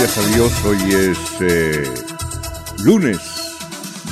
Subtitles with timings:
[0.00, 1.82] Gracias a Dios, hoy es eh,
[2.84, 3.18] lunes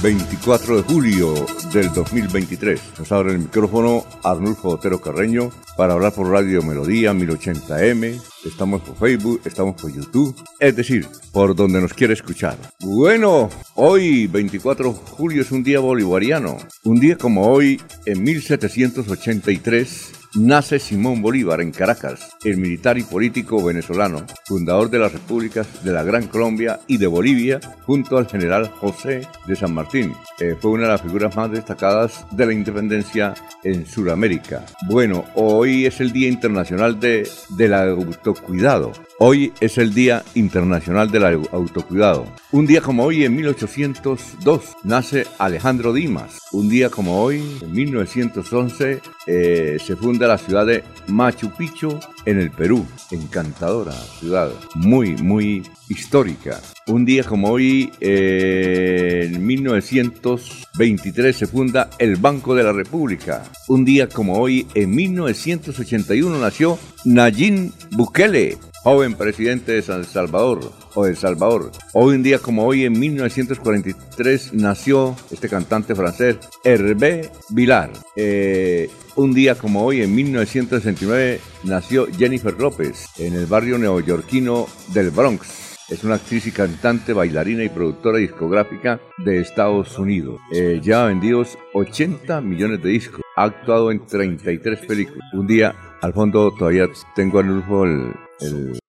[0.03, 2.81] 24 de julio del 2023.
[2.99, 8.21] Nos abre el micrófono Arnulfo Otero Carreño para hablar por Radio Melodía 1080M.
[8.45, 12.59] Estamos por Facebook, estamos por YouTube, es decir, por donde nos quiere escuchar.
[12.81, 16.59] Bueno, hoy 24 de julio es un día bolivariano.
[16.83, 23.63] Un día como hoy, en 1783, nace Simón Bolívar en Caracas, el militar y político
[23.65, 28.69] venezolano, fundador de las repúblicas de la Gran Colombia y de Bolivia, junto al general
[28.69, 30.13] José de San Martín.
[30.39, 33.35] Eh, fue una de las figuras más destacadas de la independencia
[33.65, 34.65] en Sudamérica.
[34.89, 38.93] Bueno, hoy es el Día Internacional de, del Autocuidado.
[39.19, 42.27] Hoy es el Día Internacional del Autocuidado.
[42.53, 46.39] Un día como hoy, en 1802, nace Alejandro Dimas.
[46.53, 52.41] Un día como hoy, en 1911, eh, se funda la ciudad de Machu Picchu en
[52.41, 52.85] el Perú.
[53.11, 56.61] Encantadora ciudad, muy, muy histórica.
[56.87, 63.45] Un día como hoy, eh, en 1923, se funda el Banco de la República.
[63.69, 70.61] Un día como hoy, en 1981, nació Nayib Bukele, joven presidente de San Salvador
[70.95, 71.73] o de El Salvador.
[71.93, 77.91] Hoy un día como hoy, en 1943, nació este cantante francés, Hervé Vilar.
[78.15, 85.11] Eh, un día como hoy, en 1969, nació Jennifer López en el barrio neoyorquino del
[85.11, 85.79] Bronx.
[85.89, 90.39] Es una actriz y cantante, bailarina y productora discográfica de Estados Unidos.
[90.53, 93.23] Eh, ya ha vendido 80 millones de discos.
[93.35, 95.29] Ha actuado en 33 películas.
[95.33, 98.13] Un día, al fondo, todavía tengo el lujo el,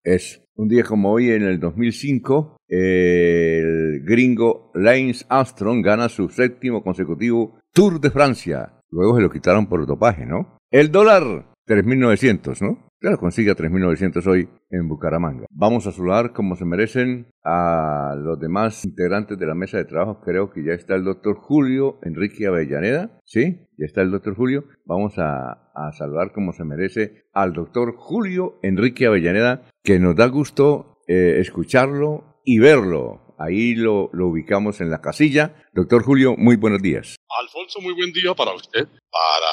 [0.04, 6.82] es un día como hoy, en el 2005, el gringo Lance Armstrong gana su séptimo
[6.82, 8.80] consecutivo Tour de Francia.
[8.90, 10.58] Luego se lo quitaron por dopaje, ¿no?
[10.70, 12.87] El dólar, 3.900, ¿no?
[13.00, 15.46] Ya lo consigue a 3.900 hoy en Bucaramanga.
[15.50, 20.20] Vamos a saludar como se merecen a los demás integrantes de la mesa de trabajo.
[20.20, 23.20] Creo que ya está el doctor Julio Enrique Avellaneda.
[23.24, 23.68] ¿Sí?
[23.78, 24.64] Ya está el doctor Julio.
[24.84, 30.98] Vamos a, saludar como se merece al doctor Julio Enrique Avellaneda, que nos da gusto
[31.06, 33.36] eh, escucharlo y verlo.
[33.38, 35.54] Ahí lo, lo ubicamos en la casilla.
[35.72, 37.14] Doctor Julio, muy buenos días.
[37.40, 39.52] Alfonso, muy buen día para usted, para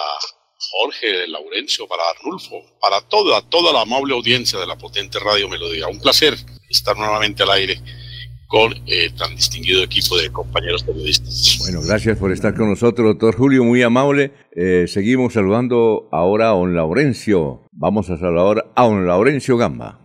[0.72, 5.88] Jorge, Laurencio, para Arnulfo, para toda, toda la amable audiencia de la potente Radio Melodía.
[5.88, 6.36] Un placer
[6.70, 7.80] estar nuevamente al aire
[8.48, 11.58] con eh, tan distinguido equipo de compañeros periodistas.
[11.60, 14.32] Bueno, gracias por estar con nosotros, doctor Julio, muy amable.
[14.56, 17.68] Eh, seguimos saludando ahora a don Laurencio.
[17.72, 20.00] Vamos a saludar a don Laurencio Gamba.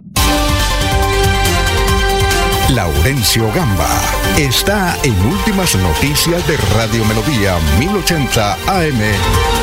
[2.75, 3.88] Laurencio Gamba
[4.38, 9.59] está en Últimas Noticias de Radio Melodía 1080 AM.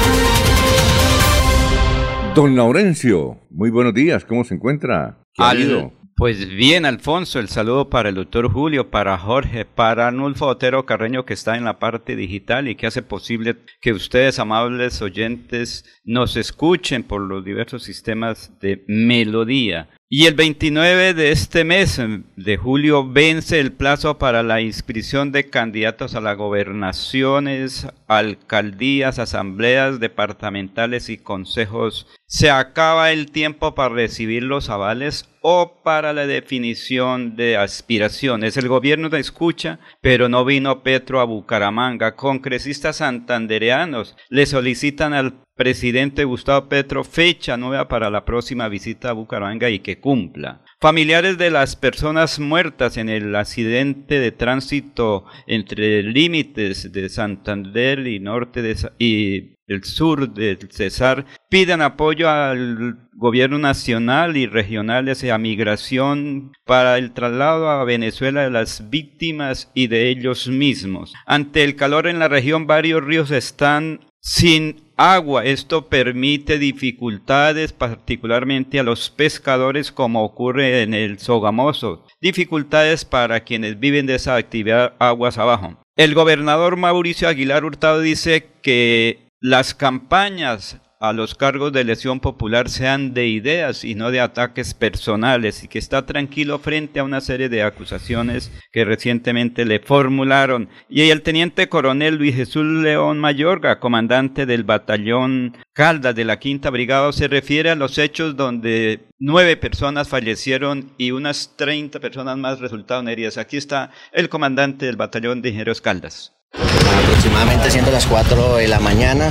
[2.38, 5.18] Don Laurencio, muy buenos días, ¿cómo se encuentra?
[5.34, 5.92] ¿Qué ha ido?
[6.16, 11.26] Pues bien, Alfonso, el saludo para el doctor Julio, para Jorge, para Nulfo Otero Carreño
[11.26, 16.38] que está en la parte digital y que hace posible que ustedes, amables oyentes, nos
[16.38, 19.90] escuchen por los diversos sistemas de melodía.
[20.10, 22.00] Y el 29 de este mes
[22.38, 30.00] de julio vence el plazo para la inscripción de candidatos a las gobernaciones, alcaldías, asambleas
[30.00, 32.08] departamentales y consejos.
[32.26, 38.56] Se acaba el tiempo para recibir los avales o para la definición de aspiraciones.
[38.56, 42.16] El gobierno de escucha, pero no vino Petro a Bucaramanga.
[42.16, 49.14] Congresistas santandereanos le solicitan al presidente Gustavo Petro fecha nueva para la próxima visita a
[49.14, 50.62] Bucaramanga y que cumpla.
[50.80, 58.20] Familiares de las personas muertas en el accidente de tránsito entre límites de Santander y
[58.20, 65.38] norte de, y el sur del Cesar piden apoyo al gobierno nacional y regional hacia
[65.38, 71.14] migración para el traslado a Venezuela de las víctimas y de ellos mismos.
[71.26, 75.46] Ante el calor en la región varios ríos están sin agua.
[75.46, 82.06] Esto permite dificultades particularmente a los pescadores como ocurre en el Sogamoso.
[82.22, 85.78] Dificultades para quienes viven de esa actividad aguas abajo.
[85.96, 92.70] El gobernador Mauricio Aguilar Hurtado dice que las campañas a los cargos de elección popular
[92.70, 97.22] sean de ideas y no de ataques personales y que está tranquilo frente a una
[97.22, 100.70] serie de acusaciones que recientemente le formularon.
[100.90, 106.70] Y el teniente coronel Luis Jesús León Mayorga, comandante del batallón Caldas de la Quinta
[106.70, 112.60] Brigada, se refiere a los hechos donde nueve personas fallecieron y unas treinta personas más
[112.60, 113.38] resultaron heridas.
[113.38, 116.37] Aquí está el comandante del batallón de Ingenieros Caldas.
[116.54, 119.30] Aproximadamente siendo las 4 de la mañana,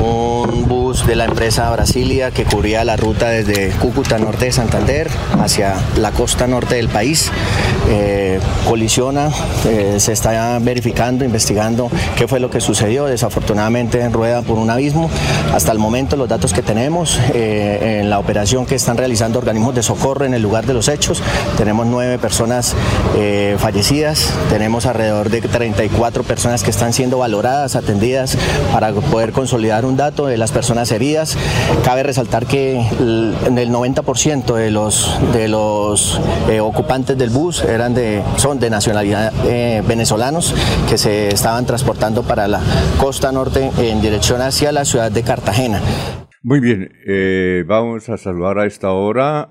[0.00, 5.08] un bus de la empresa Brasilia que cubría la ruta desde Cúcuta, norte de Santander,
[5.40, 7.30] hacia la costa norte del país,
[7.88, 9.30] eh, colisiona,
[9.66, 14.70] eh, se está verificando, investigando qué fue lo que sucedió, desafortunadamente en rueda por un
[14.70, 15.10] abismo.
[15.54, 19.74] Hasta el momento los datos que tenemos eh, en la operación que están realizando organismos
[19.74, 21.22] de socorro en el lugar de los hechos,
[21.56, 22.74] tenemos nueve personas
[23.58, 28.36] fallecidas, tenemos alrededor de 34 personas que están siendo valoradas, atendidas
[28.72, 31.36] para poder consolidar un dato de las personas heridas.
[31.84, 38.22] Cabe resaltar que el 90% de los, de los eh, ocupantes del bus eran de,
[38.36, 40.54] son de nacionalidad eh, venezolanos
[40.88, 42.60] que se estaban transportando para la
[42.98, 45.80] costa norte en dirección hacia la ciudad de Cartagena.
[46.42, 49.50] Muy bien, eh, vamos a saludar a esta hora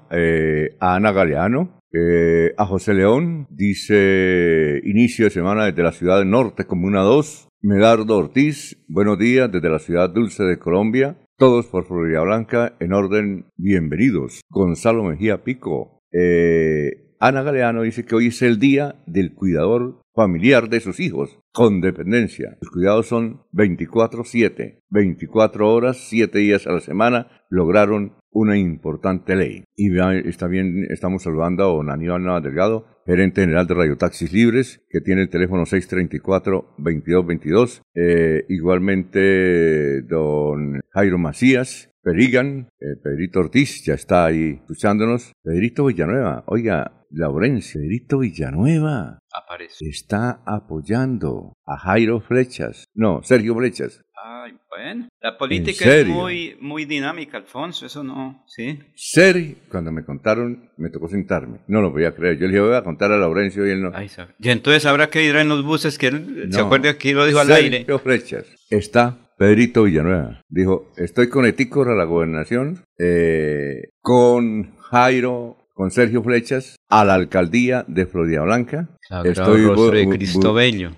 [0.79, 6.65] a Ana Galeano, eh, a José León dice inicio de semana desde la ciudad norte,
[6.65, 7.47] Comuna 2.
[7.61, 11.17] Medardo Ortiz, buenos días desde la ciudad dulce de Colombia.
[11.37, 14.41] Todos por Florida Blanca, en orden, bienvenidos.
[14.49, 16.01] Gonzalo Mejía Pico.
[16.11, 21.39] Eh, Ana Galeano dice que hoy es el día del cuidador familiar de sus hijos
[21.51, 22.59] con dependencia.
[22.61, 27.27] Los cuidados son 24-7, 24 horas, 7 días a la semana.
[27.49, 29.63] Lograron una importante ley.
[29.75, 29.89] Y
[30.27, 35.01] está bien, estamos saludando a don Aníbal Delgado, gerente general de Radio Taxis Libres, que
[35.01, 37.81] tiene el teléfono 634-2222.
[37.95, 45.33] Eh, igualmente, don Jairo Macías, Perigan, eh, Pedrito Ortiz, ya está ahí escuchándonos.
[45.43, 49.19] Pedrito Villanueva, oiga, Laurencia, Pedrito Villanueva.
[49.29, 49.89] Aparece.
[49.89, 52.85] Está apoyando a Jairo Flechas.
[52.93, 54.05] No, Sergio Flechas.
[54.15, 55.09] Ay, bueno.
[55.19, 58.79] La política es muy, muy dinámica, Alfonso, eso no, ¿sí?
[58.95, 61.59] Serio, cuando me contaron, me tocó sentarme.
[61.67, 62.37] No lo voy a creer.
[62.37, 63.91] Yo le dije, voy a contar a Laurencio y él no.
[63.93, 64.09] Ay,
[64.39, 67.39] y entonces habrá que ir en los buses que él, ¿se acuerda que lo dijo
[67.39, 67.79] al aire?
[67.79, 68.45] Sergio Flechas.
[68.69, 70.41] Está Pedrito Villanueva.
[70.49, 77.85] Dijo, estoy con Etícora, la gobernación, eh, con Jairo con Sergio Flechas a la alcaldía
[77.87, 78.89] de Florida Blanca.
[79.23, 79.63] estoy,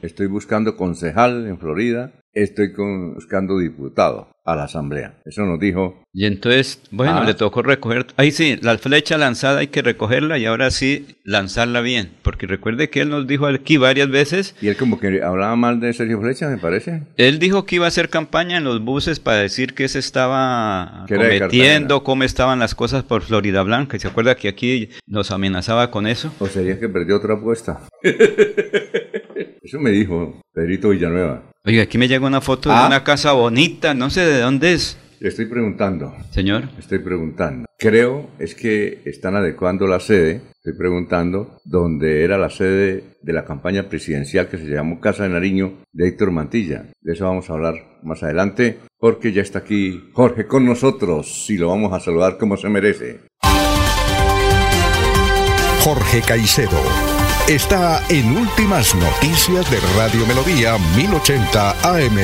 [0.02, 2.74] estoy buscando concejal en Florida estoy
[3.14, 5.14] buscando diputado a la Asamblea.
[5.26, 6.04] Eso nos dijo.
[6.12, 7.24] Y entonces, bueno, ah.
[7.24, 8.08] le tocó recoger.
[8.18, 12.12] Ahí sí, la flecha lanzada hay que recogerla y ahora sí lanzarla bien.
[12.24, 14.56] Porque recuerde que él nos dijo aquí varias veces.
[14.62, 17.04] Y él como que hablaba mal de Sergio Flecha, me parece.
[17.18, 21.06] Él dijo que iba a hacer campaña en los buses para decir que se estaba
[21.08, 23.98] cometiendo, cómo estaban las cosas por Florida Blanca.
[23.98, 26.34] ¿Y se acuerda que aquí nos amenazaba con eso?
[26.40, 27.82] ¿O sería que perdió otra apuesta?
[28.02, 31.44] eso me dijo Pedrito Villanueva.
[31.70, 32.88] Oiga, aquí me llega una foto de ah.
[32.88, 34.98] una casa bonita, no sé de dónde es.
[35.20, 36.16] Le estoy preguntando.
[36.32, 36.68] Señor.
[36.80, 37.68] Estoy preguntando.
[37.78, 43.46] Creo es que están adecuando la sede, estoy preguntando, donde era la sede de la
[43.46, 46.86] campaña presidencial que se llamó Casa de Nariño de Héctor Mantilla.
[47.02, 51.60] De eso vamos a hablar más adelante, porque ya está aquí Jorge con nosotros y
[51.60, 53.20] lo vamos a saludar como se merece.
[55.84, 57.19] Jorge Caicedo
[57.50, 62.18] está en Últimas Noticias de Radio Melodía 1080 AM.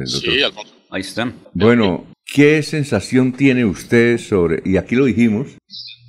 [0.06, 0.75] Sí, Alfonso.
[0.88, 1.35] Ahí están.
[1.52, 5.58] Bueno, ¿qué sensación tiene usted sobre, y aquí lo dijimos,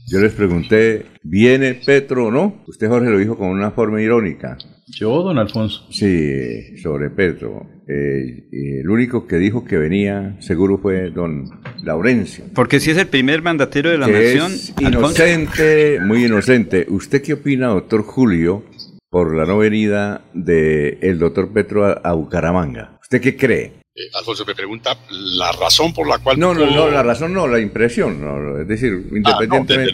[0.08, 2.64] yo les pregunté, ¿viene Petro o no?
[2.68, 4.58] Usted, Jorge, lo dijo con una forma irónica.
[4.88, 5.88] Yo, don Alfonso.
[5.92, 7.68] Sí, sobre Petro.
[7.86, 11.50] Eh, el único que dijo que venía seguro fue don
[11.84, 12.46] Laurencio.
[12.56, 14.54] Porque si es el primer mandatero de la nación.
[14.80, 16.86] inocente, muy inocente.
[16.88, 18.64] ¿Usted qué opina, doctor Julio,
[19.10, 22.98] por la no venida del el doctor Petro a, Bucaramanga.
[23.02, 23.74] ¿Usted qué cree?
[23.96, 26.40] Eh, Alfonso me pregunta la razón por la cual...
[26.40, 28.62] No, no, no, la razón no, la impresión.
[28.62, 29.94] es decir, ah, independientemente...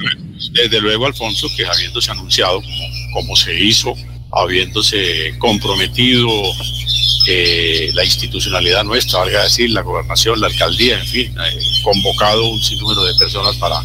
[0.51, 2.61] desde, luego, Alfonso, que habiéndose anunciado
[3.13, 3.95] como, se hizo,
[4.35, 6.29] habiéndose comprometido
[7.27, 12.61] eh, la institucionalidad nuestra, valga decir, la gobernación, la alcaldía, en fin, eh, convocado un
[12.61, 13.81] sinnúmero de personas para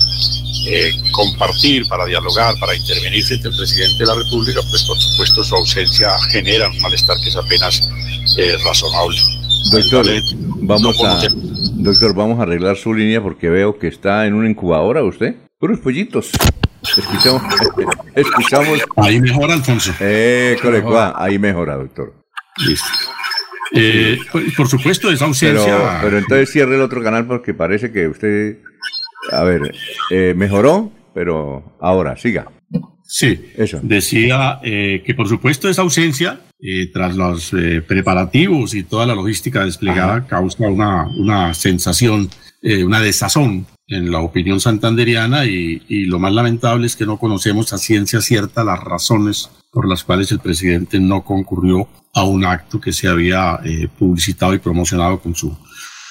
[0.66, 5.42] eh, compartir, para dialogar, para intervenir frente al presidente de la República, pues por supuesto
[5.42, 7.82] su ausencia genera un malestar que es apenas
[8.64, 9.18] razonable.
[9.72, 10.06] Doctor,
[10.56, 11.22] vamos a,
[11.76, 15.36] doctor, vamos a arreglar su línea porque veo que está en una incubadora usted.
[15.58, 16.30] Puros pollitos.
[16.82, 17.42] Escuchamos,
[18.14, 18.80] escuchamos.
[18.96, 19.92] Ahí mejora, Alfonso.
[20.00, 20.56] Eh,
[21.16, 22.14] ahí mejora, doctor.
[22.66, 22.88] Listo.
[23.72, 24.18] Eh,
[24.56, 25.64] por supuesto, esa ausencia.
[25.64, 28.58] Pero, pero, entonces cierre el otro canal porque parece que usted.
[29.32, 29.72] A ver,
[30.10, 32.50] eh, mejoró, pero ahora, siga.
[33.12, 33.80] Sí, eso.
[33.82, 39.16] Decía eh, que por supuesto esa ausencia, eh, tras los eh, preparativos y toda la
[39.16, 42.30] logística desplegada, causa una, una sensación,
[42.62, 47.72] una desazón en la opinión santanderiana y, y, lo más lamentable es que no conocemos
[47.72, 52.80] a ciencia cierta las razones por las cuales el presidente no concurrió a un acto
[52.80, 53.60] que se había
[53.98, 55.56] publicitado y promocionado con su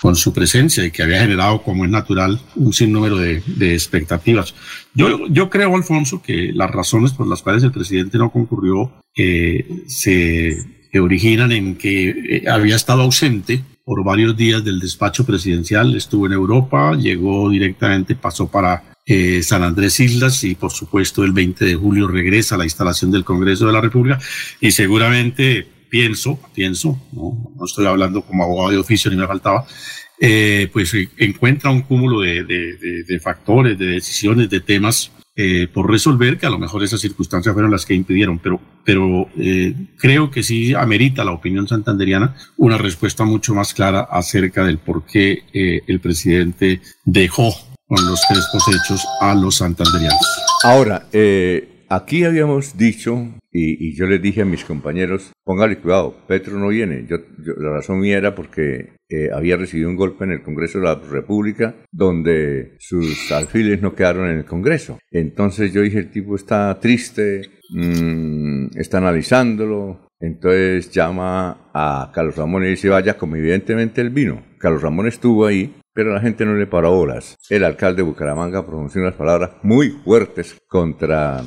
[0.01, 4.55] con su presencia y que había generado, como es natural, un sinnúmero de, de expectativas.
[4.93, 9.83] Yo, yo creo, Alfonso, que las razones por las cuales el presidente no concurrió eh,
[9.88, 10.57] se
[10.98, 16.34] originan en que eh, había estado ausente por varios días del despacho presidencial, estuvo en
[16.34, 21.74] Europa, llegó directamente, pasó para eh, San Andrés Islas y por supuesto el 20 de
[21.74, 24.19] julio regresa a la instalación del Congreso de la República.
[24.62, 29.65] Y seguramente pienso, pienso, no, estoy hablando como abogado de oficio ni me faltaba,
[30.19, 35.89] eh, pues encuentra un cúmulo de, de, de, factores, de decisiones, de temas eh, por
[35.89, 40.29] resolver, que a lo mejor esas circunstancias fueron las que impidieron, pero, pero eh, creo
[40.29, 45.43] que sí amerita la opinión santanderiana una respuesta mucho más clara acerca del por qué
[45.53, 47.53] eh, el presidente dejó
[47.88, 50.19] con los tres hechos a los santanderianos.
[50.63, 51.08] Ahora,
[51.91, 57.05] Aquí habíamos dicho, y, yo les dije a mis compañeros, póngale cuidado, Petro no viene.
[57.07, 57.17] Yo,
[57.57, 60.95] la razón mía era porque eh, había recibido un golpe en el Congreso de la
[60.95, 64.99] República, donde sus alfiles no quedaron en el Congreso.
[65.11, 67.41] Entonces yo dije, el tipo está triste,
[67.71, 70.07] mmm, está analizándolo.
[70.21, 74.43] Entonces llama a Carlos Ramón y dice, vaya, como evidentemente él vino.
[74.59, 77.35] Carlos Ramón estuvo ahí pero la gente no le paró bolas.
[77.49, 81.43] El alcalde de Bucaramanga pronunció unas palabras muy fuertes contra,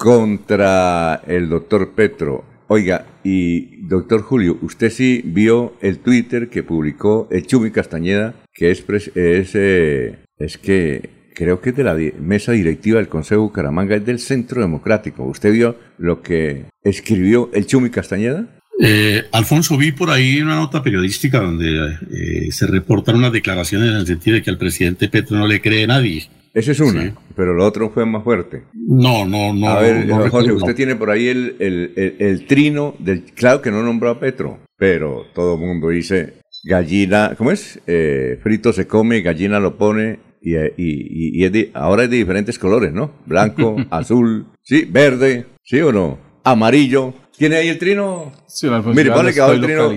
[0.00, 2.42] contra el doctor Petro.
[2.68, 8.70] Oiga, y doctor Julio, usted sí vio el Twitter que publicó el Chumi Castañeda, que
[8.70, 8.82] es,
[9.14, 14.06] es, eh, es que creo que es de la mesa directiva del Consejo Bucaramanga, es
[14.06, 15.24] del Centro Democrático.
[15.24, 18.46] ¿Usted vio lo que escribió el Chumi Castañeda?
[18.82, 23.96] Eh, Alfonso, vi por ahí una nota periodística donde eh, se reportan unas declaraciones en
[23.96, 26.26] el sentido de que al presidente Petro no le cree nadie.
[26.52, 28.64] Ese es una, pero lo otro fue más fuerte.
[28.74, 29.68] No, no, no.
[29.68, 33.22] A ver, Jorge, usted tiene por ahí el, el, el, trino del.
[33.22, 36.34] Claro que no nombró a Petro, pero todo el mundo dice
[36.64, 37.34] gallina.
[37.38, 37.80] ¿Cómo es?
[37.86, 42.16] Eh, frito se come, gallina lo pone, y, y, y es de, ahora es de
[42.16, 43.12] diferentes colores, ¿no?
[43.26, 46.18] Blanco, azul, sí, verde, ¿sí o no?
[46.42, 47.14] Amarillo.
[47.36, 48.32] ¿Tiene ahí el trino?
[48.46, 49.90] Sí, Alfonso, Mire, vale que el trino.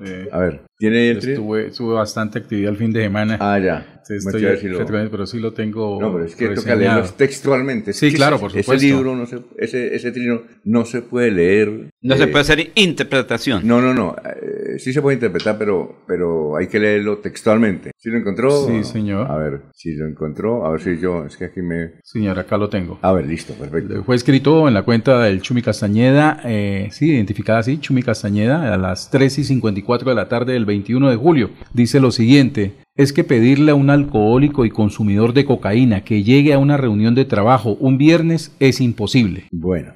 [0.00, 1.34] Eh, a ver, ¿tiene ahí el trino?
[1.34, 3.38] Estuve, tuve bastante actividad el fin de semana.
[3.40, 3.93] Ah, ya.
[4.08, 6.00] Estoy, pero sí lo tengo.
[6.00, 7.92] No, pero es que toca leerlo textualmente.
[7.92, 8.74] sí, claro, por supuesto.
[8.74, 11.90] Ese libro, no se, ese, ese trino no se puede leer.
[12.02, 13.66] No se eh, puede hacer interpretación.
[13.66, 14.16] No, no, no.
[14.24, 17.90] Eh, sí se puede interpretar, pero, pero hay que leerlo textualmente.
[17.96, 18.66] ¿Sí lo encontró?
[18.66, 19.30] Sí, señor.
[19.30, 21.24] A ver, si lo encontró, a ver si yo.
[21.24, 21.94] Es que aquí me.
[22.02, 22.98] Señor, acá lo tengo.
[23.02, 24.04] A ver, listo, perfecto.
[24.04, 28.76] Fue escrito en la cuenta del Chumi Castañeda, eh, sí, identificada así, Chumi Castañeda, a
[28.76, 31.50] las 3 y 54 de la tarde del 21 de julio.
[31.72, 36.52] Dice lo siguiente es que pedirle a un alcohólico y consumidor de cocaína que llegue
[36.52, 39.48] a una reunión de trabajo un viernes es imposible.
[39.50, 39.94] Bueno,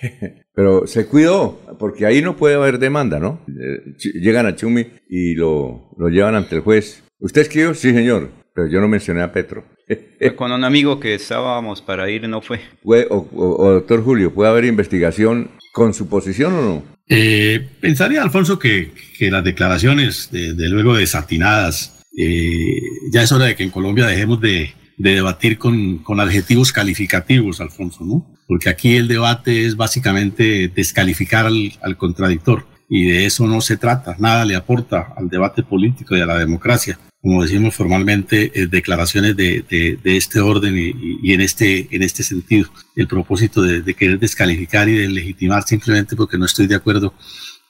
[0.54, 3.40] pero se cuidó, porque ahí no puede haber demanda, ¿no?
[3.48, 7.04] Eh, llegan a Chumi y lo, lo llevan ante el juez.
[7.20, 7.74] ¿Usted escribió?
[7.74, 9.64] Sí, señor, pero yo no mencioné a Petro.
[10.36, 12.60] con un amigo que estábamos para ir, no fue.
[12.84, 16.82] O, doctor Julio, ¿puede haber investigación con su posición o no?
[17.08, 23.46] Eh, pensaría, Alfonso, que, que las declaraciones, de, de luego desatinadas, eh, ya es hora
[23.46, 28.26] de que en Colombia dejemos de, debatir con, adjetivos calificativos, Alfonso, ¿no?
[28.46, 34.14] Porque aquí el debate es básicamente descalificar al, contradictor y de eso no se trata,
[34.18, 36.98] nada le aporta al debate político y a la democracia.
[37.20, 42.68] Como decimos formalmente, eh, declaraciones de, este orden y, en, este, en este sentido.
[42.94, 47.14] El propósito de, de querer descalificar y de legitimar simplemente porque no estoy de acuerdo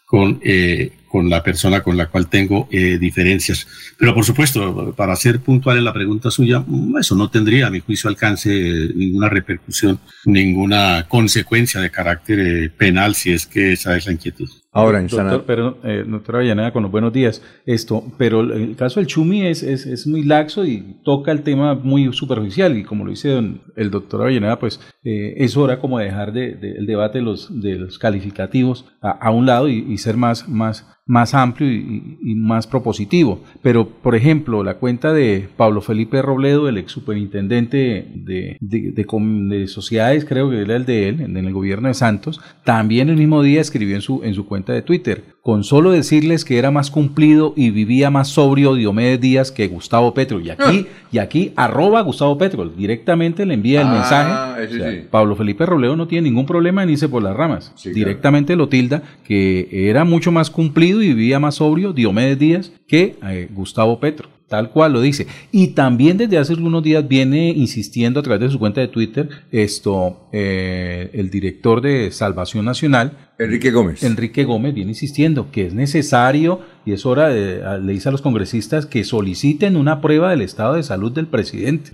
[0.05, 3.67] con, eh, con la persona con la cual tengo eh, diferencias.
[3.99, 7.71] Pero por supuesto, para ser puntual en la pregunta suya, mm, eso no tendría a
[7.71, 8.51] mi juicio alcance
[8.95, 14.49] ninguna repercusión, ninguna consecuencia de carácter eh, penal si es que esa es la inquietud.
[14.74, 17.40] Ahora en Doctor, pero, eh, doctora Avellaneda, con los buenos días.
[17.64, 21.76] Esto, pero el caso del Chumi es, es, es, muy laxo y toca el tema
[21.76, 22.76] muy superficial.
[22.76, 23.38] Y como lo dice
[23.76, 27.76] el doctor Avellaneda, pues eh, es hora como dejar de, el debate de los, de
[27.76, 33.40] los calificativos a, un lado y, y, ser más, más, más amplio y, más propositivo.
[33.62, 40.25] Pero, por ejemplo, la cuenta de Pablo Felipe Robledo, el ex superintendente de, de, sociedades,
[40.25, 43.61] creo que era el de él, en el gobierno de Santos, también el mismo día
[43.61, 47.53] escribió en su, en su cuenta de Twitter, con solo decirles que era más cumplido
[47.55, 50.40] y vivía más sobrio Diomedes Díaz que Gustavo Petro.
[50.40, 51.07] Y aquí, ah.
[51.12, 55.07] y aquí arroba Gustavo Petro, directamente le envía el ah, mensaje.
[55.11, 57.75] Pablo Felipe Robledo no tiene ningún problema en irse por las ramas.
[57.85, 63.16] directamente lo tilda que era mucho más cumplido y vivía más sobrio Diomedes Díaz que
[63.22, 65.26] eh, Gustavo Petro tal cual lo dice.
[65.50, 69.28] Y también desde hace algunos días viene insistiendo a través de su cuenta de Twitter
[69.50, 74.04] esto eh, el director de Salvación Nacional, Enrique Gómez.
[74.04, 78.23] Enrique Gómez viene insistiendo que es necesario y es hora de, le dice a los
[78.23, 81.92] congresistas que soliciten una prueba del estado de salud del presidente.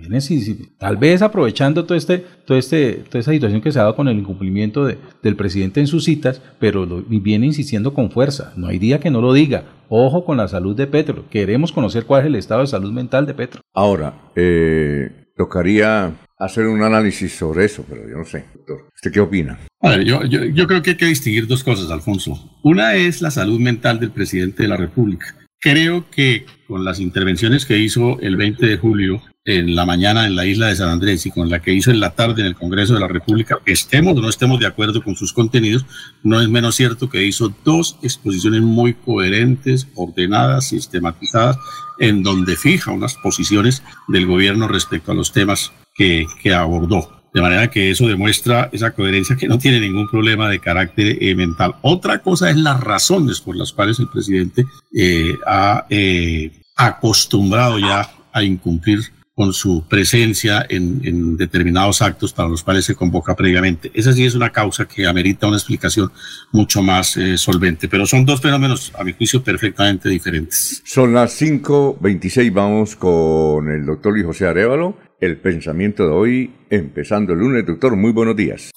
[0.79, 4.09] Tal vez aprovechando todo este, todo este, toda esa situación que se ha dado con
[4.09, 8.53] el incumplimiento de, del presidente en sus citas, pero viene insistiendo con fuerza.
[8.57, 9.65] No hay día que no lo diga.
[9.89, 11.25] Ojo con la salud de Petro.
[11.31, 13.61] Queremos conocer cuál es el estado de salud mental de Petro.
[13.75, 18.89] Ahora, eh, tocaría hacer un análisis sobre eso, pero yo no sé, doctor.
[18.95, 19.59] ¿Usted qué opina?
[20.05, 22.59] Yo, yo, creo que hay que distinguir dos cosas, Alfonso.
[22.63, 25.37] Una es la salud mental del presidente de la República.
[25.61, 30.37] Creo que con las intervenciones que hizo el 20 de julio en la mañana en
[30.37, 32.55] la isla de San Andrés y con la que hizo en la tarde en el
[32.55, 35.85] Congreso de la República, estemos o no estemos de acuerdo con sus contenidos,
[36.23, 41.59] no es menos cierto que hizo dos exposiciones muy coherentes, ordenadas, sistematizadas,
[41.99, 47.21] en donde fija unas posiciones del gobierno respecto a los temas que, abordó.
[47.33, 51.35] De manera que eso demuestra esa coherencia que no tiene ningún problema de carácter eh,
[51.37, 51.77] mental.
[51.83, 58.11] Otra cosa es las razones por las cuales el presidente eh, ha eh, acostumbrado ya
[58.33, 59.01] a incumplir
[59.33, 63.91] con su presencia en, determinados actos para los cuales se convoca previamente.
[63.95, 66.13] Esa sí es una causa que amerita una explicación
[66.53, 70.83] mucho más solvente, pero son dos fenómenos, a mi juicio, perfectamente diferentes.
[70.85, 77.33] Son las 5.26, vamos con el doctor Luis José Arevalo el pensamiento de hoy, empezando
[77.33, 77.67] el lunes.
[77.67, 78.71] Doctor, muy buenos días.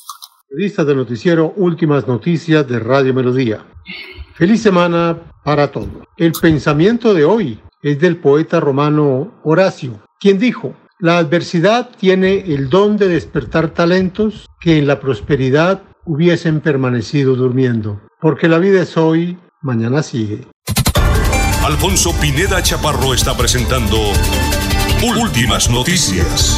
[0.50, 3.66] Periodistas del noticiero Últimas Noticias de Radio Melodía.
[4.36, 5.90] Feliz semana para todos.
[6.18, 12.70] El pensamiento de hoy es del poeta romano Horacio, quien dijo, la adversidad tiene el
[12.70, 18.96] don de despertar talentos que en la prosperidad hubiesen permanecido durmiendo, porque la vida es
[18.96, 20.42] hoy, mañana sigue.
[21.66, 23.98] Alfonso Pineda Chaparro está presentando
[25.06, 26.58] Últimas noticias.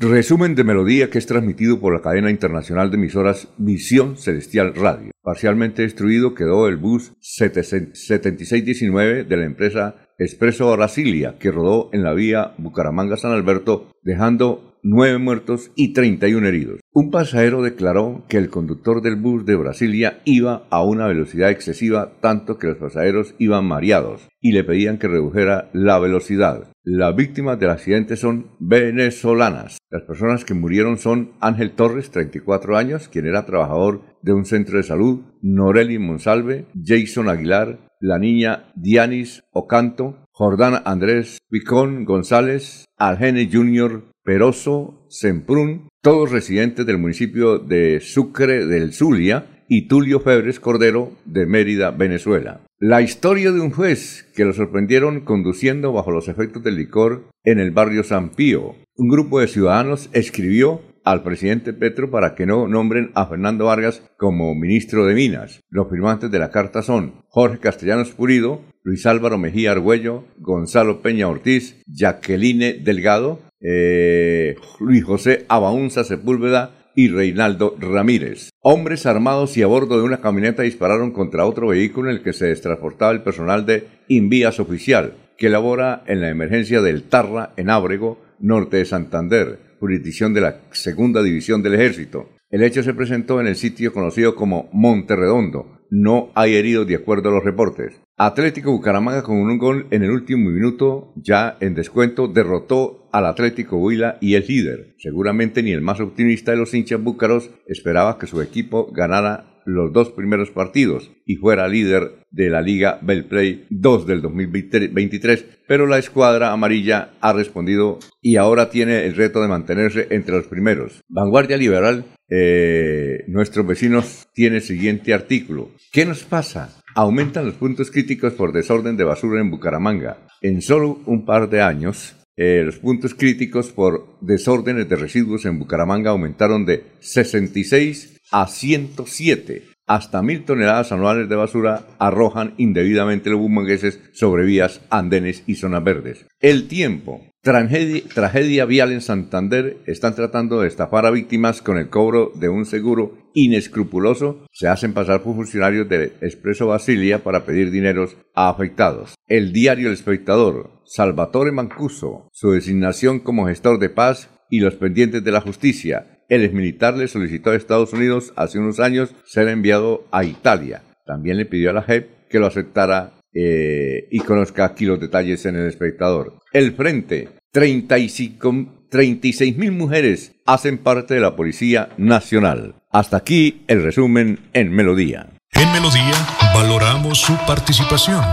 [0.00, 5.10] Resumen de melodía que es transmitido por la cadena internacional de emisoras Visión Celestial Radio.
[5.22, 12.14] Parcialmente destruido quedó el bus 7619 de la empresa Expreso Brasilia que rodó en la
[12.14, 16.80] vía Bucaramanga-San Alberto dejando nueve muertos y 31 heridos.
[17.00, 22.14] Un pasajero declaró que el conductor del bus de Brasilia iba a una velocidad excesiva
[22.20, 26.64] tanto que los pasajeros iban mareados y le pedían que redujera la velocidad.
[26.82, 29.78] Las víctimas del accidente son venezolanas.
[29.90, 34.78] Las personas que murieron son Ángel Torres, 34 años, quien era trabajador de un centro
[34.78, 43.48] de salud, Noreli Monsalve, Jason Aguilar, la niña Dianis Ocanto, Jordán Andrés Picón González, Algene
[43.52, 44.02] Jr.
[44.28, 51.46] Peroso, Semprún, todos residentes del municipio de Sucre del Zulia, y Tulio Febres Cordero de
[51.46, 52.60] Mérida, Venezuela.
[52.78, 57.58] La historia de un juez que lo sorprendieron conduciendo bajo los efectos del licor en
[57.58, 58.74] el barrio San Pío.
[58.96, 64.02] Un grupo de ciudadanos escribió al presidente Petro para que no nombren a Fernando Vargas
[64.18, 65.60] como ministro de Minas.
[65.70, 71.28] Los firmantes de la carta son Jorge Castellanos Purido, Luis Álvaro Mejía Argüello, Gonzalo Peña
[71.28, 78.50] Ortiz, Jacqueline Delgado, eh, Luis José Abaunza Sepúlveda y Reinaldo Ramírez.
[78.60, 82.32] Hombres armados y a bordo de una camioneta dispararon contra otro vehículo en el que
[82.32, 87.70] se transportaba el personal de Invías Oficial, que labora en la emergencia del Tarra, en
[87.70, 92.30] Ábrego, norte de Santander, jurisdicción de la Segunda División del Ejército.
[92.50, 95.78] El hecho se presentó en el sitio conocido como Monte Redondo.
[95.90, 98.00] No hay heridos de acuerdo a los reportes.
[98.16, 103.76] Atlético Bucaramanga con un gol en el último minuto, ya en descuento, derrotó al Atlético
[103.78, 104.94] Huila y el líder.
[104.98, 109.92] Seguramente ni el más optimista de los hinchas búcaros esperaba que su equipo ganara los
[109.92, 115.98] dos primeros partidos y fuera líder de la Liga Belplay 2 del 2023, pero la
[115.98, 121.02] escuadra amarilla ha respondido y ahora tiene el reto de mantenerse entre los primeros.
[121.08, 125.70] Vanguardia Liberal eh, nuestros vecinos tiene el siguiente artículo.
[125.92, 126.82] ¿Qué nos pasa?
[126.94, 130.26] Aumentan los puntos críticos por desorden de basura en Bucaramanga.
[130.40, 135.58] En solo un par de años, eh, los puntos críticos por desórdenes de residuos en
[135.58, 139.64] Bucaramanga aumentaron de 66 a 107.
[139.88, 145.82] Hasta mil toneladas anuales de basura arrojan indebidamente los bumangueses sobre vías, andenes y zonas
[145.82, 146.26] verdes.
[146.38, 147.26] El tiempo.
[147.42, 149.78] Tragedia, tragedia, vial en Santander.
[149.86, 154.46] Están tratando de estafar a víctimas con el cobro de un seguro inescrupuloso.
[154.52, 159.14] Se hacen pasar por funcionarios de Expreso Basilia para pedir dineros a afectados.
[159.26, 160.70] El diario El Espectador.
[160.84, 162.28] Salvatore Mancuso.
[162.32, 166.18] Su designación como gestor de paz y los pendientes de la justicia.
[166.28, 170.82] El exmilitar le solicitó a Estados Unidos hace unos años ser enviado a Italia.
[171.06, 175.44] También le pidió a la JEP que lo aceptara eh, y conozca aquí los detalles
[175.46, 176.38] en el espectador.
[176.52, 182.77] El Frente, 36 mil mujeres hacen parte de la Policía Nacional.
[182.98, 185.28] Hasta aquí el resumen en Melodía.
[185.52, 186.16] En Melodía
[186.52, 188.24] valoramos su participación.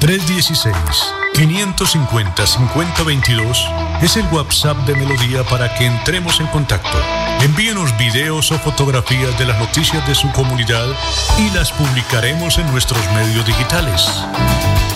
[0.00, 0.76] 316
[1.32, 6.98] 550-5022 es el WhatsApp de Melodía para que entremos en contacto.
[7.40, 10.88] Envíenos videos o fotografías de las noticias de su comunidad
[11.38, 14.10] y las publicaremos en nuestros medios digitales.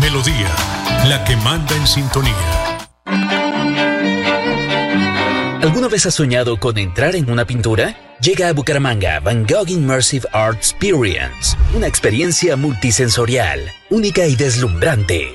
[0.00, 0.48] Melodía,
[1.06, 2.32] la que manda en sintonía.
[5.60, 7.98] ¿Alguna vez has soñado con entrar en una pintura?
[8.20, 15.34] Llega a Bucaramanga Van Gogh Immersive Art Experience, una experiencia multisensorial, única y deslumbrante.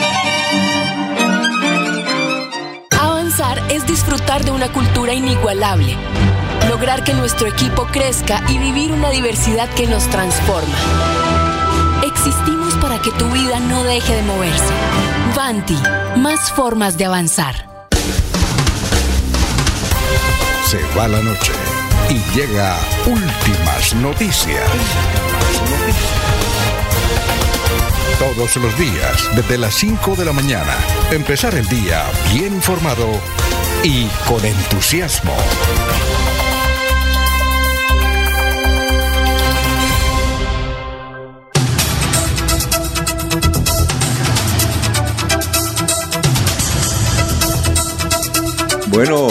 [3.69, 5.95] Es disfrutar de una cultura inigualable,
[6.69, 10.75] lograr que nuestro equipo crezca y vivir una diversidad que nos transforma.
[12.03, 14.73] Existimos para que tu vida no deje de moverse.
[15.35, 15.77] Vanti,
[16.17, 17.55] más formas de avanzar.
[20.65, 21.51] Se va la noche
[22.09, 24.61] y llega últimas noticias.
[28.19, 30.75] Todos los días, desde las 5 de la mañana,
[31.11, 33.07] empezar el día bien informado
[33.83, 35.33] y con entusiasmo.
[48.89, 49.29] Bueno,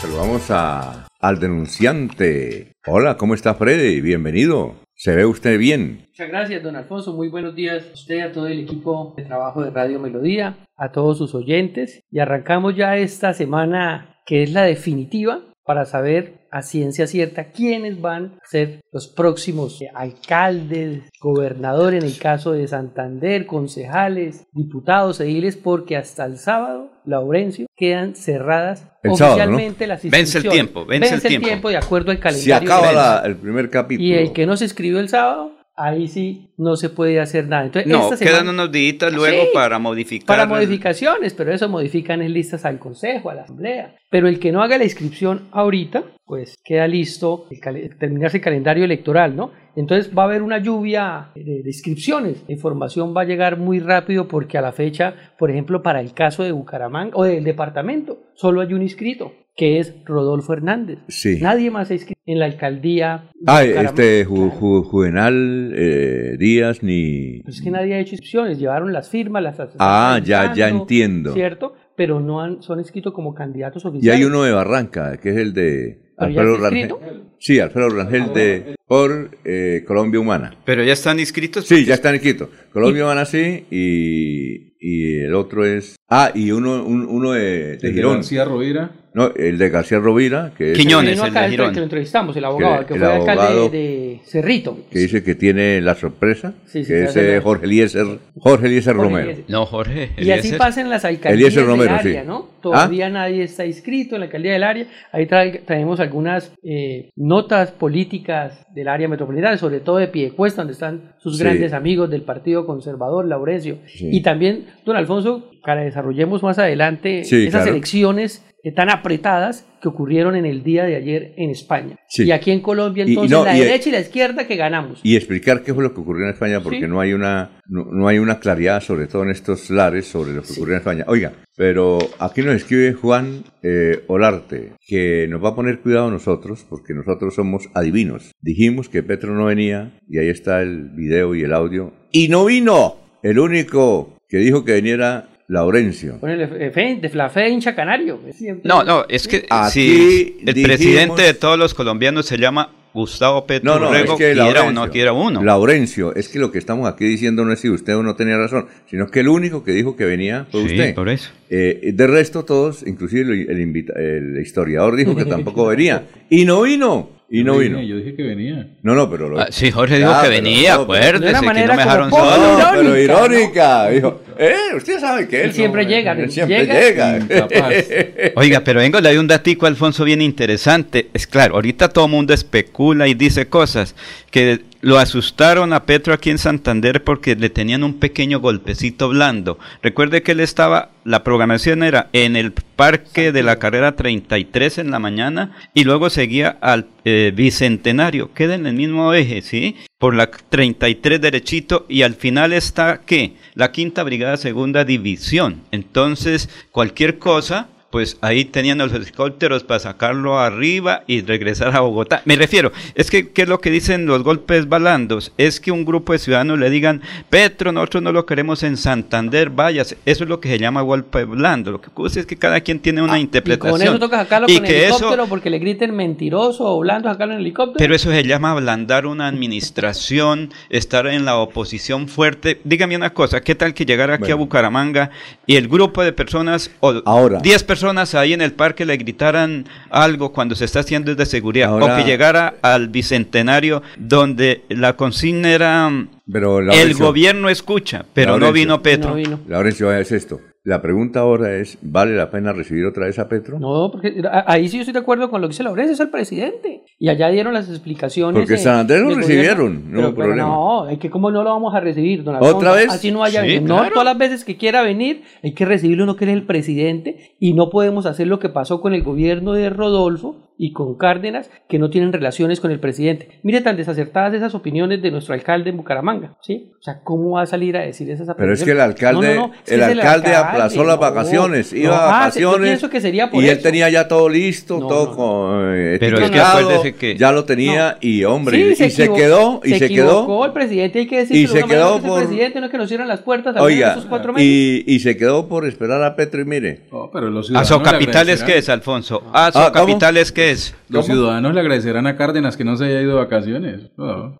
[0.00, 2.76] saludamos a, al denunciante.
[2.86, 4.00] Hola, ¿cómo está Freddy?
[4.00, 4.81] Bienvenido.
[5.02, 6.06] ¿Se ve usted bien?
[6.10, 7.12] Muchas gracias, don Alfonso.
[7.12, 10.92] Muy buenos días a usted, a todo el equipo de trabajo de Radio Melodía, a
[10.92, 12.04] todos sus oyentes.
[12.08, 18.00] Y arrancamos ya esta semana que es la definitiva para saber a ciencia cierta quiénes
[18.00, 25.56] van a ser los próximos alcaldes, gobernadores en el caso de Santander, concejales, diputados, ediles,
[25.56, 30.34] porque hasta el sábado, Laurencio, quedan cerradas oficialmente las inscripciones.
[30.34, 31.70] Vence el tiempo, vence, el, tiempo.
[31.70, 32.68] de acuerdo al calendario.
[32.68, 34.06] Se acaba el primer capítulo.
[34.06, 37.64] Y el que no se escribió el sábado ahí sí no se puede hacer nada.
[37.64, 40.26] Entonces, no, quedan unos días luego para modificar.
[40.26, 43.96] Para modificaciones, pero eso modifican en listas al Consejo, a la Asamblea.
[44.10, 48.84] Pero el que no haga la inscripción ahorita, pues queda listo el terminarse el calendario
[48.84, 49.52] electoral, ¿no?
[49.74, 52.44] Entonces va a haber una lluvia de, inscripciones.
[52.46, 56.12] La información va a llegar muy rápido porque a la fecha, por ejemplo, para el
[56.12, 60.98] caso de Bucaramanga o del departamento, solo hay un inscrito que es Rodolfo Hernández.
[61.08, 61.38] Sí.
[61.40, 63.30] Nadie más se inscrito en la alcaldía.
[63.46, 67.40] Ah, este Juvenal eh, Díaz ni...
[67.42, 69.56] Pues es que nadie ha hecho inscripciones, llevaron las firmas, las...
[69.78, 71.34] Ah, ya, ya entiendo.
[71.34, 71.74] ¿Cierto?
[71.96, 74.18] Pero no han, son inscritos como candidatos oficiales.
[74.18, 76.02] Y hay uno de Barranca, que es el de...
[76.16, 76.94] Alfredo Rangel.
[77.38, 80.54] Sí, Alfredo Rangel de por eh, Colombia Humana.
[80.64, 81.66] Pero ya están inscritos.
[81.66, 82.48] Sí, ya están inscritos.
[82.72, 88.16] Colombia Humana sí y, y, el otro es ah y uno uno de, de Girón.
[88.16, 89.01] García Rovira.
[89.14, 91.72] No, el de García Rovira, que es Quiñones, el, de Girón.
[91.72, 94.78] Que lo entrevistamos, el abogado, que, que fue alcalde de, Cerrito.
[94.90, 98.06] Que dice que tiene la sorpresa, sí, sí, que es eh, Jorge Eliezer,
[98.38, 99.32] Jorge Eliezer Romero.
[99.48, 100.26] No, Jorge Eliezer.
[100.26, 102.48] Y así pasan las alcaldías del área, ¿no?
[102.62, 103.10] Todavía ¿Ah?
[103.10, 104.86] nadie está inscrito en la alcaldía del área.
[105.10, 111.12] Ahí traemos algunas eh, notas políticas del área metropolitana, sobre todo de Piedecuesta, donde están
[111.18, 113.78] sus grandes amigos del Partido Conservador, Laurencio.
[113.98, 120.46] Y también, don Alfonso, para desarrollemos más adelante esas elecciones tan apretadas que ocurrieron en
[120.46, 121.96] el día de ayer en España.
[122.16, 125.00] Y aquí en Colombia, entonces, la derecha y la izquierda que ganamos.
[125.02, 128.18] Y explicar qué fue lo que ocurrió en España, porque no, hay una, no, hay
[128.18, 131.04] una claridad, sobre todo en estos lares, sobre lo que ocurrió en España.
[131.08, 136.64] Oiga, pero aquí nos escribe Juan eh, Olarte, que nos va a poner cuidado nosotros,
[136.68, 138.30] porque nosotros somos adivinos.
[138.40, 142.44] Dijimos que Petro no venía, y ahí está el video y el audio, y no
[142.44, 142.96] vino.
[143.24, 146.18] El único que dijo que viniera Laurencio.
[146.20, 148.20] de la fe hincha canario.
[148.64, 153.78] No, no, es que si el presidente de todos los colombianos se llama Gustavo Petro
[153.78, 155.42] no, no, es que quiera o no quiera uno.
[155.42, 158.36] Laurencio, es que lo que estamos aquí diciendo no es si usted o no tenía
[158.36, 160.94] razón, sino que el único que dijo que venía fue sí, usted.
[160.94, 161.30] por eso.
[161.48, 166.06] Eh, de resto todos, inclusive el, el historiador dijo que tampoco venía.
[166.28, 167.21] Y no vino.
[167.34, 167.80] Y no vino.
[167.80, 168.68] Yo dije que venía.
[168.82, 169.30] No, no, pero.
[169.30, 169.40] Lo...
[169.40, 172.58] Ah, sí, Jorge dijo que venía, acuérdese, que no me dejaron solo.
[172.58, 173.88] No, pero irónica.
[173.88, 175.52] Dijo, eh, usted sabe que él.
[175.54, 176.12] siempre llega.
[176.12, 177.20] Él siempre llega.
[178.36, 181.08] Oiga, pero vengo, le doy un datico a Alfonso bien interesante.
[181.14, 183.94] Es claro, ahorita todo el mundo especula y dice cosas
[184.30, 189.58] que lo asustaron a Petro aquí en Santander porque le tenían un pequeño golpecito blando.
[189.80, 194.90] Recuerde que él estaba, la programación era en el parque de la carrera 33 en
[194.90, 199.76] la mañana y luego seguía al eh, Bicentenario, queda en el mismo eje, ¿sí?
[199.98, 203.34] Por la 33 derechito y al final está, ¿qué?
[203.54, 205.62] La quinta brigada segunda división.
[205.70, 212.22] Entonces, cualquier cosa pues ahí tenían los helicópteros para sacarlo arriba y regresar a Bogotá.
[212.24, 215.32] Me refiero, es que, ¿qué es lo que dicen los golpes balandos?
[215.36, 219.50] Es que un grupo de ciudadanos le digan, Petro, nosotros no lo queremos en Santander,
[219.50, 219.94] vayas.
[220.06, 221.70] Eso es lo que se llama golpe blando.
[221.70, 223.76] Lo que ocurre es que cada quien tiene una interpretación.
[223.76, 227.40] Y con eso toca sacarlo con helicóptero porque le griten mentiroso o blando, sacarlo en
[227.40, 227.76] helicóptero.
[227.76, 232.58] Pero eso se llama ablandar una administración, estar en la oposición fuerte.
[232.64, 235.10] Dígame una cosa, ¿qué tal que llegara aquí a Bucaramanga
[235.46, 237.40] y el grupo de personas, o Ahora.
[237.40, 241.26] 10 personas, personas ahí en el parque le gritaran algo cuando se está haciendo de
[241.26, 245.90] seguridad o que llegara al bicentenario donde la consigna era
[246.32, 249.10] pero, el gobierno escucha, pero no vino Petro.
[249.10, 249.40] No vino.
[249.48, 250.40] Laurencio, es esto.
[250.64, 253.58] La pregunta ahora es, ¿vale la pena recibir otra vez a Petro?
[253.58, 256.10] No, porque ahí sí yo estoy de acuerdo con lo que dice Laurencio, es el
[256.10, 256.84] presidente.
[257.00, 258.40] Y allá dieron las explicaciones.
[258.40, 261.80] Porque San Andrés lo recibieron, no pero, no, es que cómo no lo vamos a
[261.80, 262.90] recibir, don ¿Otra vez?
[262.90, 266.26] Así no haya No todas las veces que quiera venir, hay que recibirlo uno que
[266.26, 270.51] es el presidente y no podemos hacer lo que pasó con el gobierno de Rodolfo,
[270.62, 273.40] y con Cárdenas que no tienen relaciones con el presidente.
[273.42, 276.70] Mire tan desacertadas esas opiniones de nuestro alcalde en Bucaramanga, ¿sí?
[276.78, 279.82] O sea, ¿cómo va a salir a decir esas Pero es que el alcalde, el,
[279.82, 284.28] alcalde aplazó las vacaciones, iba a ah, vacaciones que sería y él tenía ya todo
[284.28, 289.62] listo, todo con, eh, Pero es que, ya lo tenía y hombre, y, se, quedó
[289.64, 292.66] y se, quedó el presidente, hay que decir y se quedó por el presidente no
[292.66, 294.48] es que nos cierran las puertas a Oiga, esos cuatro meses.
[294.48, 296.82] Y, y se quedó por esperar a Petro y mire.
[296.92, 299.24] Oh, pero los ¿A capitales qué es, Alfonso?
[299.32, 300.76] ¿A ah, capitales qué es?
[300.88, 303.90] Los ciudadanos le agradecerán a Cárdenas que no se haya ido de vacaciones.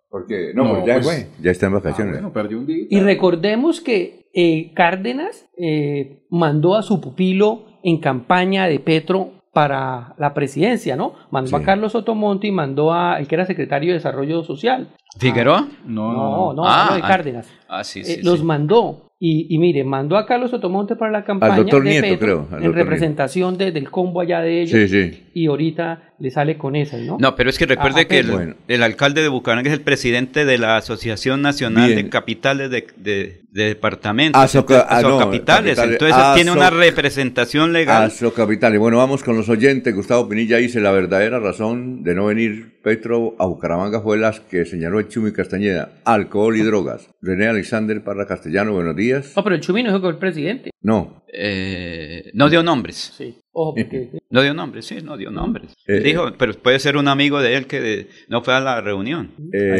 [0.09, 2.21] Porque, no, pues ya, pues, ya está en vacaciones.
[2.23, 2.47] Ah,
[2.89, 10.15] y recordemos que eh, Cárdenas eh, mandó a su pupilo en campaña de Petro para
[10.17, 11.13] la presidencia, ¿no?
[11.29, 14.89] Mandó a Carlos Otomonte y mandó a el que era secretario de Desarrollo Social.
[15.19, 15.67] ¿Figueroa?
[15.85, 17.47] no, no, no, ah, de Cárdenas.
[17.69, 19.11] Ah, sí, sí, eh, los mandó.
[19.25, 23.57] Y, mire, mandó a Carlos Otomonte para la campaña al doctor Nieto, creo, en representación
[23.57, 24.89] del combo allá de ellos.
[24.89, 25.23] Sí, sí.
[25.33, 27.17] Y ahorita le sale con esa, ¿no?
[27.19, 28.19] No, pero es que recuerde ah, que
[28.67, 33.43] el, alcalde de Bucaramanga es el presidente de la Asociación Nacional de Capitales de, de,
[33.51, 34.41] Departamentos.
[34.41, 38.03] Aso, ah, capitales, entonces tiene una representación legal.
[38.03, 38.79] Aso Capitales.
[38.79, 39.93] Bueno, vamos con los oyentes.
[39.93, 44.65] Gustavo Pinilla dice, la verdadera razón de no venir Petro a Bucaramanga fue las que
[44.65, 47.09] señaló el Chumi Castañeda, alcohol y drogas.
[47.21, 49.33] René Alexander Parra Castellano, buenos días.
[49.35, 50.71] No, pero el Chumi no dijo que el presidente.
[50.81, 51.23] No.
[51.31, 53.13] Eh, no dio nombres.
[53.17, 53.42] Sí.
[53.53, 54.09] Ojo, porque...
[54.31, 55.73] No dio nombres, sí, no dio nombres.
[55.85, 59.31] Eh, Dijo, pero puede ser un amigo de él que no fue a la reunión.
[59.53, 59.79] Eh,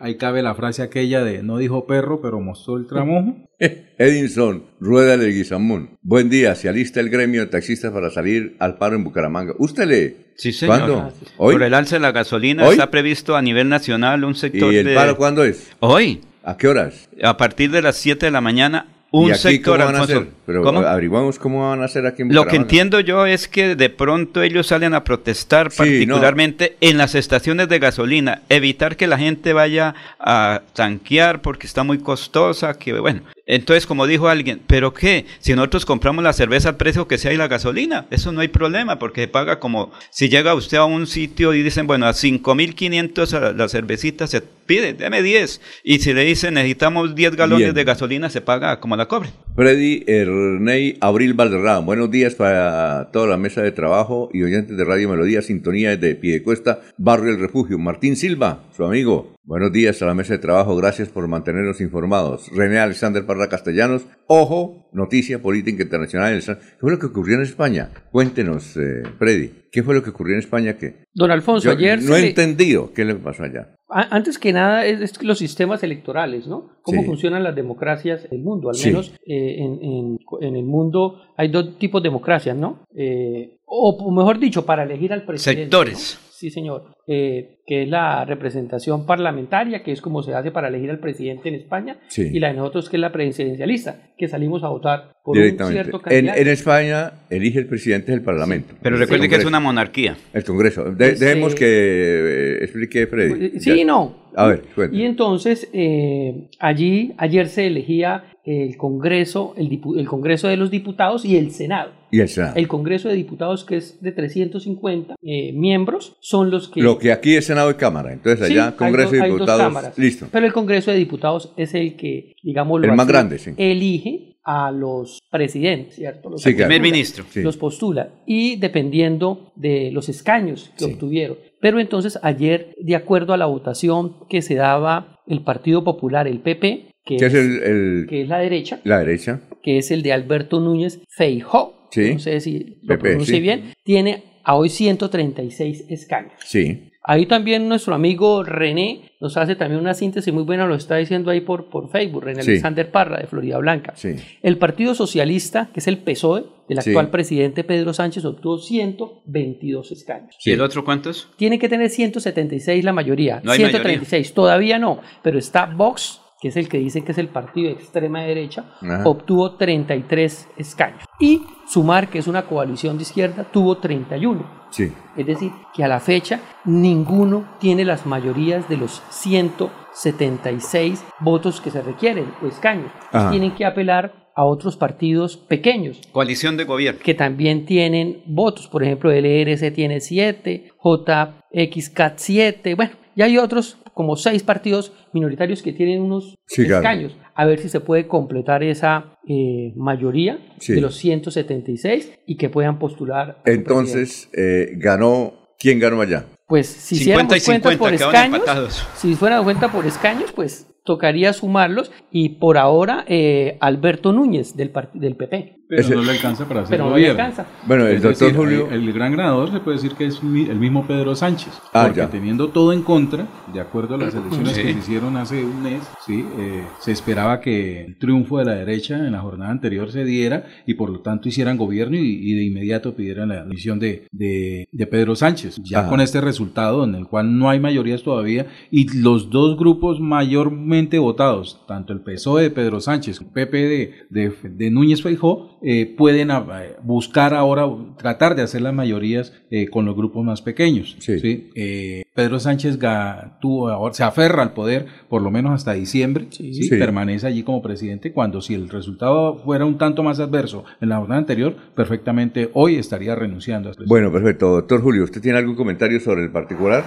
[0.00, 3.36] ahí, cabe, la frase aquella de no dijo perro, pero mostró el tramojo.
[3.98, 5.98] Edinson, Rueda de Guizamón.
[6.00, 9.54] Buen día, se alista el gremio de taxistas para salir al paro en Bucaramanga.
[9.58, 10.16] ¿Usted lee?
[10.36, 10.78] Sí, señor.
[10.78, 11.12] ¿Cuándo?
[11.36, 11.54] ¿Hoy?
[11.54, 14.94] Por el alza de la gasolina está previsto a nivel nacional un sector ¿Y el
[14.94, 15.70] paro cuándo es?
[15.80, 16.22] Hoy.
[16.42, 17.08] ¿A qué horas?
[17.22, 20.02] A partir de las 7 de la mañana un ¿Y aquí sector, cómo van a
[20.02, 20.26] hacer?
[20.44, 20.80] Pero ¿Cómo?
[20.80, 24.42] averiguamos cómo van a hacer aquí en Lo que entiendo yo es que de pronto
[24.42, 29.52] ellos salen a protestar Sí, particularmente en las estaciones de gasolina, evitar que la gente
[29.52, 33.22] vaya a tanquear porque está muy costosa, que bueno.
[33.46, 35.26] Entonces, como dijo alguien, ¿pero qué?
[35.40, 38.48] Si nosotros compramos la cerveza al precio que sea y la gasolina, eso no hay
[38.48, 42.12] problema porque se paga como si llega usted a un sitio y dicen, bueno, a
[42.12, 45.60] 5.500 a la cervecita se pide, deme 10.
[45.82, 47.74] Y si le dicen necesitamos 10 galones Bien.
[47.74, 49.30] de gasolina, se paga como la cobre.
[49.56, 54.84] Freddy Ernei Abril Valderrama, buenos días para toda la mesa de trabajo y oyentes de
[54.84, 57.78] Radio Melodía, Sintonía desde Piedecuesta, Barrio El Refugio.
[57.78, 62.50] Martín Silva, su amigo, buenos días a la mesa de trabajo, gracias por mantenernos informados.
[62.52, 66.42] René Alexander Parra Castellanos, ojo, noticia política internacional.
[66.44, 67.90] ¿Qué fue lo que ocurrió en España?
[68.10, 70.76] Cuéntenos, eh, Freddy, ¿qué fue lo que ocurrió en España?
[70.76, 73.68] que Don Alfonso, Yo ayer no he le- entendido qué le pasó allá.
[73.96, 76.70] Antes que nada, es, los sistemas electorales, ¿no?
[76.82, 77.06] Cómo Sí.
[77.06, 78.68] funcionan las democracias en el mundo.
[78.68, 78.88] Al Sí.
[78.88, 82.80] menos eh, en, en- en el mundo hay dos tipos de democracias, ¿no?
[82.96, 85.62] Eh, o, o mejor dicho, para elegir al presidente.
[85.62, 86.18] Sectores.
[86.20, 86.23] ¿no?
[86.44, 86.82] Sí, señor.
[87.06, 91.48] Eh, que es la representación parlamentaria, que es como se hace para elegir al presidente
[91.48, 91.96] en España.
[92.08, 92.28] Sí.
[92.34, 95.80] Y la de nosotros, que es la presidencialista, que salimos a votar por un Directamente.
[95.84, 96.40] cierto En, candidato.
[96.40, 98.74] en España elige el presidente del Parlamento.
[98.82, 100.18] Pero recuerde que es una monarquía.
[100.34, 100.84] El Congreso.
[100.84, 103.58] De- Pues, dejemos eh, que eh, explique Freddy.
[103.58, 103.76] Sí, Ya.
[103.76, 104.24] y no.
[104.36, 104.94] A ver, cuente.
[104.96, 110.70] Y entonces eh, allí ayer se elegía el Congreso, el, dipu- el Congreso de los
[110.70, 111.92] Diputados y el Senado.
[112.10, 112.54] Y el Senado.
[112.56, 116.80] El Congreso de Diputados, que es de 350 eh, miembros, son los que...
[116.82, 118.12] Lo que aquí es Senado y Cámara.
[118.12, 119.62] Entonces Sí, allá hay Congreso dos- y hay dos Diputados.
[119.62, 119.98] cámaras.
[119.98, 120.26] Listo.
[120.30, 123.52] Pero el Congreso de Diputados es el que, digamos, El más grande, sí.
[123.56, 126.28] elige a los presidentes, ¿cierto?
[126.28, 126.68] Los Sí, claro.
[126.68, 127.24] Primer ministro.
[127.30, 127.40] Sí.
[127.42, 128.10] Los postula.
[128.26, 130.92] Y dependiendo de los escaños que Sí.
[130.92, 131.38] obtuvieron.
[131.62, 136.40] Pero entonces ayer, de acuerdo a la votación que se daba el Partido Popular, el
[136.40, 139.40] PP, que, es el, el- que es la derecha, la derecha.
[139.62, 142.14] que es el de Alberto Núñez Feijó, Sí.
[142.14, 143.40] no sé si lo pronuncie sí.
[143.40, 146.32] bien, tiene a hoy 136 escaños.
[146.44, 146.90] Sí.
[147.06, 151.30] Ahí también nuestro amigo René nos hace también una síntesis muy buena, lo está diciendo
[151.30, 152.52] ahí por, por Facebook, René Sí.
[152.52, 153.92] Alexander Parra de Florida Blanca.
[153.94, 154.16] Sí.
[154.42, 156.90] El Partido Socialista, que es el PSOE, del Sí.
[156.90, 160.34] actual presidente Pedro Sánchez, obtuvo 122 escaños.
[160.44, 161.28] ¿Y el otro cuántos?
[161.36, 163.40] Tiene que tener 136 la mayoría.
[163.44, 167.16] No hay 136, todavía no, pero está Vox, que es el que dicen que es
[167.18, 169.00] el partido de extrema derecha, Ajá.
[169.06, 171.02] obtuvo 33 escaños.
[171.18, 174.44] Y Sumar, que es una coalición de izquierda, tuvo 31.
[174.68, 174.92] Sí.
[175.16, 181.70] Es decir, que a la fecha ninguno tiene las mayorías de los 176 votos que
[181.70, 182.90] se requieren o escaños.
[183.10, 183.30] Ajá.
[183.30, 187.00] Tienen que apelar a otros partidos pequeños Coalición de gobierno.
[187.02, 188.68] que también tienen votos.
[188.68, 194.92] Por ejemplo, el ERC tiene 7, JXCAT 7, bueno, y hay otros como seis partidos
[195.12, 196.78] minoritarios que tienen unos Sí, claro.
[196.82, 197.16] escaños.
[197.34, 200.74] A ver si se puede completar esa eh, mayoría Sí.
[200.74, 203.38] de los 176 y que puedan postular.
[203.44, 205.34] Entonces, eh, ganó.
[205.58, 206.26] ¿Quién ganó allá?
[206.46, 208.86] Pues si 50 y hiciéramos cuenta 50, por escaños, empatados.
[208.96, 214.70] si fuera cuenta por escaños, pues tocaría sumarlos y por ahora eh, Alberto Núñez del,
[214.92, 215.63] del PP.
[215.76, 217.22] Pero Ese- no le alcanza para hacer Pero no le gobierno.
[217.22, 217.46] alcanza.
[217.66, 218.68] Bueno, el Es doctor decir, Julio.
[218.70, 221.52] El gran ganador se puede decir que es mi- el mismo Pedro Sánchez.
[221.72, 222.10] Ah, porque ya.
[222.10, 224.62] teniendo todo en contra, de acuerdo a las elecciones Sí.
[224.62, 228.54] que se hicieron hace un mes, sí, eh, se esperaba que el triunfo de la
[228.54, 232.34] derecha en la jornada anterior se diera y por lo tanto hicieran gobierno y, y
[232.34, 235.60] de inmediato pidieran la admisión de, de, de Pedro Sánchez.
[235.62, 235.88] Ya Ajá.
[235.88, 240.98] con este resultado en el cual no hay mayorías todavía y los dos grupos mayormente
[240.98, 245.86] votados, tanto el PSOE de Pedro Sánchez, el PP de, de, de Núñez Feijó, eh,
[245.96, 246.34] pueden eh,
[246.82, 247.66] buscar ahora,
[247.98, 250.96] tratar de hacer las mayorías eh, con los grupos más pequeños.
[251.00, 251.18] Sí.
[251.18, 251.50] ¿sí?
[251.54, 256.26] Eh, Pedro Sánchez ga- tuvo, ahora, se aferra al poder por lo menos hasta diciembre,
[256.30, 256.52] ¿sí?
[256.54, 256.68] Sí.
[256.68, 260.98] permanece allí como presidente, cuando si el resultado fuera un tanto más adverso en la
[260.98, 264.50] jornada anterior, perfectamente hoy estaría renunciando a este Bueno, perfecto.
[264.52, 266.84] Doctor Julio, ¿usted tiene algún comentario sobre el particular?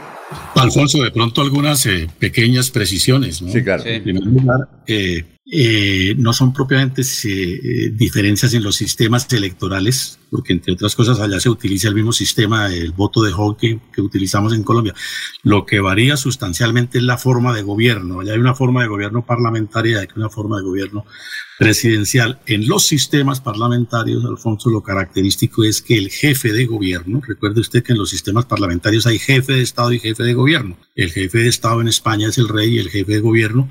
[0.56, 3.42] Alfonso, de pronto algunas eh, pequeñas precisiones.
[3.42, 3.50] ¿no?
[3.50, 3.84] Sí, claro.
[3.84, 3.90] Sí.
[3.90, 4.60] En primer lugar,
[5.50, 11.40] eh, no son propiamente eh, diferencias en los sistemas electorales, porque entre otras cosas allá
[11.40, 14.94] se utiliza el mismo sistema, el voto de hockey que utilizamos en Colombia.
[15.44, 18.20] Lo que varía sustancialmente es la forma de gobierno.
[18.20, 21.06] Allá hay una forma de gobierno parlamentaria hay una forma de gobierno
[21.58, 22.40] presidencial.
[22.46, 27.84] En los sistemas parlamentarios, Alfonso, lo característico es que el jefe de gobierno, recuerde usted
[27.84, 30.78] que en los sistemas parlamentarios hay jefe de Estado y jefe de gobierno.
[30.96, 33.70] El jefe de Estado en España es el rey y el jefe de gobierno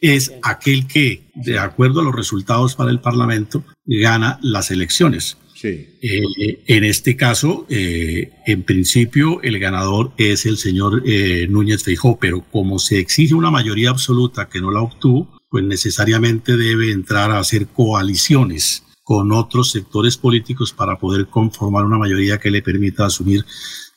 [0.00, 5.38] es aquel que, de acuerdo a los resultados para el Parlamento, gana las elecciones.
[5.66, 12.18] Eh, en este caso, eh, en principio, el ganador es el señor eh, Núñez Feijó,
[12.18, 17.30] pero como se exige una mayoría absoluta que no la obtuvo, pues necesariamente debe entrar
[17.30, 23.06] a hacer coaliciones con otros sectores políticos para poder conformar una mayoría que le permita
[23.06, 23.44] asumir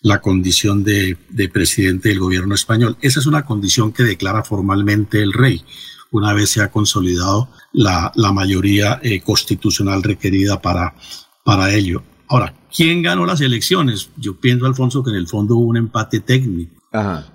[0.02, 1.18] la condición de,
[1.52, 2.98] presidente del gobierno español.
[3.02, 5.64] Esa es una condición que declara formalmente el rey,
[6.12, 10.94] una vez se ha consolidado la, mayoría constitucional requerida para,
[11.48, 12.04] para ello.
[12.28, 14.10] Ahora, ¿quién ganó las elecciones?
[14.18, 16.76] Yo pienso, Alfonso, que en el fondo hubo un empate técnico.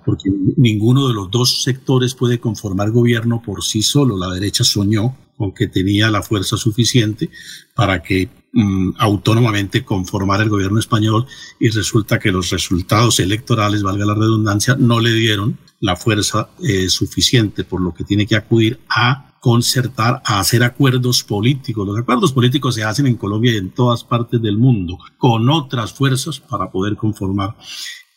[0.05, 4.15] Porque ninguno de los dos sectores puede conformar gobierno por sí solo.
[4.15, 7.31] La derecha soñó con que tenía la fuerza suficiente
[7.73, 11.25] para que mm, autónomamente conformara el gobierno español
[11.59, 16.87] y resulta que los resultados electorales, valga la redundancia, no le dieron la fuerza eh,
[16.87, 21.85] suficiente, por lo que tiene que acudir a concertar, a hacer acuerdos políticos.
[21.85, 25.91] Los acuerdos políticos se hacen en Colombia y en todas partes del mundo con otras
[25.91, 27.57] fuerzas para poder conformar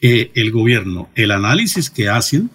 [0.01, 1.09] eh, el gobierno.
[1.17, 2.49] El análisis que hacen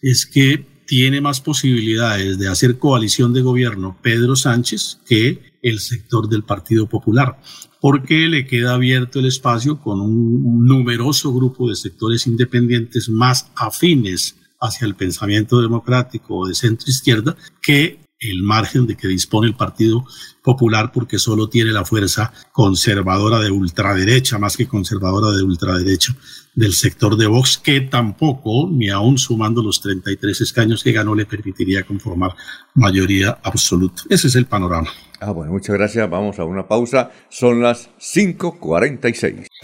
[0.00, 6.26] es que tiene más posibilidades de hacer coalición de gobierno Pedro Sánchez que el sector
[6.26, 7.38] del Partido Popular,
[7.78, 14.36] porque le queda abierto el espacio con un numeroso grupo de sectores independientes más afines
[14.62, 19.54] hacia el pensamiento democrático o de centro izquierda que el margen de que dispone el
[19.54, 20.04] Partido
[20.42, 26.14] Popular porque solo tiene la fuerza conservadora de ultraderecha, más que conservadora de ultraderecha
[26.54, 31.26] del sector de Vox, que tampoco, ni aún sumando los 33 escaños que ganó, le
[31.26, 32.34] permitiría conformar
[32.74, 34.02] mayoría absoluta.
[34.08, 34.88] Ese es el panorama.
[35.20, 36.08] Ah, bueno, muchas gracias.
[36.08, 37.10] Vamos a una pausa.
[37.30, 39.63] Son las 5.46.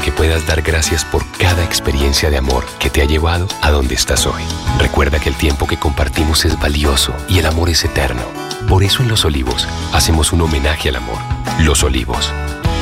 [0.00, 3.94] que puedas dar gracias por cada experiencia de amor que te ha llevado a donde
[3.94, 4.42] estás hoy.
[4.78, 8.22] Recuerda que el tiempo que compartimos es valioso y el amor es eterno.
[8.68, 11.18] Por eso en Los Olivos hacemos un homenaje al amor.
[11.60, 12.32] Los Olivos,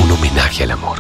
[0.02, 0.98] un homenaje al amor.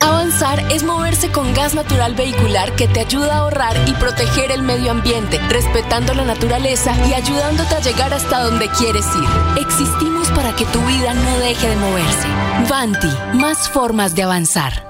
[0.00, 4.62] Avanzar es moverse con gas natural vehicular que te ayuda a ahorrar y proteger el
[4.62, 9.62] medio ambiente, respetando la naturaleza y ayudándote a llegar hasta donde quieres ir.
[9.62, 12.28] Existimos para que tu vida no deje de moverse.
[12.68, 14.89] Vanti, más formas de avanzar.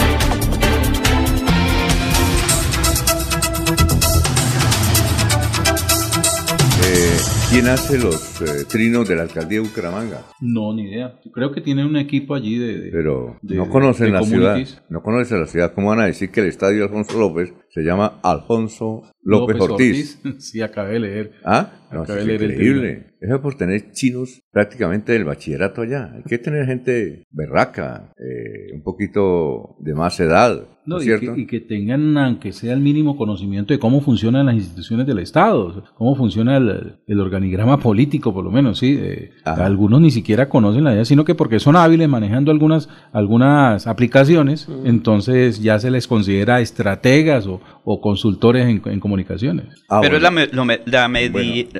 [7.51, 10.21] ¿Quién hace los eh, trinos de la alcaldía de Bucaramanga?
[10.39, 11.19] No, ni idea.
[11.33, 12.89] Creo que tienen un equipo allí de.
[12.93, 14.57] Pero no conocen la ciudad.
[14.87, 15.73] No conocen la ciudad.
[15.73, 20.21] ¿Cómo van a decir que el estadio Alfonso López se llama Alfonso López, Ortiz?
[20.39, 21.31] sí, acabé de leer.
[21.43, 23.17] Ah, no, es increíble.
[23.19, 26.09] Es por tener chinos prácticamente del bachillerato allá.
[26.15, 30.69] Hay que tener gente berraca, eh, un poquito de más edad.
[30.83, 34.55] No, y, que, y, que, tengan, aunque sea el mínimo conocimiento de cómo funcionan las
[34.55, 38.97] instituciones del Estado, cómo funciona el, organigrama político, por lo menos, sí.
[38.99, 43.85] Eh, algunos ni siquiera conocen la idea, sino que porque son hábiles manejando algunas, algunas
[43.85, 49.65] aplicaciones, entonces ya se les considera estrategas o, o consultores en, comunicaciones.
[49.87, 50.65] Ah, Pero es la, lo,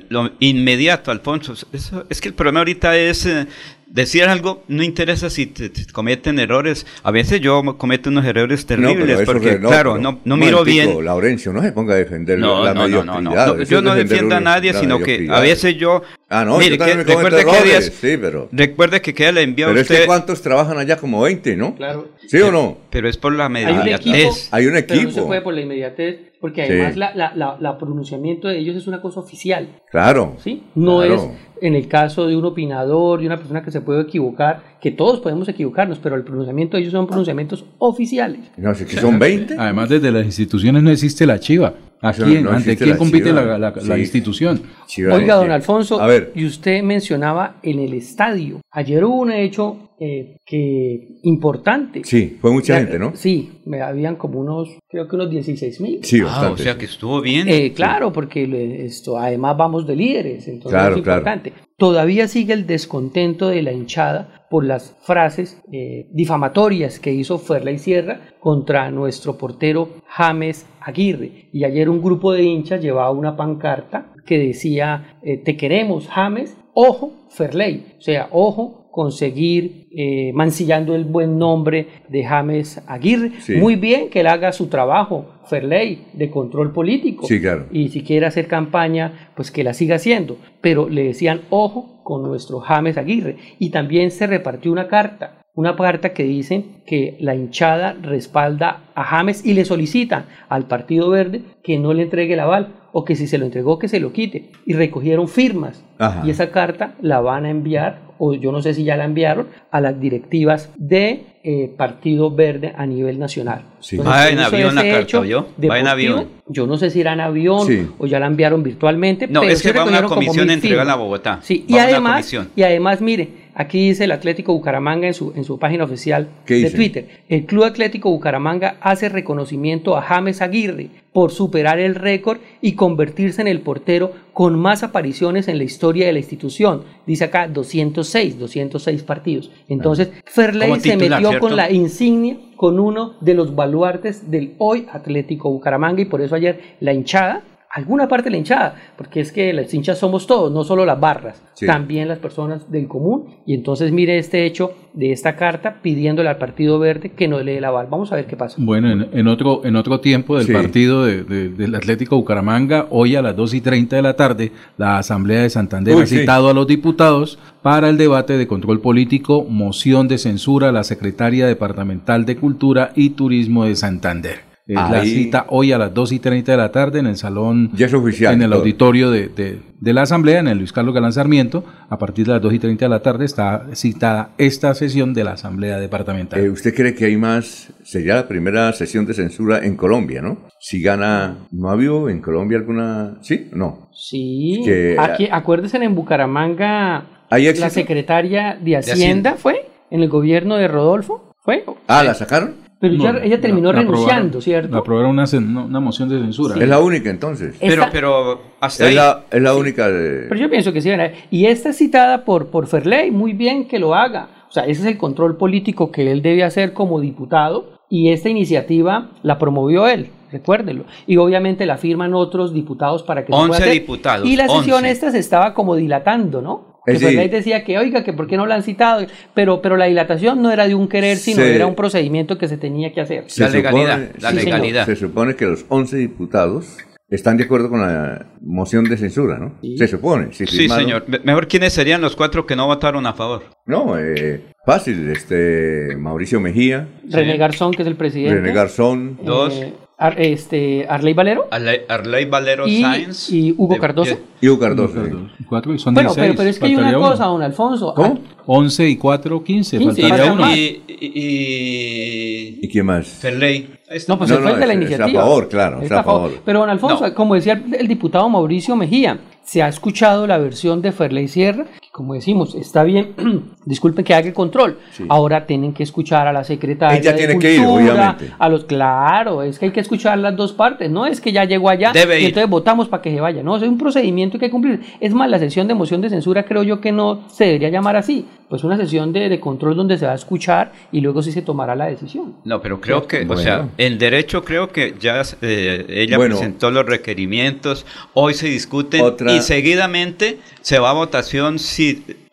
[0.09, 1.53] lo, inmediato, Alfonso.
[1.71, 3.47] es que el problema ahorita es eh,
[3.91, 6.85] decir algo, no interesa si te, cometen errores.
[7.03, 11.03] A veces yo cometo unos errores terribles porque, claro, no, no miro bien.
[11.03, 14.39] Laurencio, no se ponga a defender no, la no, no, no, Yo no defiendo a
[14.39, 16.01] nadie, sino que a veces yo...
[16.33, 18.47] Ah, no, mire, que, recuerde que días, sí, pero...
[18.53, 19.95] Recuerde que queda le envía pero usted...
[19.95, 20.95] es que ¿cuántos trabajan allá?
[20.95, 21.75] Como 20, ¿no?
[21.75, 22.07] Claro.
[22.25, 22.77] ¿Sí o no?
[22.89, 24.47] Pero es por la inmediatez.
[24.53, 24.93] Hay un equipo.
[24.95, 28.77] Pero no se puede por la inmediatez, porque además la, la, la, pronunciamiento de ellos
[28.77, 29.81] es una cosa oficial.
[29.91, 30.37] Claro.
[30.41, 30.63] ¿Sí?
[30.73, 31.21] No es
[31.61, 35.19] en el caso de un opinador, de una persona que se puede equivocar, que todos
[35.19, 38.39] podemos equivocarnos, pero el pronunciamiento de ellos son pronunciamientos oficiales.
[38.55, 39.55] No, sé que son 20.
[39.57, 41.73] Además, desde las instituciones no existe la chiva.
[42.01, 44.63] ¿A quién, ¿Ante quién compite la, institución?
[45.11, 45.99] Oiga, don Alfonso,
[46.33, 48.61] y usted mencionaba en el estadio.
[48.71, 52.01] Ayer hubo un hecho eh, que importante.
[52.03, 53.11] Sí, fue mucha gente, ¿no?
[53.15, 56.03] Sí, me habían como unos, creo que unos 16 mil.
[56.03, 57.47] Sí, ah, o sea que estuvo bien.
[57.47, 61.53] Eh, claro, porque esto, además vamos de líderes, entonces es importante.
[61.77, 67.69] Todavía sigue el descontento de la hinchada por las frases eh, difamatorias que hizo Ferla
[67.69, 71.49] y Sierra contra nuestro portero James Aguirre.
[71.53, 77.13] Y ayer un grupo de hinchas llevaba una pancarta que decía, te queremos James, ojo
[77.29, 83.31] Ferley, o sea, ojo conseguir eh, mancillando el buen nombre de James Aguirre.
[83.57, 87.25] Muy bien que él haga su trabajo, Ferley, de control político.
[87.25, 87.67] Sí, claro.
[87.71, 90.37] Y si quiere hacer campaña, pues que la siga haciendo.
[90.59, 93.37] Pero le decían, ojo con nuestro James Aguirre.
[93.57, 99.03] Y también se repartió una carta una carta que dice que la hinchada respalda a
[99.03, 103.15] James y le solicitan al Partido Verde que no le entregue el aval o que
[103.15, 104.49] si se lo entregó que se lo quite.
[104.65, 105.83] Y recogieron firmas.
[106.23, 109.47] Y esa carta la van a enviar o yo no sé si ya la enviaron,
[109.71, 113.63] a las directivas de eh, Partido Verde a nivel nacional.
[114.07, 115.47] va en avión la carta, ¿yo?
[115.67, 116.27] Va en avión.
[116.47, 119.27] Yo no sé si era en avión o ya la enviaron virtualmente.
[119.27, 121.39] No, es que va una comisión entregada a Bogotá.
[121.41, 123.27] Sí, y además, y además, mire,
[123.61, 127.07] Aquí dice el Atlético Bucaramanga en su, en su página oficial de Twitter.
[127.29, 133.39] El Club Atlético Bucaramanga hace reconocimiento a James Aguirre por superar el récord y convertirse
[133.39, 136.85] en el portero con más apariciones en la historia de la institución.
[137.05, 139.51] Dice acá 206, 206 partidos.
[139.69, 145.51] Entonces, Ferley se metió con la insignia, con uno de los baluartes del hoy Atlético
[145.51, 147.43] Bucaramanga y por eso ayer la hinchada
[147.73, 150.99] alguna parte de la hinchada, porque es que las hinchas somos todos, no solo las
[150.99, 153.35] barras, también las personas del común.
[153.45, 157.53] Y entonces mire este hecho de esta carta pidiéndole al Partido Verde que no le
[157.53, 157.87] dé el aval.
[157.89, 158.57] Vamos a ver qué pasa.
[158.59, 163.53] Bueno, en, otro, en otro tiempo del partido del Atlético Bucaramanga, hoy a las 2
[163.53, 167.89] y 30 de la tarde, la Asamblea de Santander ha citado a los diputados para
[167.89, 173.11] el debate de control político, moción de censura a la secretaria departamental de Cultura y
[173.11, 177.07] Turismo de Santander la cita hoy a las 2 y 30 de la tarde en
[177.07, 180.71] el salón, ya es oficial, en el auditorio de, de, la Asamblea, en el Luis
[180.71, 181.63] Carlos Galán Sarmiento.
[181.89, 185.23] A partir de las 2 y 30 de la tarde está citada esta sesión de
[185.23, 186.39] la Asamblea Departamental.
[186.39, 187.73] Eh, ¿Usted cree que hay más?
[187.83, 190.37] Sería la primera sesión de censura en Colombia, ¿no?
[190.59, 193.17] Si gana, ¿no ha habido en Colombia alguna?
[193.21, 193.49] ¿Sí?
[193.51, 193.89] ¿No?
[193.93, 194.63] Sí.
[194.97, 201.33] Aquí, acuérdense en Bucaramanga, la secretaria de Hacienda, fue en el gobierno de Rodolfo.
[201.43, 201.65] ¿Fue?
[201.87, 202.70] Ah, ¿la sacaron?
[202.81, 204.75] Pero ella terminó renunciando, ¿cierto?
[204.75, 205.25] Aprobaron una,
[205.65, 206.55] una, moción de censura.
[206.59, 207.55] Es la única entonces.
[207.59, 210.25] pero, pero hasta es La, es la única de...
[210.27, 210.89] Pero yo pienso que sí.
[211.29, 214.29] Y esta es citada por, por Ferley, muy bien que lo haga.
[214.49, 218.29] O sea, ese es el control político que él debe hacer como diputado y esta
[218.29, 220.85] iniciativa la promovió él, recuérdenlo.
[221.05, 224.27] Y obviamente la firman otros diputados para que 11 diputados.
[224.27, 226.70] Y la sesión esta se estaba como dilatando, ¿no?
[226.85, 230.41] Que decía que, oiga, que por qué no la han citado, pero, pero la dilatación
[230.41, 233.25] no era de un querer, sino era un procedimiento que se tenía que hacer.
[233.37, 234.85] La legalidad, la legalidad.
[234.85, 236.77] Se supone que los 11 diputados
[237.11, 239.59] están de acuerdo con la moción de censura, ¿no?
[239.77, 240.29] Se supone.
[240.31, 241.05] sí, señor.
[241.23, 243.43] Mejor, ¿quiénes serían los cuatro que no votaron a favor?
[243.65, 245.09] No, eh, fácil.
[245.09, 246.87] Este, Mauricio Mejía.
[247.09, 248.35] René Garzón, que es el presidente.
[248.35, 249.19] René Garzón.
[249.23, 249.53] Dos.
[249.55, 249.73] Eh,
[250.17, 251.47] este, Arley Valero.
[251.51, 252.83] Arley, Valero y,
[253.29, 254.17] Y Hugo Cardoso.
[254.41, 254.99] Y Hugo Cardoso.
[255.47, 257.93] Cuatro, son bueno, pero, pero, es que hay una cosa, don Alfonso.
[257.93, 258.19] ¿Cómo?
[258.45, 259.77] 11 y 4, 15.
[259.77, 260.55] 15 faltaría uno.
[260.55, 263.07] Y, y, y, quién más?
[263.07, 263.69] Ferley.
[264.07, 265.07] No, pues no, él fue de la iniciativa.
[265.07, 265.81] Está a favor, claro.
[265.81, 266.31] Está, a favor.
[266.45, 270.91] Pero don Alfonso, como decía el diputado Mauricio Mejía, se ha escuchado la versión de
[270.91, 273.13] Ferley Sierra, como decimos, está bien,
[273.65, 274.79] disculpen que haga control,
[275.09, 278.31] ahora tienen que escuchar a la secretaria Ella tiene que ir, obviamente.
[278.39, 281.43] a los, claro, es que hay que escuchar las dos partes, no es que ya
[281.43, 284.49] llegó allá y entonces votamos para que se vaya, no, es un procedimiento que hay
[284.49, 284.81] que cumplir.
[285.01, 287.97] Es más, la sesión de moción de censura creo yo que no se debería llamar
[287.97, 291.41] así, pues una sesión de, control donde se va a escuchar y luego sí se
[291.41, 292.35] tomará la decisión.
[292.43, 296.85] No, pero creo que, o sea, el derecho creo que ya eh, ella presentó los
[296.85, 301.80] requerimientos, hoy se discuten y seguidamente se va a votación si,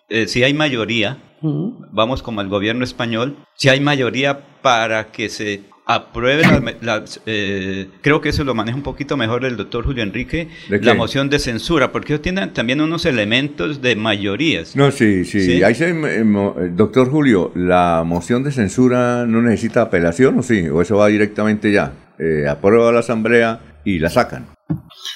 [0.08, 5.62] eh, si hay mayoría, vamos como el gobierno español, si hay mayoría para que se
[5.88, 6.42] apruebe
[7.24, 11.30] eh, creo que eso lo maneja un poquito mejor el doctor Julio Enrique, la moción
[11.30, 14.76] de censura, porque ellos tienen también unos elementos de mayorías.
[14.76, 15.94] No, sí, sí, Ahí se,
[16.72, 20.68] doctor Julio, ¿la moción de censura no necesita apelación o sí?
[20.68, 21.94] ¿O eso va directamente ya?
[22.18, 24.46] Eh, aprueba la asamblea y la sacan.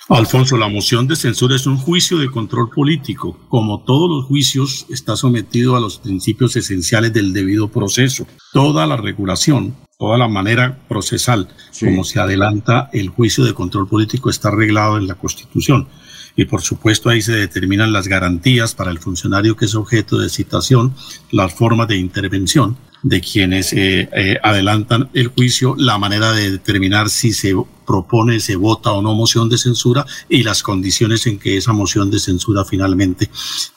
[0.08, 3.38] Alfonso, la moción de censura es un juicio de control político.
[3.48, 8.26] Como todos los juicios, está sometido a los principios esenciales del debido proceso.
[8.52, 11.46] Toda la regulación, toda la manera procesal
[11.78, 15.86] como se adelanta el juicio de control político está arreglado en la Constitución.
[16.34, 20.28] Y por supuesto ahí se determinan las garantías para el funcionario que es objeto de
[20.28, 20.92] citación,
[21.30, 27.08] las formas de intervención de quienes eh, eh, adelantan el juicio, la manera de determinar
[27.08, 27.54] si se
[27.86, 32.10] propone, se vota o no moción de censura y las condiciones en que esa moción
[32.10, 33.30] de censura finalmente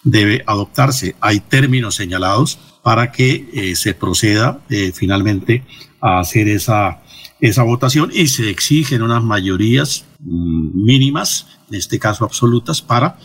[0.04, 1.16] debe adoptarse.
[1.22, 4.62] Hay términos señalados para que eh, se proceda
[4.94, 5.64] finalmente
[6.06, 7.02] a hacer esa,
[7.42, 13.18] esa votación y se exigen unas mayorías mm, mínimas, en este caso absolutas, para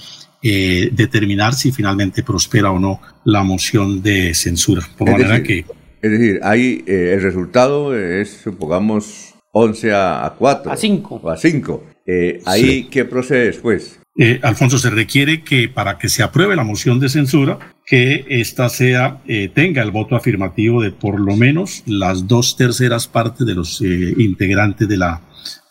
[0.42, 4.82] eh, determinar si finalmente prospera o no la moción de censura.
[4.96, 5.74] Por es manera decir, que...
[6.02, 10.72] Es decir, ahí eh, el resultado es, supongamos, 11 a, a 4.
[10.72, 11.20] A 5.
[11.22, 11.84] O a 5.
[12.06, 12.88] Eh, ahí, Sí.
[12.90, 13.99] ¿qué procede después?
[14.16, 18.68] Eh, Alfonso, se requiere que para que se apruebe la moción de censura, que ésta
[18.68, 23.54] sea, eh, tenga el voto afirmativo de por lo menos las dos terceras partes de
[23.54, 25.22] los eh, integrantes de la,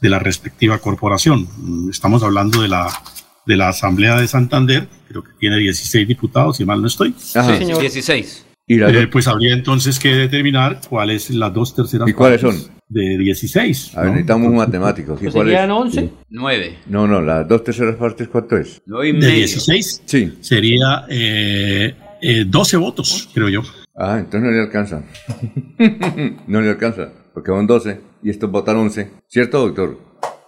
[0.01, 1.47] de la respectiva corporación.
[1.57, 2.87] Mm, Estamos hablando de la,
[3.45, 7.13] de la Asamblea de Santander, creo que tiene 16 diputados, si mal no estoy.
[7.35, 7.57] Ajá.
[7.57, 8.45] Sí, 16.
[8.71, 12.71] Y Eh, pues habría entonces que determinar cuáles las dos terceras ¿Y cuáles partes son?
[12.87, 13.97] de 16.
[13.97, 14.11] A ver, ¿no?
[14.13, 15.13] necesitamos un matemático.
[15.17, 15.23] ¿sí?
[15.23, 15.75] Pues ¿Cuál serían es?
[15.75, 16.09] 11.
[16.29, 16.77] 9.
[16.87, 18.79] No, no, las dos terceras partes, ¿cuánto es?
[18.85, 19.33] 9 y De medio.
[19.37, 20.37] 16 Sí.
[20.41, 23.61] sería eh, eh, 12 votos, creo yo.
[23.95, 25.03] Ah, entonces no le alcanza.
[26.47, 29.09] no le alcanza, porque van 12 y estos votan 11.
[29.27, 29.99] ¿Cierto, doctor?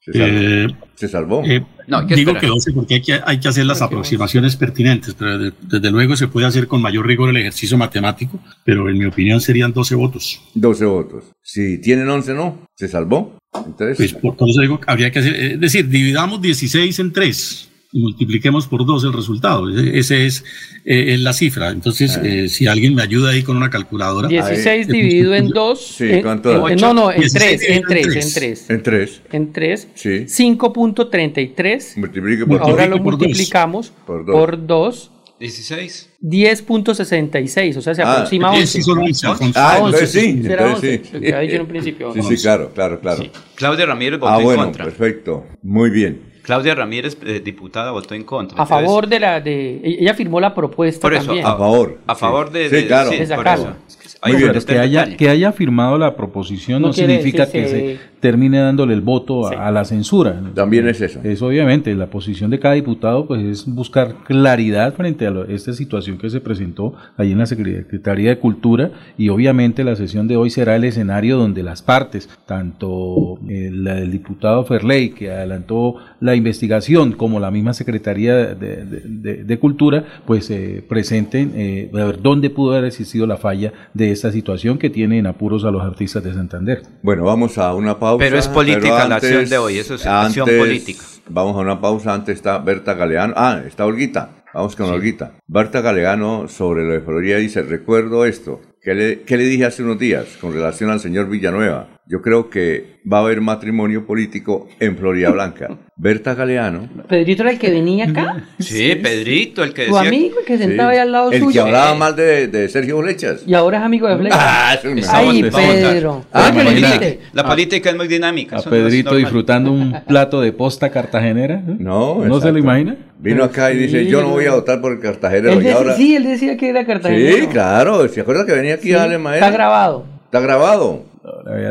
[0.04, 0.28] Se salvó.
[0.36, 1.44] Eh, Se salvó.
[1.46, 5.14] eh, No, que digo que 12 porque hay que, hay que hacer las aproximaciones pertinentes,
[5.14, 8.98] pero de- desde luego se puede hacer con mayor rigor el ejercicio matemático, pero en
[8.98, 10.42] mi opinión serían 12 votos.
[10.56, 11.26] 12 votos.
[11.44, 12.66] Si tienen 11, no.
[12.76, 13.38] Se salvó.
[13.54, 17.12] Entonces, Pues por, por eso digo que habría que hacer, es decir, dividamos 16 en
[17.12, 19.70] 3 y multipliquemos por 2 el resultado.
[19.70, 20.44] Ese ese es,
[20.86, 21.70] eh, es la cifra.
[21.70, 22.22] Entonces, Ah.
[22.26, 24.28] eh, si alguien me ayuda ahí con una calculadora.
[24.28, 24.94] 16 Ahí.
[24.94, 25.86] dividido en 2.
[25.98, 26.76] Sí, ¿cuánto da?
[26.76, 28.34] no, no, en 16 3, en 3, en tres.
[28.34, 28.70] 3.
[28.70, 29.22] en 3.
[29.32, 29.88] En 3.
[29.96, 30.10] Sí.
[30.28, 31.98] 5.33.
[31.98, 33.22] Multiplique por Ahora lo por dos.
[33.22, 34.36] multiplicamos Por dos.
[34.36, 35.12] por 2.
[35.40, 36.10] 16.
[36.22, 38.68] 10.66, o sea, se Ah, aproxima a Eh, 11.
[38.78, 39.60] sí son 11, Alfonso.
[39.60, 40.28] Ah, Ah, entonces 11, sí.
[40.30, 41.10] Entonces 11, sí.
[41.14, 42.14] lo que había dicho en un principio.
[42.14, 43.24] Sí, sí, claro, claro, claro.
[43.56, 44.86] Claudia Ramírez votó Ah, en bueno, contra.
[44.86, 45.46] perfecto.
[45.64, 46.31] Muy bien.
[46.52, 48.60] Claudia Ramírez, eh, diputada, votó en contra.
[48.60, 51.46] A Entonces, favor de la de ella firmó la propuesta Por eso, también.
[51.46, 51.98] A favor.
[52.06, 52.70] A favor de.
[52.70, 53.10] Sí, de- claro.
[53.10, 53.64] De por sacarlo.
[53.64, 53.76] eso.
[53.88, 54.52] Es que hay Muy bien.
[54.54, 58.60] Pero que haya, que haya firmado la proposición no, significa decir que se- se termine
[58.60, 59.56] dándole el voto a, Sí.
[59.60, 60.40] a la censura.
[60.56, 61.20] También es eso.
[61.24, 65.74] Es obviamente la posición de cada diputado, pues es buscar claridad frente a lo- esta
[65.74, 70.38] situación que se presentó allí en la Secretaría de Cultura y obviamente la sesión de
[70.38, 75.96] hoy será el escenario donde las partes, tanto eh, la del diputado Ferley que adelantó
[76.20, 81.90] la investigación como la misma Secretaría de, de- de- de Cultura, pues eh, presenten eh,
[81.94, 85.66] a ver dónde pudo haber existido la falla de esta situación que tiene en apuros
[85.66, 86.84] a los artistas de Santander.
[87.02, 88.11] Bueno, vamos a una pausa.
[88.18, 91.04] Pero es política pero la acción de hoy, eso es acción política.
[91.30, 92.14] Vamos a una pausa.
[92.14, 93.34] Antes está Berta Galeano.
[93.38, 94.30] Ah, está Olguita.
[94.54, 95.34] Vamos con Olguita.
[95.48, 98.60] Berta Galeano sobre lo de Florida dice, recuerdo esto.
[98.82, 101.88] ¿Qué le, ¿Qué le dije hace unos días con relación al señor Villanueva?
[102.12, 105.70] Yo creo que va a haber matrimonio político en Florida Blanca.
[105.96, 106.90] Berta Galeano.
[107.08, 108.44] Pedrito era el que venía acá.
[108.60, 110.10] Sí, Pedrito, el que Tu decía.
[110.10, 111.52] amigo el que Sí, sentaba ahí al lado el suyo.
[111.54, 113.44] que hablaba mal de, de Sergio Bolechas.
[113.48, 114.34] Y ahora es amigo de Fleck.
[114.36, 115.10] Ah, es.
[115.10, 116.26] Ay, Pedro.
[116.34, 116.96] Ah, imagínate.
[116.96, 117.20] invite.
[117.32, 118.58] La política es muy dinámica.
[118.58, 121.56] A no Pedrito disfrutando un plato de posta cartagenera.
[121.66, 121.76] ¿eh?
[121.80, 122.98] No, ¿No se lo imagina?
[123.20, 124.10] Vino acá y dice, Sí.
[124.10, 125.54] yo no voy a votar por el Cartagena.
[125.54, 125.96] Él Y ahora...
[125.96, 127.38] Sí, él decía que era cartagenero.
[127.38, 128.06] Sí, claro.
[128.10, 129.46] ¿Se acuerda que venía aquí Sí, a Ale Maera?
[129.46, 130.06] Está grabado.
[130.26, 131.06] Está grabado.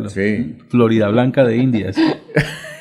[0.09, 0.57] Sí.
[0.68, 1.96] Florida Blanca de Indias.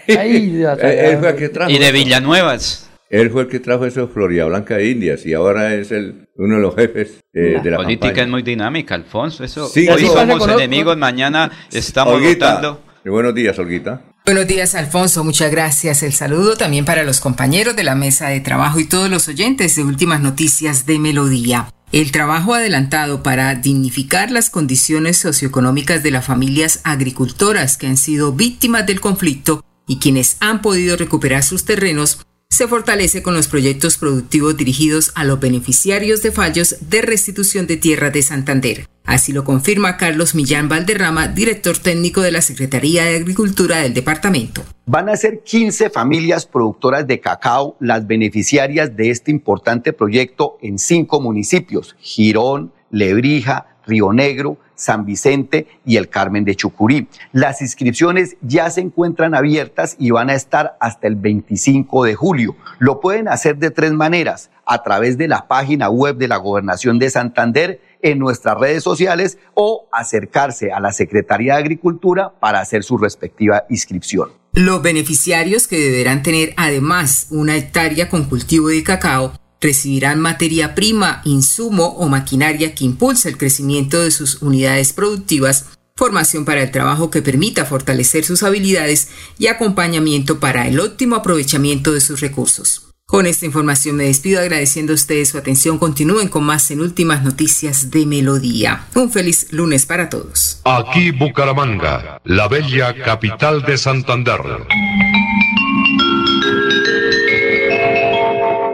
[0.08, 0.92] Ahí, ya está.
[0.94, 1.72] Él, fue el que trajo.
[1.72, 1.94] Y de eso.
[1.94, 2.90] Villanuevas.
[3.10, 6.28] Él fue el que trajo eso de Florida Blanca de Indias y ahora es el,
[6.36, 8.24] uno de los jefes eh, de la La política campaña.
[8.24, 9.44] es muy dinámica, Alfonso.
[9.44, 12.56] Eso, Sí, hoy somos con- enemigos, mañana estamos Olguita.
[12.56, 12.84] votando.
[13.04, 14.02] Eh, Buenos días, Olguita.
[14.26, 15.24] Buenos días, Alfonso.
[15.24, 16.04] Muchas gracias.
[16.04, 19.76] El saludo también para los compañeros de la mesa de trabajo y todos los oyentes
[19.76, 21.68] de Últimas Noticias de Melodía.
[21.92, 28.32] El trabajo adelantado para dignificar las condiciones socioeconómicas de las familias agricultoras que han sido
[28.32, 32.20] víctimas del conflicto y quienes han podido recuperar sus terrenos
[32.52, 37.78] se fortalece con los proyectos productivos dirigidos a los beneficiarios de fallos de restitución de
[37.78, 38.88] tierras de Santander.
[39.06, 44.64] Así lo confirma Carlos Millán Valderrama, director técnico de la Secretaría de Agricultura del departamento.
[44.88, 50.80] Van a ser 15 familias productoras de cacao las beneficiarias de este importante proyecto en
[50.80, 57.08] cinco municipios, Girón, Lebrija, Río Negro, San Vicente y el Carmen de Chucurí.
[57.34, 62.56] Las inscripciones ya se encuentran abiertas y van a estar hasta el 25 de julio.
[62.80, 67.00] Lo pueden hacer de tres maneras, a través de la página web de la Gobernación
[67.00, 72.84] de Santander, en nuestras redes sociales o acercarse a la Secretaría de Agricultura para hacer
[72.84, 74.30] su respectiva inscripción.
[74.54, 81.22] Los beneficiarios que deberán tener además una hectárea con cultivo de cacao recibirán materia prima,
[81.26, 87.10] insumo o maquinaria que impulse el crecimiento de sus unidades productivas, formación para el trabajo
[87.10, 92.90] que permita fortalecer sus habilidades y acompañamiento para el óptimo aprovechamiento de sus recursos.
[93.10, 95.80] Con esta información me despido agradeciendo a ustedes su atención.
[95.80, 98.86] Continúen con más en últimas noticias de Melodía.
[98.94, 100.62] Un feliz lunes para todos.
[100.64, 104.42] Aquí Bucaramanga, la bella capital de Santander.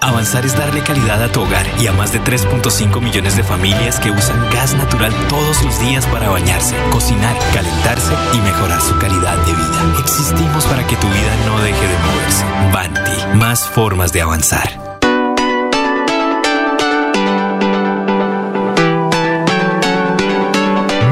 [0.01, 3.99] Avanzar es darle calidad a tu hogar y a más de 3.5 millones de familias
[3.99, 9.37] que usan gas natural todos los días para bañarse, cocinar, calentarse y mejorar su calidad
[9.45, 9.95] de vida.
[9.99, 12.45] Existimos para que tu vida no deje de moverse.
[12.73, 14.82] Banti, más formas de avanzar.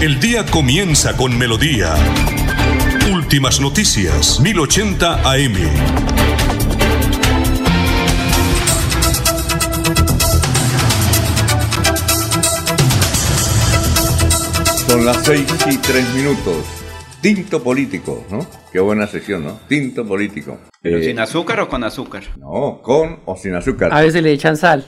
[0.00, 1.94] El día comienza con melodía.
[3.12, 5.56] Últimas noticias, 1080 AM.
[14.86, 16.64] Son las seis y tres minutos.
[17.20, 18.46] Tinto político, ¿no?
[18.72, 19.60] Qué buena sesión, ¿no?
[19.68, 20.58] Tinto político.
[20.80, 22.22] ¿Pero Eh, sin azúcar o con azúcar?
[22.38, 23.92] No, con o sin azúcar.
[23.92, 24.86] A veces le echan sal.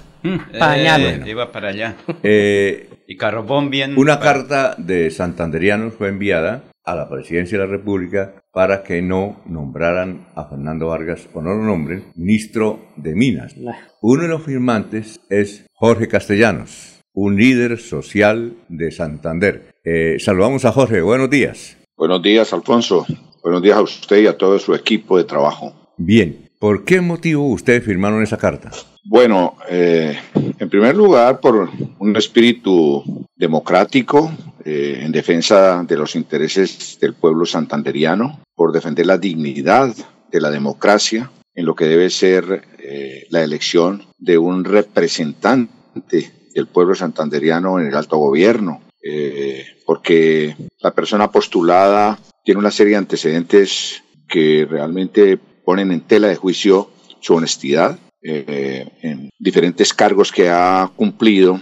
[0.59, 1.03] Pañal.
[1.03, 1.97] Eh, iba para allá.
[2.23, 3.95] Eh, Y carbón bien.
[3.99, 9.41] Una carta de santanderianos fue enviada a la presidencia de la República para que no
[9.47, 13.55] nombraran a Fernando Vargas, o no lo nombren, ministro de Minas.
[14.03, 19.75] Uno de los firmantes es Jorge Castellanos, un líder social de Santander.
[19.85, 21.77] Eh, saludamos a Jorge, buenos días.
[21.97, 23.07] Buenos días, Alfonso.
[23.43, 25.95] Buenos días a usted y a todo su equipo de trabajo.
[25.97, 28.71] Bien, ¿por qué motivo ustedes firmaron esa carta?
[29.05, 30.19] Bueno, eh,
[30.59, 34.31] en primer lugar, por un espíritu democrático
[34.65, 39.95] eh, en defensa de los intereses del pueblo santanderiano, por defender la dignidad
[40.31, 46.67] de la democracia en lo que debe ser eh, la elección de un representante del
[46.67, 52.99] pueblo santanderiano en el alto gobierno, eh, porque la persona postulada tiene una serie de
[52.99, 56.91] antecedentes que realmente ponen en tela de juicio
[57.21, 61.61] su honestidad eh, en diferentes cargos que ha cumplido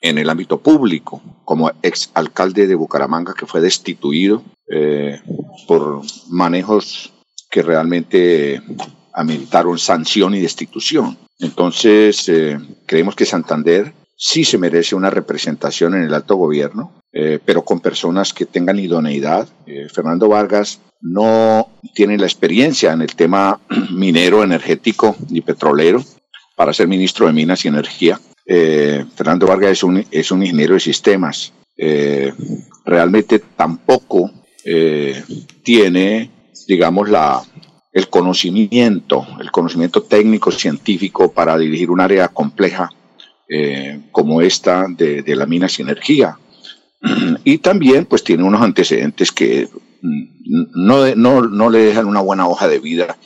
[0.00, 5.20] en el ámbito público, como ex alcalde de Bucaramanga que fue destituido eh,
[5.66, 7.12] por manejos
[7.50, 8.62] que realmente
[9.12, 11.18] ameritaron sanción y destitución.
[11.40, 17.38] Entonces, eh, creemos que Santander sí se merece una representación en el alto gobierno, eh,
[17.44, 19.48] pero con personas que tengan idoneidad.
[19.66, 26.02] Eh, Fernando Vargas no tiene la experiencia en el tema minero, energético ni petrolero
[26.56, 28.20] para ser ministro de Minas y Energía.
[28.44, 31.52] Eh, Fernando Vargas es un, es un ingeniero de sistemas.
[31.76, 32.32] Eh,
[32.84, 34.30] realmente tampoco
[34.64, 35.22] eh,
[35.62, 36.30] tiene,
[36.66, 37.40] digamos, la,
[37.92, 42.90] el conocimiento, el conocimiento técnico, científico para dirigir un área compleja
[44.12, 46.38] como esta de, de la minas y energía.
[47.44, 49.68] Y también, pues, tiene unos antecedentes que
[50.02, 53.16] no, le dejan una buena hoja de vida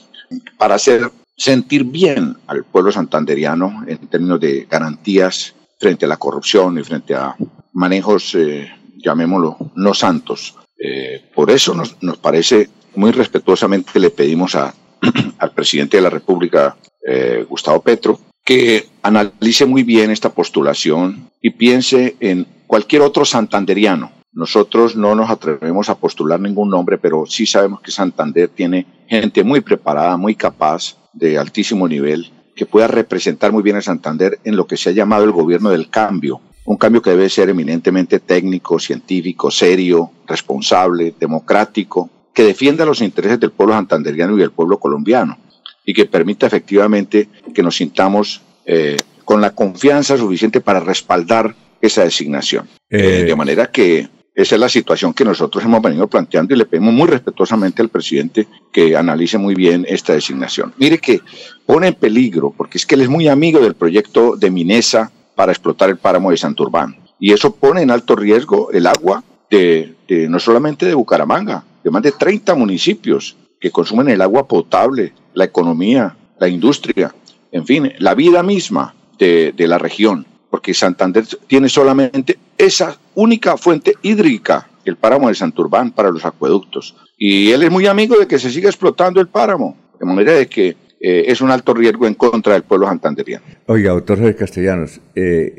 [0.58, 6.78] para hacer sentir bien al pueblo santanderiano en términos de garantías frente a la corrupción
[6.78, 7.34] y frente a
[7.72, 10.54] manejos, eh, llamémoslo, no santos.
[10.78, 14.56] Eh, por eso nos, parece muy respetuosamente le pedimos
[15.38, 21.50] al presidente de la República, eh, Gustavo Petro, que analice muy bien esta postulación y
[21.50, 24.21] piense en cualquier otro santanderiano.
[24.32, 29.44] Nosotros no nos atrevemos a postular ningún nombre, pero sí sabemos que Santander tiene gente
[29.44, 34.56] muy preparada, muy capaz, de altísimo nivel, que pueda representar muy bien a Santander en
[34.56, 36.40] lo que se ha llamado el gobierno del cambio.
[36.64, 43.38] Un cambio que debe ser eminentemente técnico, científico, serio, responsable, democrático, que defienda los intereses
[43.38, 45.38] del pueblo santanderiano y del pueblo colombiano.
[45.84, 52.04] y que permita efectivamente que nos sintamos eh, con la confianza suficiente para respaldar esa
[52.04, 52.68] designación.
[52.88, 56.64] Eh, de manera que esa es la situación que nosotros hemos venido planteando y le
[56.64, 60.72] pedimos muy respetuosamente al presidente que analice muy bien esta designación.
[60.78, 61.20] Mire que
[61.66, 65.52] pone en peligro, porque es que él es muy amigo del proyecto de Minesa para
[65.52, 66.96] explotar el páramo de Santurbán.
[67.18, 69.94] Y eso pone en alto riesgo el agua de,
[70.30, 75.44] no solamente de Bucaramanga, de más de 30 municipios que consumen el agua potable, la
[75.44, 77.14] economía, la industria,
[77.52, 83.56] en fin, la vida misma de, de la región porque Santander tiene solamente esa única
[83.56, 86.94] fuente hídrica, el páramo de Santurbán para los acueductos.
[87.16, 90.48] Y él es muy amigo de que se siga explotando el páramo, de manera de
[90.48, 93.46] que eh, es un alto riesgo en contra del pueblo santanderiano.
[93.64, 95.54] Oiga, doctor Jorge Castellanos, eh,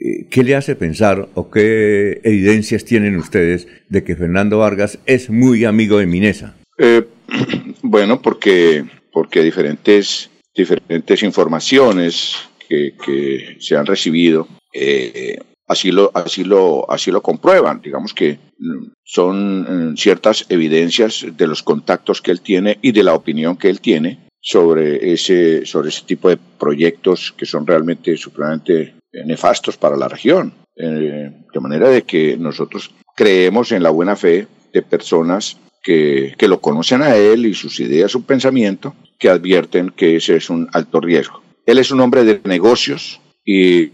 [0.00, 5.28] eh, ¿qué le hace pensar o qué evidencias tienen ustedes de que Fernando Vargas es
[5.28, 6.54] muy amigo de Minesa?
[7.82, 8.82] bueno, porque,
[9.12, 17.22] porque diferentes, diferentes informaciones que, se han recibido eh, así lo así lo así lo
[17.22, 22.92] comprueban digamos que mm, son mm, ciertas evidencias de los contactos que él tiene y
[22.92, 27.66] de la opinión que él tiene sobre ese sobre ese tipo de proyectos que son
[27.66, 28.94] realmente supremamente
[29.24, 34.46] nefastos para la región eh, de manera de que nosotros creemos en la buena fe
[34.72, 39.90] de personas que, que lo conocen a él y sus ideas, su pensamiento, que advierten
[39.90, 41.42] que ese es un alto riesgo.
[41.68, 43.90] Él es un hombre de negocios y,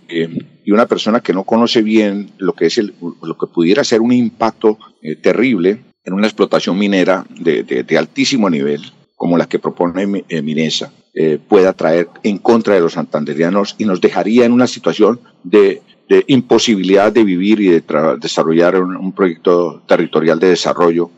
[0.71, 4.13] una persona que no conoce bien lo que, es el, lo que pudiera ser un
[4.13, 8.81] impacto eh, terrible en una explotación minera de, altísimo nivel,
[9.17, 13.87] como la que propone eh, Minesa, eh, pueda traer en contra de los santanderianos y
[13.87, 15.83] nos dejaría en una situación de,
[16.29, 17.83] imposibilidad de vivir y de
[18.21, 21.11] desarrollar un, proyecto territorial de desarrollo,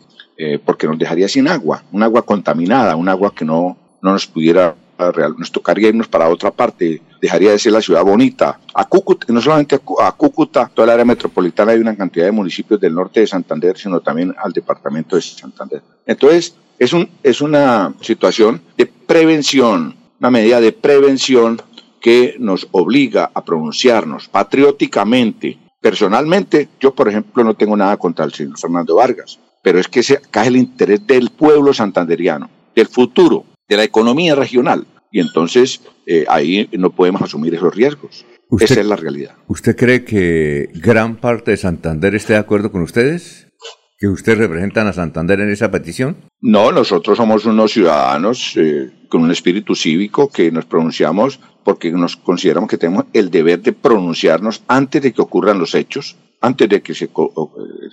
[0.64, 4.74] porque nos dejaría sin agua, un agua contaminada, un agua que no, no nos pudiera
[4.98, 5.34] Real.
[5.36, 8.58] Nos tocaría irnos para otra parte, dejaría de ser la ciudad bonita.
[8.74, 12.80] A Cúcuta, no solamente a Cúcuta, toda el área metropolitana hay una cantidad de municipios
[12.80, 15.82] del norte de Santander, sino también al departamento de Santander.
[16.06, 21.60] Entonces, es, un, es una situación de prevención, una medida de prevención
[22.00, 25.58] que nos obliga a pronunciarnos patrióticamente.
[25.80, 30.00] Personalmente, yo, por ejemplo, no tengo nada contra el señor Fernando Vargas, pero es que
[30.00, 34.86] ese, acá es el interés del pueblo santanderiano, del futuro, de la economía regional.
[35.10, 38.24] Y entonces eh, ahí no podemos asumir esos riesgos.
[38.60, 39.34] Esa es la realidad.
[39.48, 43.48] ¿Usted cree que gran parte de Santander esté de acuerdo con ustedes?
[43.98, 46.16] ¿Que ustedes representan a Santander en esa petición?
[46.40, 52.16] No, nosotros somos unos ciudadanos eh, con un espíritu cívico que nos pronunciamos porque nos
[52.16, 56.82] consideramos que tenemos el deber de pronunciarnos antes de que ocurran los hechos, antes de
[56.82, 57.08] que se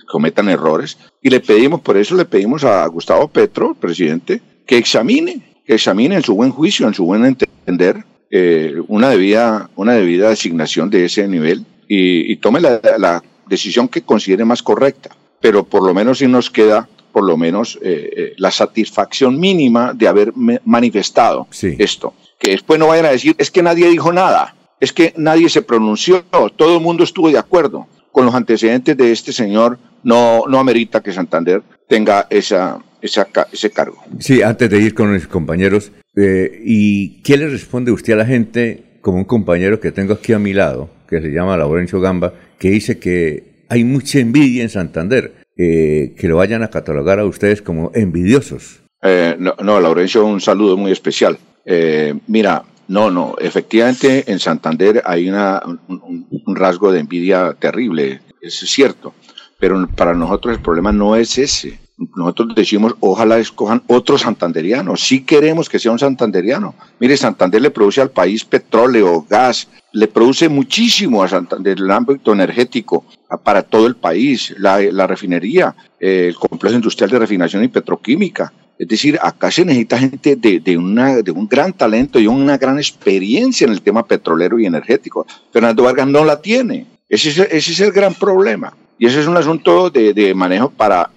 [0.06, 0.98] cometan errores.
[1.22, 6.16] Y le pedimos, por eso le pedimos a Gustavo Petro, presidente, que examine que examine
[6.16, 11.04] en su buen juicio, en su buen entender, eh, una, debida, una debida designación de
[11.04, 15.10] ese nivel y, tome la, decisión que considere más correcta.
[15.40, 19.92] Pero por lo menos si nos queda por lo menos eh, eh, la satisfacción mínima
[19.94, 20.32] de haber
[20.64, 21.46] manifestado
[21.78, 22.14] esto.
[22.40, 25.62] Que después no vayan a decir, es que nadie dijo nada, es que nadie se
[25.62, 26.24] pronunció,
[26.56, 27.86] todo el mundo estuvo de acuerdo.
[28.10, 34.02] Con los antecedentes de este señor, no, no amerita que Santander tenga esa, ese cargo.
[34.18, 38.26] Sí, antes de ir con mis compañeros, eh, ¿y qué le responde usted a la
[38.26, 42.34] gente, como un compañero que tengo aquí a mi lado, que se llama Laurencio Gamba,
[42.58, 47.26] que dice que hay mucha envidia en Santander, eh, que lo vayan a catalogar a
[47.26, 48.80] ustedes como envidiosos?
[49.02, 51.38] Eh, no, no, Laurencio, un saludo muy especial.
[52.26, 59.14] mira, no, no, efectivamente en Santander hay una, un rasgo de envidia terrible, es cierto,
[59.58, 64.96] pero para nosotros el problema no es ese nosotros decimos, ojalá escojan otro santanderiano.
[64.96, 66.74] Sí queremos que sea un santanderiano.
[66.98, 72.32] Mire, Santander le produce al país petróleo, gas, le produce muchísimo a Santander el ámbito
[72.32, 73.04] energético
[73.44, 78.52] para todo el país, la, refinería, el complejo industrial de refinación y petroquímica.
[78.76, 82.58] Es decir, acá se necesita gente de, de, una, de un gran talento y una
[82.58, 85.26] gran experiencia en el tema petrolero y energético.
[85.52, 86.86] Fernando Vargas no la tiene.
[87.08, 88.76] Ese es, ese es el gran problema.
[88.98, 91.10] Y ese es un asunto de, de manejo para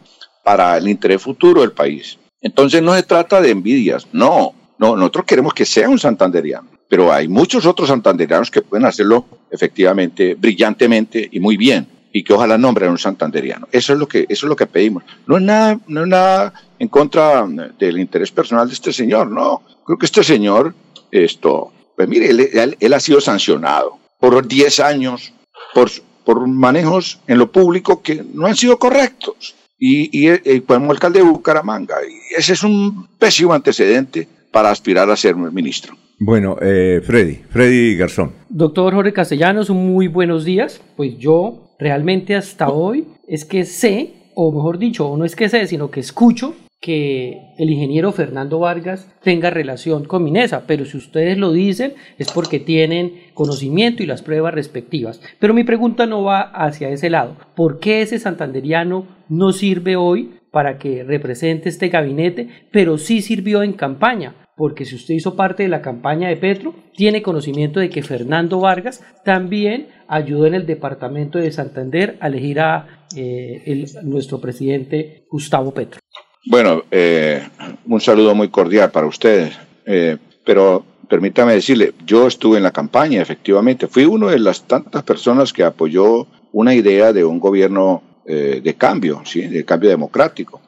[0.47, 2.17] para el interés futuro del país.
[2.41, 7.11] Entonces no se trata de envidias, no, no, nosotros queremos que sea un santanderiano, pero
[7.11, 12.57] hay muchos otros santanderianos que pueden hacerlo efectivamente, brillantemente y muy bien, y que ojalá
[12.57, 13.67] nombren un santanderiano.
[13.73, 15.03] Eso es lo que, eso es lo que pedimos.
[15.25, 17.45] No es nada, no es nada en contra
[17.77, 19.63] del interés personal de este señor, no.
[19.85, 20.73] Creo que este señor,
[21.11, 25.33] esto, pues mire, él, él ha sido sancionado por 10 años
[25.73, 25.91] por,
[26.23, 31.25] por manejos en lo público que no han sido correctos y, y, como alcalde de
[31.25, 31.95] Bucaramanga.
[32.03, 35.95] Y ese es un pésimo antecedente para aspirar a ser ministro.
[36.19, 38.31] Bueno, eh, Freddy, Freddy Garzón.
[38.49, 40.81] Doctor Jorge Castellanos, muy buenos días.
[40.95, 45.67] Pues yo realmente hasta hoy es que sé, o mejor dicho, no es que sé,
[45.67, 51.37] sino que escucho que el ingeniero Fernando Vargas tenga relación con Minesa, pero si ustedes
[51.37, 55.21] lo dicen es porque tienen conocimiento y las pruebas respectivas.
[55.39, 57.35] Pero mi pregunta no va hacia ese lado.
[57.55, 63.63] ¿Por qué ese santanderiano no sirve hoy para que represente este gabinete, pero sí sirvió
[63.63, 64.35] en campaña?
[64.55, 68.59] Porque si usted hizo parte de la campaña de Petro, tiene conocimiento de que Fernando
[68.59, 75.73] Vargas también ayudó en el departamento de Santander a elegir a eh, nuestro presidente Gustavo
[75.73, 75.99] Petro.
[76.49, 77.47] Bueno, eh,
[77.85, 79.55] un saludo muy cordial para ustedes.
[79.85, 83.87] Eh, pero permítame decirle, yo estuve en la campaña, efectivamente.
[83.87, 88.73] Fui uno de las tantas personas que apoyó una idea de un gobierno eh, de
[88.75, 89.41] cambio, ¿sí?
[89.41, 90.61] de cambio democrático.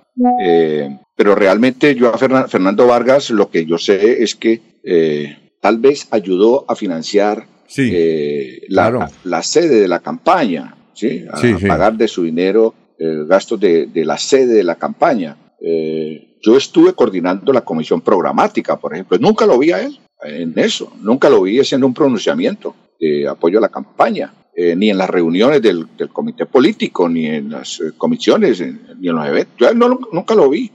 [1.16, 4.62] pero realmente yo a Fernando Vargas lo que yo sé es que
[5.62, 7.46] tal vez ayudó a financiar
[8.70, 11.26] la, la, sede de la campaña, ¿sí?
[11.32, 15.38] a, pagar de su dinero el gasto de, de la sede de la campaña.
[15.62, 19.18] Eh, yo estuve coordinando la comisión programática, por ejemplo.
[19.18, 20.92] Nunca lo vi a él en eso.
[21.02, 24.34] Nunca lo vi haciendo un pronunciamiento de apoyo a la campaña.
[24.62, 28.60] Eh, ni en las reuniones del, comité político, ni en las eh, comisiones,
[29.00, 29.56] ni en los eventos.
[29.58, 29.74] Yo
[30.12, 30.70] nunca lo vi.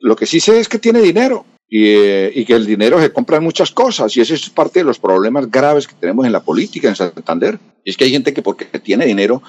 [0.00, 3.42] lo que sí sé es que tiene dinero y, que el dinero se compra en
[3.42, 6.88] muchas cosas y ese es parte de los problemas graves que tenemos en la política
[6.88, 7.58] en Santander.
[7.84, 9.42] Y es que hay gente que porque tiene dinero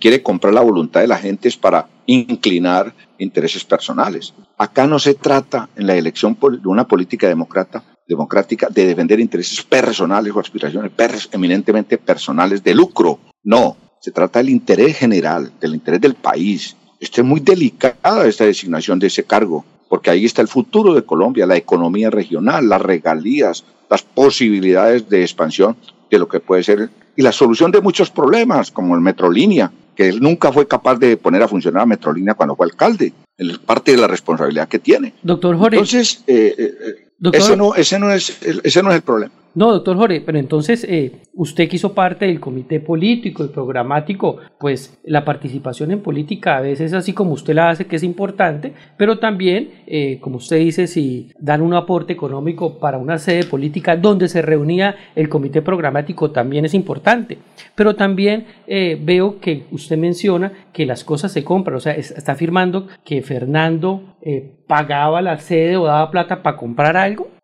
[0.00, 4.32] quiere comprar la voluntad de la gente para inclinar intereses personales.
[4.56, 7.28] Acá no se trata en la elección de una política
[8.06, 10.92] democrática de defender intereses personales o aspiraciones
[11.32, 13.18] eminentemente personales de lucro.
[13.42, 16.76] No, se trata del interés general, del interés del país.
[17.00, 21.04] Esto es muy delicada esta designación de ese cargo, porque ahí está el futuro de
[21.04, 25.76] Colombia, la economía regional, las regalías, las posibilidades de expansión
[26.10, 30.08] de lo que puede ser y la solución de muchos problemas, como el Metrolínea, que
[30.08, 33.12] él nunca fue capaz de poner a funcionar a Metrolínea cuando fue alcalde.
[33.36, 35.14] Es parte de la responsabilidad que tiene.
[35.22, 35.76] Doctor Jorge.
[35.76, 39.32] Entonces, eh, eh, eh, ese, no, ese, no es, ese no es el problema.
[39.54, 44.38] No, doctor Jorge, pero entonces eh, usted que hizo parte del comité político y programático,
[44.58, 48.72] pues la participación en política a veces así como usted la hace, que es importante,
[48.96, 53.96] pero también, eh, como usted dice, si dan un aporte económico para una sede política
[53.96, 57.38] donde se reunía el comité programático también es importante.
[57.76, 62.32] Pero también eh, veo que usted menciona que las cosas se compran, o sea, está
[62.32, 64.16] afirmando que Fernando
[64.66, 67.34] pagaba la sede o daba plata para comprar algo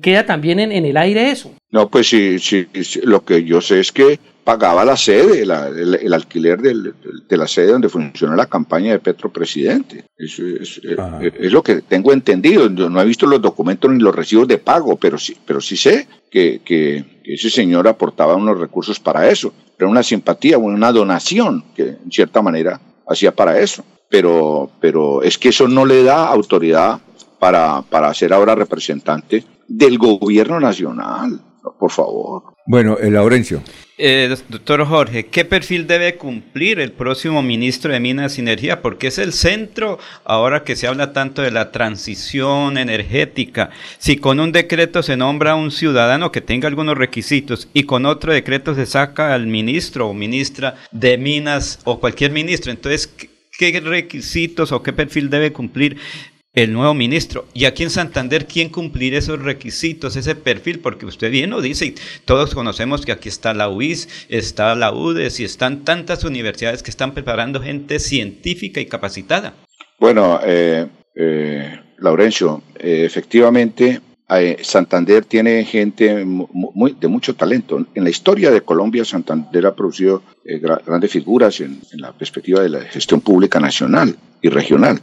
[0.00, 1.52] queda también en, el aire eso.
[1.70, 2.66] No, pues sí, sí,
[3.04, 7.88] lo que yo sé es que pagaba la sede, el, alquiler de la sede donde
[7.88, 10.04] funciona la campaña de Petro Presidente.
[10.16, 12.72] Eso es, es, lo que tengo entendido.
[12.72, 15.76] Yo no he visto los documentos ni los recibos de pago, pero sí, pero sí
[15.76, 19.52] sé que, que, ese señor aportaba unos recursos para eso.
[19.78, 23.84] Era una simpatía, una donación que en cierta manera hacía para eso.
[24.08, 27.00] Pero, pero es que eso no le da autoridad
[27.38, 31.40] para, para ser ahora representante del gobierno nacional,
[31.78, 32.56] por favor.
[32.66, 33.62] Bueno, el eh, Laurencio.
[33.98, 38.82] Eh, doctor Jorge, ¿qué perfil debe cumplir el próximo ministro de Minas y Energía?
[38.82, 43.70] Porque es el centro, ahora que se habla tanto de la transición energética.
[43.98, 48.04] Si con un decreto se nombra a un ciudadano que tenga algunos requisitos y con
[48.04, 53.08] otro decreto se saca al ministro o ministra de Minas o cualquier ministro, entonces,
[53.58, 55.98] ¿qué requisitos o qué perfil debe cumplir
[56.56, 57.46] el nuevo ministro.
[57.54, 60.80] Y aquí en Santander, ¿quién cumplir esos requisitos, ese perfil?
[60.80, 61.94] Porque usted bien lo dice, y
[62.24, 66.90] todos conocemos que aquí está la UIS, está la UDES y están tantas universidades que
[66.90, 69.54] están preparando gente científica y capacitada.
[70.00, 74.00] Bueno, eh, eh, Laurencio, eh, efectivamente,
[74.62, 77.86] Santander tiene gente muy, de mucho talento.
[77.94, 82.80] En la historia de Colombia, Santander ha producido grandes figuras en la perspectiva de la
[82.80, 85.00] gestión pública nacional y regional.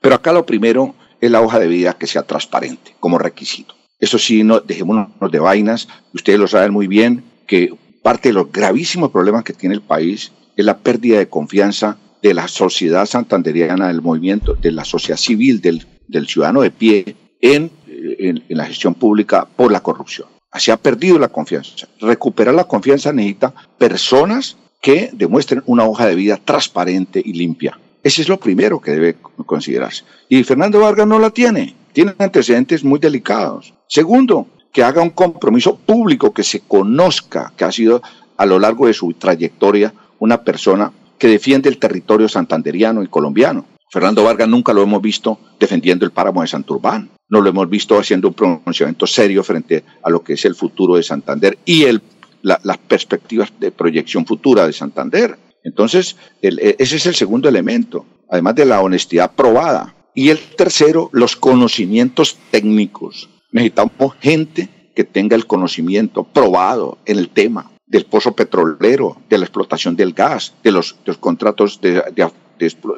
[0.00, 3.74] Pero acá lo primero es la hoja de vida que sea transparente como requisito.
[3.98, 5.88] Eso sí, no, dejémonos de vainas.
[6.14, 10.32] Ustedes lo saben muy bien que parte de los gravísimos problemas que tiene el país
[10.56, 15.60] es la pérdida de confianza de la sociedad santanderiana, del movimiento, de la sociedad civil,
[15.60, 15.86] del,
[16.26, 17.70] ciudadano de pie en,
[18.18, 20.28] en, la gestión pública por la corrupción.
[20.50, 21.86] Así ha perdido la confianza.
[22.00, 27.78] Recuperar la confianza necesita personas que demuestren una hoja de vida transparente y limpia.
[28.02, 30.04] Ese es lo primero que debe considerarse.
[30.28, 31.74] Y Fernando Vargas no la tiene.
[31.92, 33.74] Tiene antecedentes muy delicados.
[33.88, 38.02] Segundo, que haga un compromiso público, que se conozca que ha sido
[38.36, 43.66] a lo largo de su trayectoria una persona que defiende el territorio santanderiano y colombiano.
[43.90, 47.10] Fernando Vargas nunca lo hemos visto defendiendo el páramo de Santurbán.
[47.28, 50.96] No lo hemos visto haciendo un pronunciamiento serio frente a lo que es el futuro
[50.96, 52.00] de Santander y el,
[52.42, 55.38] las perspectivas de proyección futura de Santander.
[55.64, 59.94] Entonces, e, ese es el segundo elemento, además de la honestidad probada.
[60.14, 63.28] Y el tercero, los conocimientos técnicos.
[63.52, 69.44] Necesitamos gente que tenga el conocimiento probado en el tema del pozo petrolero, de la
[69.44, 72.02] explotación del gas, de los, contratos de,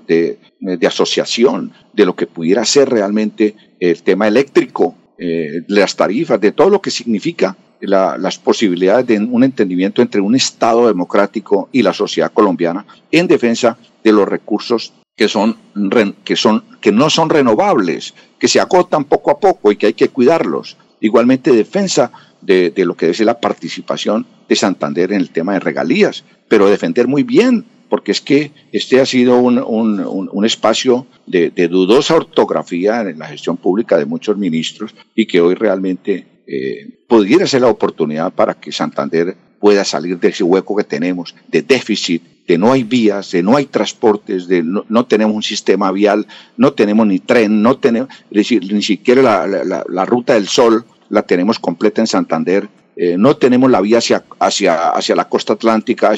[0.08, 6.52] de, asociación, de lo que pudiera ser realmente el tema eléctrico, eh, las tarifas, de
[6.52, 11.94] todo lo que significa las posibilidades de un entendimiento entre un Estado democrático y la
[11.94, 15.56] sociedad colombiana en defensa de los recursos que son,
[16.24, 19.92] que son que no son renovables, que se agotan poco a poco y que hay
[19.94, 20.76] que cuidarlos.
[21.00, 26.24] Igualmente defensa de, lo que es la participación de Santander en el tema de regalías,
[26.48, 33.02] pero defender muy bien, porque es que este ha sido un, espacio de, dudosa ortografía
[33.02, 37.68] en la gestión pública de muchos ministros y que hoy realmente eh, pudiera ser la
[37.68, 42.72] oportunidad para que Santander pueda salir de ese hueco que tenemos de déficit, de no
[42.72, 46.26] hay vías, de no hay transportes, de no, tenemos un sistema vial,
[46.56, 52.00] no tenemos ni tren, no tenemos, ni siquiera la, ruta del sol la tenemos completa
[52.00, 56.12] en Santander, eh, no tenemos la vía hacia, hacia, hacia la costa atlántica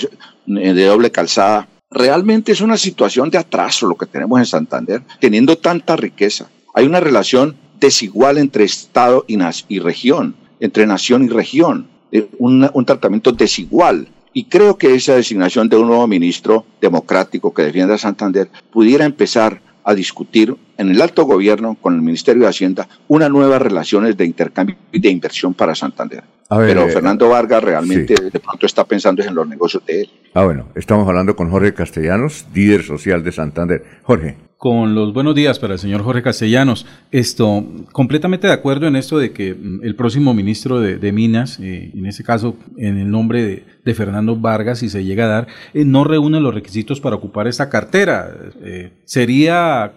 [0.47, 1.69] de doble calzada.
[1.91, 6.49] Realmente es una situación de atraso lo que tenemos en Santander, teniendo tanta riqueza.
[6.75, 9.39] Hay una relación desigual entre Estado y,
[9.69, 14.09] y región, entre nación y región, eh, un, un tratamiento desigual.
[14.33, 19.05] Y creo que esa designación de un nuevo ministro democrático que defienda a Santander pudiera
[19.05, 24.17] empezar a discutir en el alto gobierno con el Ministerio de Hacienda unas nuevas relaciones
[24.17, 26.25] de intercambio y de inversión para Santander.
[26.49, 30.11] Pero eh, Fernando Vargas realmente de pronto está pensando en los negocios de él.
[30.35, 33.85] Ah, bueno, estamos hablando con Jorge Castellanos, líder social de Santander.
[34.03, 36.87] Jorge con los buenos días para el señor Jorge Castellanos.
[37.11, 41.91] Esto, completamente de acuerdo en esto de que mm, el próximo ministro de, Minas, eh,
[41.93, 43.65] en este caso en el nombre de,
[43.95, 47.69] Fernando Vargas, si se llega a dar, eh, no reúne los requisitos para ocupar esta
[47.69, 48.33] cartera.
[48.63, 49.93] Eh, sería,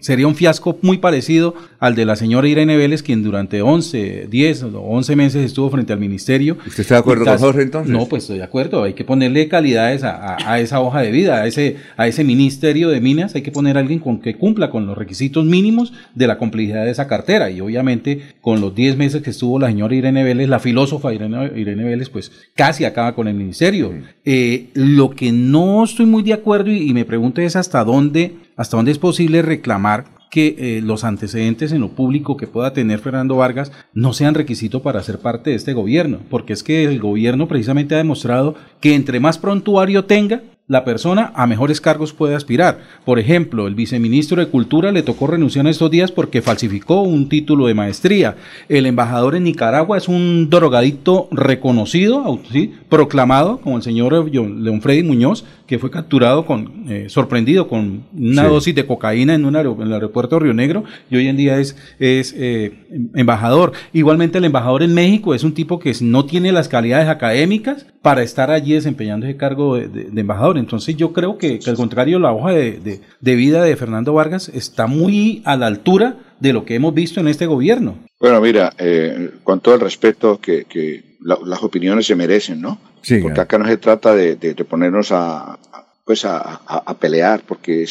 [0.00, 4.62] sería un fiasco muy parecido al de la señora Irene Vélez, quien durante 11, 10
[4.64, 6.58] o 11 meses estuvo frente al ministerio.
[6.66, 7.92] ¿Usted está de acuerdo con Jorge entonces?
[7.92, 8.82] No, pues estoy de acuerdo.
[8.82, 12.88] Hay que ponerle calidades a, a, esa hoja de vida, a ese, a ese ministerio
[12.88, 16.26] de Minas, hay que poner a alguien con que cumpla con los requisitos mínimos de
[16.26, 17.50] la complejidad de esa cartera.
[17.50, 21.52] Y obviamente con los 10 meses que estuvo la señora Irene Vélez, la filósofa Irene,
[21.56, 23.92] Irene Vélez, pues casi acaba con el ministerio.
[24.24, 28.76] Eh, lo que no estoy muy de acuerdo y, me pregunto es hasta dónde, hasta
[28.76, 33.36] dónde es posible reclamar que eh, los antecedentes en lo público que pueda tener Fernando
[33.36, 37.48] Vargas no sean requisito para ser parte de este gobierno, porque es que el gobierno
[37.48, 42.78] precisamente ha demostrado que entre más prontuario tenga, la persona a mejores cargos puede aspirar.
[43.04, 47.66] Por ejemplo, el viceministro de Cultura le tocó renunciar estos días porque falsificó un título
[47.66, 48.36] de maestría.
[48.68, 52.40] El embajador en Nicaragua es un drogadicto reconocido,
[52.88, 58.44] proclamado, como el señor León Freddy Muñoz, que fue capturado con, eh, sorprendido con una
[58.44, 61.58] dosis de cocaína en, un en el aeropuerto de Río Negro y hoy en día
[61.58, 62.74] es, es eh,
[63.14, 63.72] embajador.
[63.92, 68.22] Igualmente el embajador en México es un tipo que no tiene las calidades académicas para
[68.22, 70.59] estar allí desempeñando ese cargo de embajador.
[70.60, 75.42] Entonces yo creo que, al contrario, la hoja de, vida de Fernando Vargas está muy
[75.44, 77.98] a la altura de lo que hemos visto en este gobierno.
[78.18, 82.78] Bueno, mira, eh, con todo el respeto que, las opiniones se merecen, ¿no?
[83.02, 85.58] Sí, porque acá no se trata de, ponernos a,
[86.04, 87.86] pues a, pelear, porque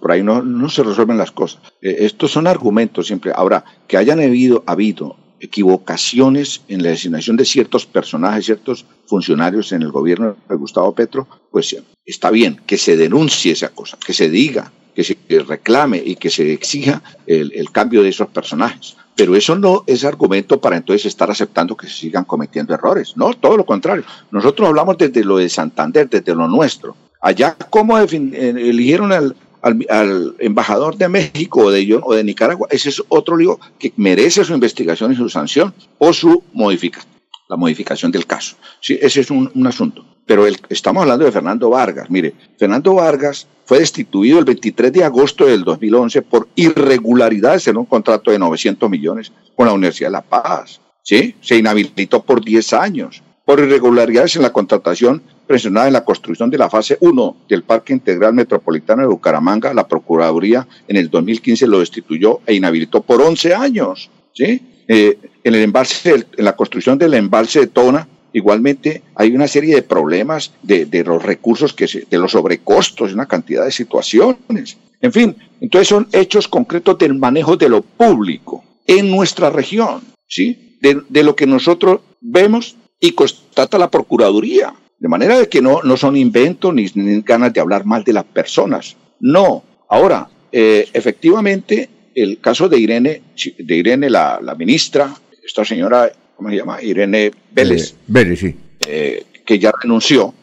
[0.00, 1.60] por ahí no, se resuelven las cosas.
[1.82, 3.32] Eh, estos son argumentos siempre.
[3.34, 9.82] Ahora, que hayan habido, habido equivocaciones en la designación de ciertos personajes, ciertos funcionarios en
[9.82, 14.28] el gobierno de Gustavo Petro, pues está bien que se denuncie esa cosa, que se
[14.28, 18.96] diga, que se reclame y que se exija el, cambio de esos personajes.
[19.16, 23.16] Pero eso no es argumento para entonces estar aceptando que se sigan cometiendo errores.
[23.16, 24.04] No, todo lo contrario.
[24.30, 26.96] Nosotros hablamos desde lo de Santander, desde lo nuestro.
[27.20, 33.02] Allá, ¿cómo eligieron al, al, embajador de México o de, o de Nicaragua, ese es
[33.08, 37.12] otro lío que merece su investigación y su sanción o su modificación,
[37.48, 38.56] la modificación del caso.
[38.80, 40.04] Sí, ese es un, asunto.
[40.26, 42.08] Pero estamos hablando de Fernando Vargas.
[42.08, 47.86] Mire, Fernando Vargas fue destituido el 23 de agosto del 2011 por irregularidades en un
[47.86, 50.80] contrato de 900 millones con la Universidad de La Paz.
[51.02, 51.34] ¿sí?
[51.40, 56.58] Se inhabilitó por 10 años por irregularidades en la contratación presionada en la construcción de
[56.58, 61.80] la fase 1 del Parque Integral Metropolitano de Bucaramanga, la Procuraduría en el 2015 lo
[61.80, 64.10] destituyó e inhabilitó por 11 años.
[64.32, 64.60] ¿sí?
[64.86, 69.74] Eh, en, el embalse, en la construcción del embalse de Tona, igualmente hay una serie
[69.74, 74.76] de problemas de, los recursos, que de los sobrecostos, una cantidad de situaciones.
[75.00, 78.62] En fin, entonces son hechos concretos del manejo de lo público.
[78.86, 80.76] en nuestra región, ¿sí?
[80.80, 84.74] De, de lo que nosotros vemos y constata la Procuraduría.
[85.00, 88.12] De manera de que no, no son inventos ni, ni ganas de hablar mal de
[88.12, 88.96] las personas.
[89.18, 89.64] No.
[89.88, 93.22] Ahora, eh, efectivamente, el caso de Irene,
[93.58, 96.82] de Irene la, la, ministra, esta señora, ¿cómo se llama?
[96.82, 97.92] Irene Vélez.
[97.92, 98.54] Eh, Vélez, sí.
[98.86, 100.34] Eh, que ya renunció.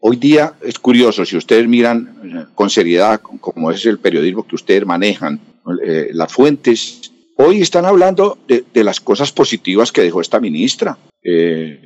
[0.00, 4.86] Hoy día es curioso, si ustedes miran con seriedad, como es el periodismo que ustedes
[4.86, 5.40] manejan,
[6.12, 10.96] las fuentes, hoy están hablando de, de, las cosas positivas que dejó esta ministra.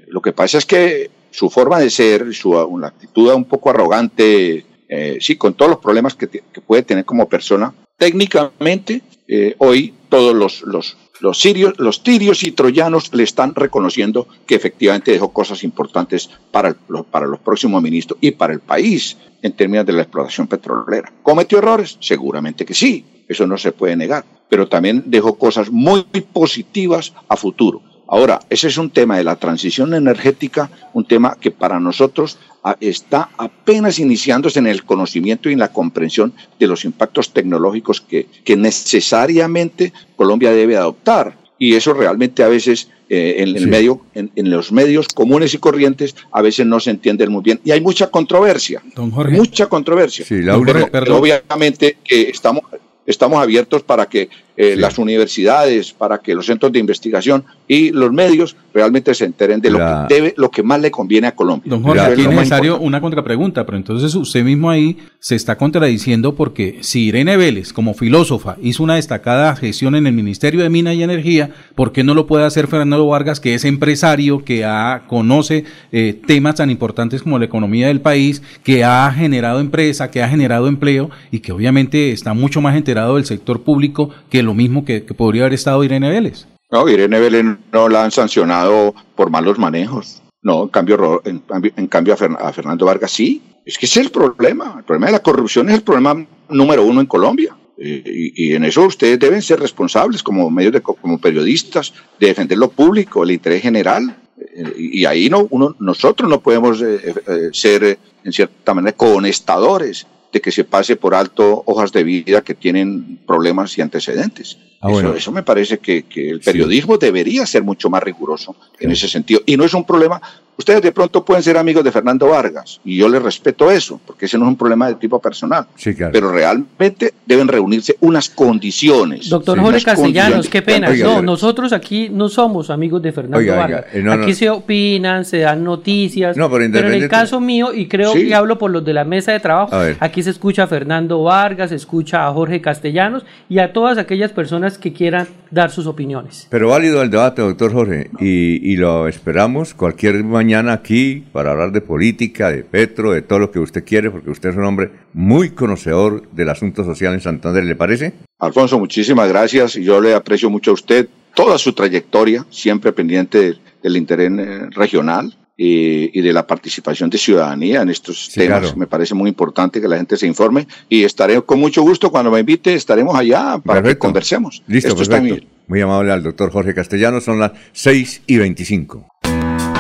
[0.08, 4.64] lo que pasa es que su forma de ser, su una actitud un poco arrogante,
[4.88, 9.94] eh, sí, con todos los problemas que, que, puede tener como persona, técnicamente eh, hoy
[10.08, 15.32] todos los, los, los, sirios, los tirios y troyanos le están reconociendo que efectivamente dejó
[15.32, 16.76] cosas importantes para, el,
[17.10, 21.12] para los próximos ministros y para el país en términos de la explotación petrolera.
[21.22, 21.96] ¿Cometió errores?
[22.00, 26.02] Seguramente que sí, eso no se puede negar, pero también dejó cosas muy
[26.32, 27.80] positivas a futuro.
[28.12, 32.38] Ahora, ese es un tema de la transición energética, un tema que para nosotros
[32.78, 38.26] está apenas iniciándose en el conocimiento y en la comprensión de los impactos tecnológicos que,
[38.44, 41.38] que necesariamente Colombia debe adoptar.
[41.58, 43.66] Y eso realmente a veces eh, en, el sí.
[43.66, 47.60] medio, en, en, los medios comunes y corrientes a veces no se entiende muy bien.
[47.64, 48.82] Y hay mucha controversia.
[48.94, 49.38] Don Jorge.
[49.38, 50.26] Mucha controversia.
[50.26, 52.64] Sí, Jorge, pero, obviamente que estamos,
[53.06, 54.80] estamos abiertos para que eh, sí.
[54.80, 59.70] las universidades, para que los centros de investigación y los medios realmente se enteren de
[59.70, 59.78] La...
[59.78, 61.70] lo que debe, lo que más le conviene a Colombia.
[61.70, 66.34] Don Jorge, aquí es necesario una contrapregunta, pero entonces usted mismo ahí se está contradiciendo
[66.34, 70.94] porque si Irene Vélez, como filósofa, hizo una destacada gestión en el Ministerio de Minas
[70.94, 75.04] y Energía, ¿por qué no lo puede hacer Fernando Vargas, que es empresario, que ha,
[75.06, 80.22] conoce eh, temas tan importantes como la economía del país, que ha generado empresa, que
[80.22, 84.54] ha generado empleo y que obviamente está mucho más enterado del sector público que lo
[84.54, 86.46] mismo que, podría haber estado Irene Vélez?
[86.70, 90.22] No, Irene Vélez no la han sancionado por malos manejos.
[90.42, 91.42] No, en cambio, en,
[91.76, 93.42] en cambio a, Fernando Vargas sí.
[93.64, 94.74] Es que ese es el problema.
[94.78, 97.56] El problema de la corrupción es el problema número uno en Colombia.
[97.78, 102.58] Eh, y, en eso ustedes deben ser responsables como medios de, como periodistas de defender
[102.58, 104.16] lo público, el interés general.
[104.38, 110.40] Eh, y ahí no, uno, nosotros no podemos eh ser en cierta manera conestadores de
[110.40, 114.58] que se pase por alto hojas de vida que tienen problemas y antecedentes.
[114.82, 115.14] Ah, eso, bueno.
[115.14, 117.00] eso, me parece que, que el periodismo sí.
[117.02, 118.84] debería ser mucho más riguroso sí.
[118.84, 119.40] en ese sentido.
[119.46, 120.20] Y no es un problema,
[120.56, 124.26] ustedes de pronto pueden ser amigos de Fernando Vargas, y yo les respeto eso, porque
[124.26, 125.66] ese no es un problema de tipo personal.
[125.76, 126.12] Sí, claro.
[126.12, 129.28] Pero realmente deben reunirse unas condiciones.
[129.28, 130.88] Doctor Jorge Castellanos, qué pena.
[130.88, 133.86] Oiga, no, nosotros aquí no somos amigos de Fernando oiga, Vargas.
[133.92, 134.34] Eh, no, aquí no.
[134.34, 136.36] se opinan, se dan noticias.
[136.36, 139.04] No, pero, pero, en el caso mío, y creo que hablo por los de la
[139.04, 143.58] mesa de trabajo, aquí se escucha a Fernando Vargas, se escucha a Jorge Castellanos y
[143.58, 146.46] a todas aquellas personas que quieran dar sus opiniones.
[146.50, 151.72] Pero válido el debate, doctor Jorge, y, y, lo esperamos cualquier mañana aquí para hablar
[151.72, 154.90] de política, de Petro, de todo lo que usted quiere, porque usted es un hombre
[155.12, 158.14] muy conocedor del asunto social en Santander, ¿le parece?
[158.38, 159.74] Alfonso, muchísimas gracias.
[159.74, 165.34] Yo le aprecio mucho a usted toda su trayectoria, siempre pendiente del, interés eh, regional
[165.56, 168.60] y, y, de la participación de ciudadanía en estos sí, temas.
[168.60, 168.76] Claro.
[168.76, 172.30] Me parece muy importante que la gente se informe y estaré con mucho gusto cuando
[172.30, 173.88] me invite, estaremos allá para perfecto.
[173.88, 174.62] que conversemos.
[174.66, 175.34] Listo, Esto perfecto.
[175.34, 179.08] Está muy amable al doctor Jorge Castellanos, son las 6 y 25.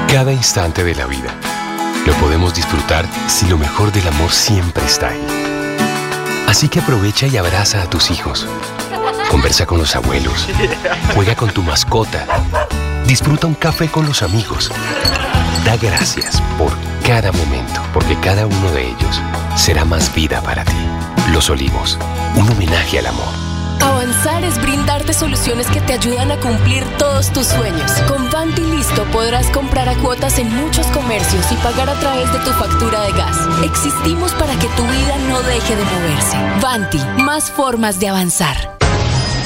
[0.08, 1.34] Cada instante de la vida
[2.06, 5.20] lo podemos disfrutar si lo mejor del amor siempre está ahí.
[6.46, 8.46] Así que aprovecha y abraza a tus hijos.
[9.30, 10.48] Conversa con los abuelos.
[11.14, 12.26] Juega con tu mascota.
[13.06, 14.70] Disfruta un café con los amigos.
[15.64, 16.72] Da gracias por
[17.06, 19.20] cada momento, porque cada uno de ellos
[19.56, 20.76] será más vida para ti.
[21.32, 21.98] Los Olivos,
[22.36, 23.32] un homenaje al amor.
[23.80, 27.90] Avanzar es brindarte soluciones que te ayudan a cumplir todos tus sueños.
[28.08, 32.38] Con Vanti Listo podrás comprar a cuotas en muchos comercios y pagar a través de
[32.40, 33.36] tu factura de gas.
[33.64, 36.36] Existimos para que tu vida no deje de moverse.
[36.60, 38.78] Vanti, más formas de avanzar.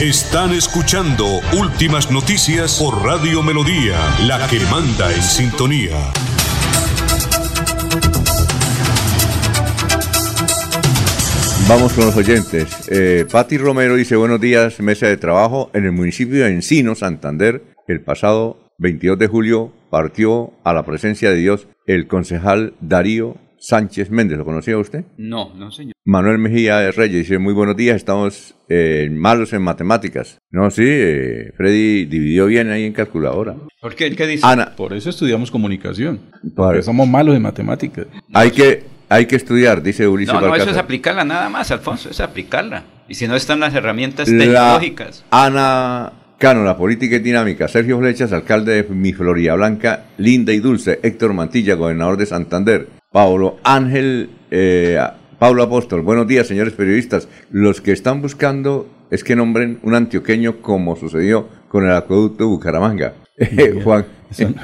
[0.01, 1.24] Están escuchando
[1.59, 3.97] Últimas Noticias por Radio Melodía,
[4.27, 5.97] la que manda en sintonía.
[11.66, 12.90] Vamos con los oyentes.
[12.90, 15.70] Eh, Patti Romero dice buenos días, mesa de trabajo.
[15.73, 21.31] En el municipio de Encino, Santander, el pasado 22 de julio partió a la presencia
[21.31, 24.38] de Dios el concejal Darío Sánchez Méndez.
[24.38, 25.05] ¿Lo conocía usted?
[25.16, 25.94] No, no, señor.
[26.05, 30.38] Manuel Mejía de Reyes dice muy buenos días, estamos eh, malos en matemáticas.
[30.52, 33.56] No, sí, eh, Freddy dividió bien ahí en calculadora.
[33.80, 34.14] ¿Por qué?
[34.14, 34.47] ¿Qué dice?
[34.47, 34.76] Ana.
[34.76, 36.20] Por eso estudiamos comunicación.
[36.55, 38.06] Porque somos malos en matemáticas.
[38.32, 42.10] Hay que hay que estudiar, dice Ulises No, no, eso es aplicarla nada más, Alfonso,
[42.10, 42.84] es aplicarla.
[43.09, 45.24] Y si no están las herramientas tecnológicas.
[45.30, 47.66] Ana Cano, la política y dinámica.
[47.66, 51.01] Sergio Flechas, alcalde de mi Florida Blanca, linda y dulce.
[51.02, 52.88] Héctor Mantilla, gobernador de Santander.
[53.16, 55.01] Pablo Ángel, eh,
[55.38, 56.02] Pablo Apóstol.
[56.02, 57.28] Buenos días, señores periodistas.
[57.51, 63.14] Los que están buscando es que nombren un antioqueño como sucedió con el acueducto Bucaramanga.
[63.84, 64.05] Juan,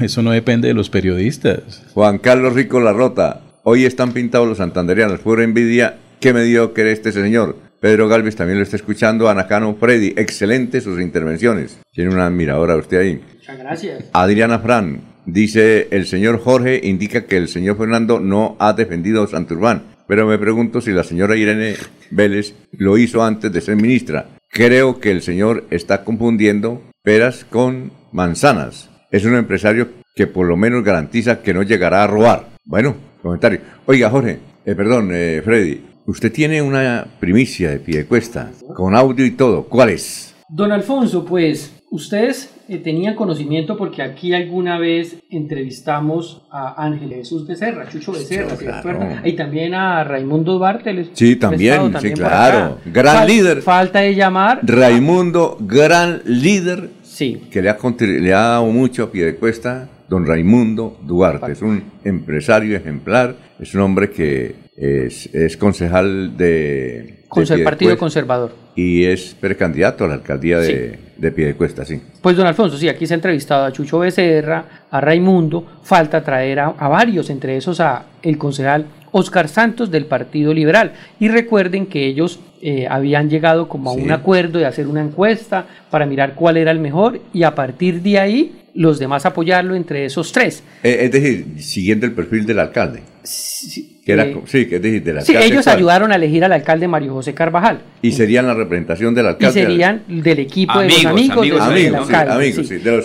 [0.00, 1.82] eso, no depende de los periodistas.
[1.94, 3.40] Juan Carlos Rico Larrota.
[3.64, 5.20] Hoy están pintados los santanderianos.
[5.20, 5.96] Pura envidia.
[6.20, 7.56] ¿Qué me dio que este señor?
[7.80, 9.30] Pedro Galvez también lo está escuchando.
[9.30, 10.12] Anacano Freddy.
[10.14, 11.78] Excelente sus intervenciones.
[11.90, 13.24] Tiene una admiradora usted ahí.
[13.34, 14.04] Muchas gracias.
[14.12, 15.11] Adriana Fran.
[15.26, 19.82] Dice el señor Jorge indica que el señor Fernando no ha defendido a Santurbán.
[20.08, 21.76] Pero me pregunto si la señora Irene
[22.10, 24.26] Vélez lo hizo antes de ser ministra.
[24.48, 28.90] Creo que el señor está confundiendo peras con manzanas.
[29.10, 32.48] Es un empresario que por lo menos garantiza que no llegará a robar.
[32.64, 33.60] Bueno, comentario.
[33.86, 39.24] Oiga, Jorge, eh, perdón, eh, Freddy, usted tiene una primicia de pie cuesta, con audio
[39.24, 39.64] y todo.
[39.64, 40.34] ¿Cuál es?
[40.48, 47.46] Don Alfonso, pues ustedes eh, tenían conocimiento porque aquí alguna vez entrevistamos a Ángel Jesús
[47.46, 49.20] Becerra, Chucho Becerra, ¿se acuerdan?
[49.24, 51.10] Y también a Raimundo Duarte.
[51.12, 52.78] Sí, también, sí, claro.
[52.86, 53.60] Gran líder.
[53.62, 54.60] Falta de llamar.
[54.62, 56.88] Raimundo, gran líder.
[57.02, 57.42] Sí.
[57.50, 59.88] Que le ha, le ha dado mucho a pie de cuesta.
[60.08, 67.21] Don Raimundo Duarte es un empresario ejemplar, es un hombre que es, es concejal de,
[67.36, 68.52] el Partido Conservador.
[68.74, 72.00] Y es precandidato a la alcaldía de, de Piedecuesta, sí.
[72.20, 76.60] Pues don Alfonso, sí, aquí se ha entrevistado a Chucho Becerra, a Raimundo, falta traer
[76.60, 80.92] a, varios, entre esos a el concejal Oscar Santos del Partido Liberal.
[81.20, 85.66] Y recuerden que ellos eh, habían llegado como a un acuerdo de hacer una encuesta
[85.90, 90.04] para mirar cuál era el mejor y a partir de ahí los demás apoyarlo entre
[90.04, 90.62] esos tres.
[90.82, 93.02] Eh, es decir, siguiendo el perfil del alcalde.
[93.22, 95.42] Sí, que era, eh, sí, que es decir, del alcalde.
[95.42, 97.82] Sí, ellos ayudaron a elegir al alcalde Mario José Carvajal.
[98.00, 99.60] Y serían la representación del alcalde.
[99.60, 102.54] Y serían del equipo de los amigos, del, alcalde.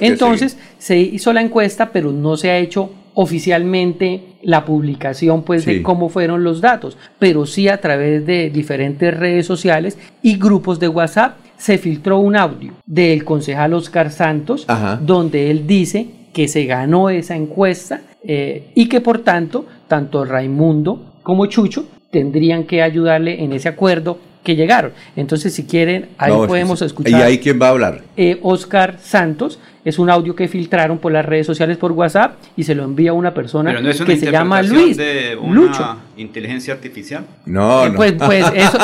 [0.02, 5.81] Entonces, se hizo la encuesta, pero no se ha hecho oficialmente la publicación pues de
[5.81, 10.88] cómo fueron los datos, pero sí a través de diferentes redes sociales y grupos de
[10.88, 14.68] WhatsApp se filtró un audio del concejal Oscar Santos
[15.02, 21.15] donde él dice que se ganó esa encuesta eh, y que por tanto tanto Raimundo
[21.23, 24.94] como Chucho tendrían que ayudarle en ese acuerdo que llegaron.
[25.18, 27.19] Entonces, si quieren, ahí podemos escuchar.
[27.19, 28.03] ¿Y ahí quién va a hablar?
[28.15, 29.60] Eh, Oscar Santos.
[29.84, 33.11] Es un audio que filtraron por las redes sociales por WhatsApp y se lo envía
[33.11, 34.98] a una persona que se llama Luis.
[34.98, 37.26] De una inteligencia artificial?
[37.45, 38.78] No, eh, Pues, pues eso,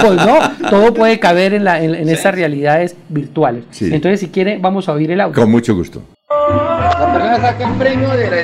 [0.00, 3.64] pues no, todo puede caber en, la, en, estas realidades virtuales.
[3.80, 5.34] Entonces, si quieren, vamos a oír el audio.
[5.34, 6.02] Con mucho gusto.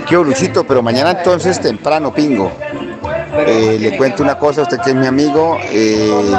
[0.07, 2.53] Qué Luchito, pero mañana entonces temprano, pingo.
[3.37, 6.33] Eh, le cuento una cosa, usted que es mi amigo, eh,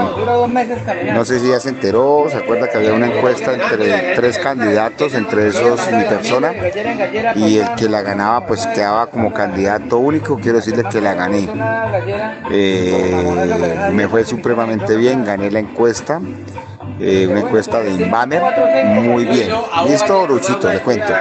[1.14, 5.14] no sé si ya se enteró, se acuerda que había una encuesta entre tres candidatos,
[5.14, 6.54] entre esos mi persona,
[7.36, 11.50] y el que la ganaba pues quedaba como candidato único, quiero decirle que la gané.
[12.52, 16.18] Eh, me fue supremamente bien, gané la encuesta.
[16.18, 18.42] una encuesta de Inbanner,
[18.86, 19.50] muy bien.
[19.88, 21.14] Listo, Luchito, le cuento.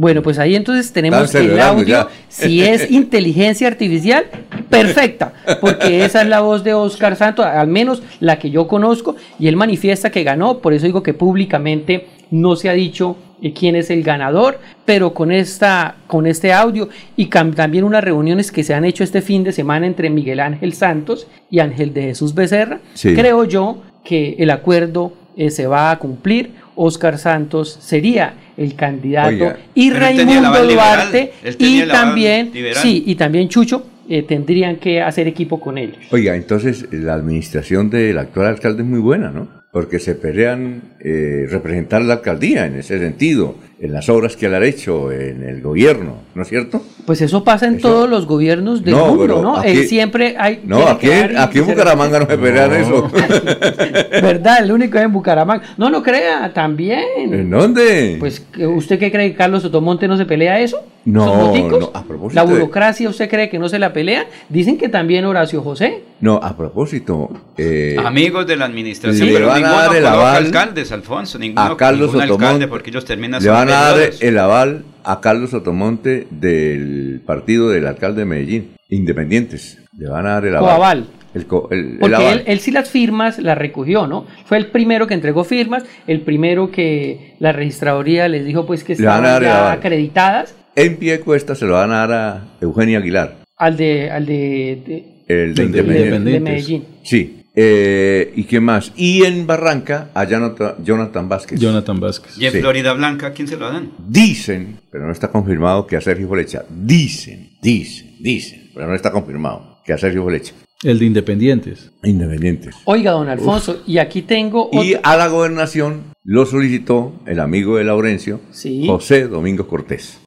[0.00, 4.24] Bueno, pues ahí entonces tenemos que el audio, si es inteligencia artificial,
[4.70, 9.16] perfecta, porque esa es la voz de Oscar Santos, al menos la que yo conozco,
[9.38, 13.52] y él manifiesta que ganó, por eso digo que públicamente no se ha dicho eh,
[13.52, 18.64] quién es el ganador, pero con, esta, con este audio y también unas reuniones que
[18.64, 22.34] se han hecho este fin de semana entre Miguel Ángel Santos y Ángel de Jesús
[22.34, 26.52] Becerra, creo yo que el acuerdo eh, se va a cumplir.
[26.82, 34.22] Oscar Santos sería el candidato y Raimundo Duarte y también sí y también Chucho eh,
[34.22, 35.98] tendrían que hacer equipo con ellos.
[36.10, 39.48] Oiga, entonces la administración del actual alcalde es muy buena, ¿no?
[39.70, 44.54] Porque se pelean eh, representar la alcaldía en ese sentido en las obras que él
[44.54, 46.82] ha hecho en el gobierno, ¿no es cierto?
[47.06, 49.62] Pues eso pasa en todos los gobiernos del mundo, ¿no?
[49.62, 50.60] Él siempre hay...
[50.64, 53.10] No, aquí, aquí en Bucaramanga no se pelean eso.
[54.10, 54.62] ¿Verdad?
[54.62, 55.64] El único es en Bucaramanga.
[55.78, 57.32] No, no crea, también.
[57.32, 58.16] ¿En dónde?
[58.20, 60.84] Pues, ¿usted qué cree que Carlos Sotomonte no se pelea eso?
[61.06, 62.34] No, no, a propósito.
[62.34, 64.26] ¿La burocracia usted cree que no se la pelea?
[64.50, 66.02] Dicen que también Horacio José.
[66.20, 67.30] No, a propósito...
[67.56, 71.76] Eh, Amigos de la administración, pero van a dar el aval alcaldes, Alfonso, ninguno, a
[71.76, 73.40] Carlos alcalde porque ellos terminan
[73.72, 79.78] a dar el aval a Carlos Sotomonte del partido del alcalde de Medellín, independientes.
[79.96, 81.06] Le van a dar el aval.
[81.32, 84.26] El, Porque Él, sí las firmas las recogió, ¿no?
[84.46, 88.94] Fue el primero que entregó firmas, el primero que la registraduría les dijo pues que
[88.94, 90.56] estaban ya acreditadas.
[90.74, 93.36] En pie cuesta se lo van a dar a Eugenia Aguilar.
[93.56, 96.30] Al de, al de El de, El de Independiente.
[96.30, 96.84] De Medellín.
[97.04, 97.39] Sí.
[97.54, 98.92] Eh, ¿Y qué más?
[98.96, 101.58] Y en Barranca, a Jonathan, Jonathan Vázquez.
[101.60, 102.38] Jonathan Vázquez.
[102.38, 102.60] Y en Sí.
[102.60, 103.90] Florida Blanca, ¿quién se lo dan?
[104.06, 106.64] Dicen, pero no está confirmado que a Sergio Bolecha.
[106.70, 110.54] Dicen, dicen, dicen, pero no está confirmado que a Sergio Bolecha.
[110.82, 111.90] El de Independientes.
[112.04, 112.74] Independientes.
[112.84, 117.84] Oiga, don Alfonso, y aquí tengo Y a la gobernación lo solicitó el amigo de
[117.84, 118.84] Laurencio, Sí.
[118.86, 120.20] José Domingo Cortés.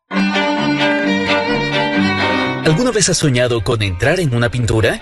[2.66, 5.02] ¿Alguna vez has soñado con entrar en una pintura?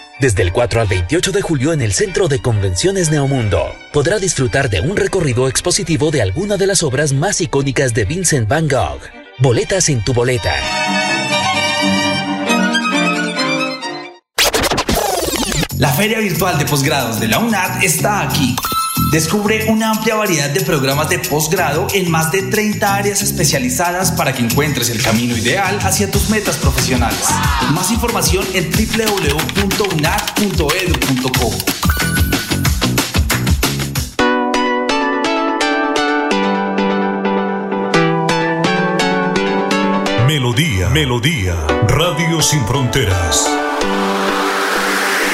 [0.21, 4.69] Desde el 4 al 28 de julio en el Centro de Convenciones Neomundo, podrá disfrutar
[4.69, 9.01] de un recorrido expositivo de alguna de las obras más icónicas de Vincent Van Gogh.
[9.39, 10.53] Boletas en tu boleta.
[15.79, 18.55] La Feria Virtual de Posgrados de la UNAD está aquí.
[19.11, 24.31] Descubre una amplia variedad de programas de posgrado en más de 30 áreas especializadas para
[24.31, 27.27] que encuentres el camino ideal hacia tus metas profesionales.
[27.73, 31.51] Más información en www.unad.edu.co.
[40.25, 41.55] Melodía, Melodía,
[41.89, 43.70] Radio Sin Fronteras.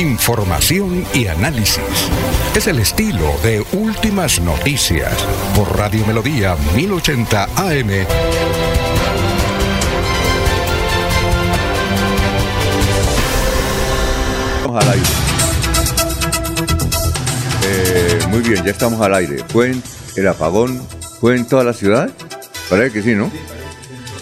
[0.00, 2.08] Información y análisis.
[2.56, 5.12] Es el estilo de Últimas Noticias
[5.54, 7.90] por Radio Melodía 1080 AM.
[14.56, 15.06] Estamos al aire.
[17.66, 19.44] Eh, muy bien, ya estamos al aire.
[19.48, 19.82] ¿Fue en
[20.16, 20.80] el apagón?
[21.20, 22.10] ¿Fue en toda la ciudad?
[22.70, 23.30] Parece que sí, ¿no?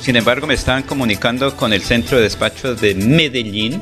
[0.01, 3.81] Sin embargo, me están comunicando con el centro de despachos de Medellín,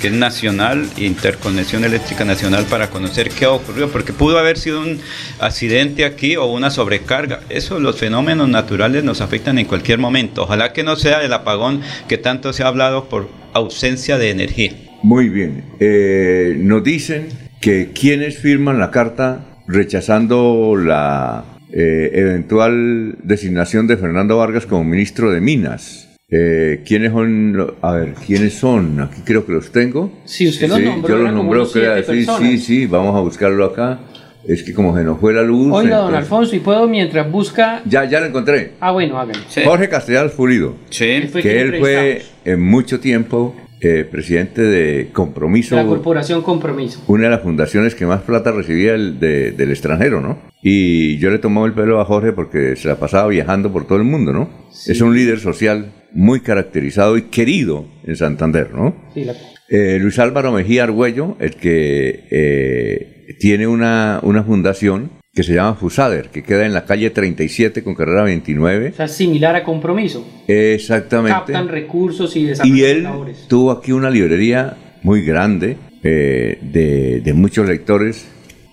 [0.00, 4.80] que es nacional, Interconexión Eléctrica Nacional, para conocer qué ha ocurrido, porque pudo haber sido
[4.80, 4.98] un
[5.40, 7.40] accidente aquí o una sobrecarga.
[7.48, 10.42] Eso, los fenómenos naturales nos afectan en cualquier momento.
[10.42, 14.72] Ojalá que no sea el apagón que tanto se ha hablado por ausencia de energía.
[15.02, 15.64] Muy bien.
[15.80, 17.28] Eh, nos dicen
[17.60, 25.30] que quienes firman la carta rechazando la eh, eventual designación de Fernando Vargas como ministro
[25.30, 26.07] de Minas.
[26.30, 27.74] Eh, ¿Quiénes son?
[27.80, 29.00] A ver, ¿quiénes son?
[29.00, 30.12] Aquí creo que los tengo.
[30.26, 34.00] Sí, usted los nombró, Yo los siete crea, sí, sí, sí, vamos a buscarlo acá.
[34.46, 35.72] Es que como se nos fue la luz.
[35.72, 37.80] Oiga, don Alfonso, y puedo mientras busca.
[37.86, 38.72] Ya, ya lo encontré.
[38.78, 39.42] Ah, bueno, háganlo.
[39.64, 40.76] Jorge Castellanos Pulido.
[41.00, 45.76] Él fue que él fue en mucho tiempo eh, presidente de Compromiso.
[45.76, 47.02] La Corporación Compromiso.
[47.08, 50.38] una de las fundaciones que más plata recibía el de- del extranjero, ¿no?
[50.62, 53.98] Y yo le tomaba el pelo a Jorge porque se la pasaba viajando por todo
[53.98, 54.48] el mundo, ¿no?
[54.86, 58.94] Es un líder social muy caracterizado y querido en Santander, ¿no?
[59.14, 59.34] Sí, la-
[59.70, 65.74] Eh, Luis Álvaro Mejía Argüello, el que eh, tiene una, una fundación que se llama
[65.76, 68.88] Fusader, que queda en la calle 37 con carrera 29.
[68.88, 70.26] O sea, similar a Compromiso.
[70.48, 71.52] Exactamente.
[71.52, 73.44] Captan recursos y desarrollan Y él labores.
[73.46, 78.26] tuvo aquí una librería muy grande eh, de, de muchos lectores,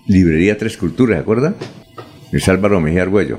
[0.07, 1.53] librería Tres Culturas, ¿se acuerda?
[2.31, 3.37] Luis Álvaro Mejía Argüello.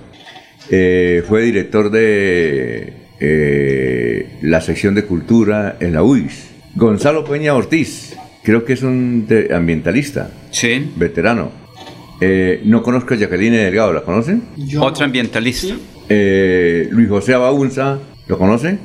[0.70, 6.50] Eh, fue director de eh, la sección de cultura en la UIS.
[6.76, 10.92] Gonzalo Peña Ortiz, creo que es un de- ambientalista, Sí.
[10.94, 11.65] veterano.
[12.20, 14.42] Eh, no conozco a Jacqueline Delgado, ¿la conocen?
[14.80, 15.74] Otro ambientalista.
[16.08, 18.78] Eh, Luis José Abaunza, ¿lo conocen?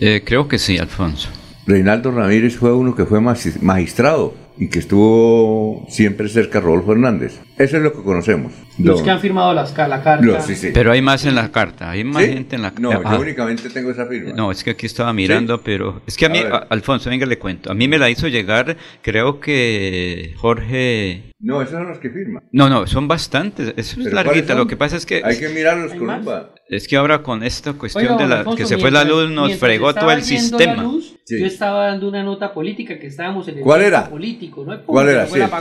[0.00, 1.28] Eh, creo que sí, Alfonso.
[1.66, 7.40] Reinaldo Ramírez fue uno que fue magi- magistrado y que estuvo siempre cerca Rodolfo Hernández.
[7.58, 8.52] Eso es lo que conocemos.
[8.78, 10.24] Los que han firmado las, la carta.
[10.24, 10.70] No, sí, sí.
[10.72, 12.32] Pero hay más en la carta, hay más ¿Sí?
[12.32, 12.80] gente en la carta.
[12.80, 14.32] No, yo únicamente tengo esa firma.
[14.34, 16.52] No, es que aquí estaba mirando, pero es que a mí, A ver.
[16.54, 17.72] a- Alfonso, venga, le cuento.
[17.72, 21.32] A mí me la hizo llegar, creo que Jorge.
[21.40, 22.44] No, esos son los que firman.
[22.52, 23.74] No, no, son bastantes.
[23.76, 24.54] Eso es ¿Pero larguita.
[24.54, 25.22] Lo que pasa es que.
[25.24, 26.50] Hay que mirarlos con lupa.
[26.68, 29.28] Es que ahora con esta cuestión Oiga, de la Alfonso, que se fue la luz
[29.30, 30.76] nos fregó todo el sistema.
[30.76, 31.38] la luz, Sí.
[31.38, 34.08] Yo estaba dando una nota política que estábamos en el ¿Cuál era?
[34.08, 35.26] político, no el ¿Cuál era?
[35.26, 35.54] fue el Sí,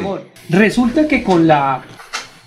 [0.47, 0.53] sí.
[0.53, 1.83] Resulta que con la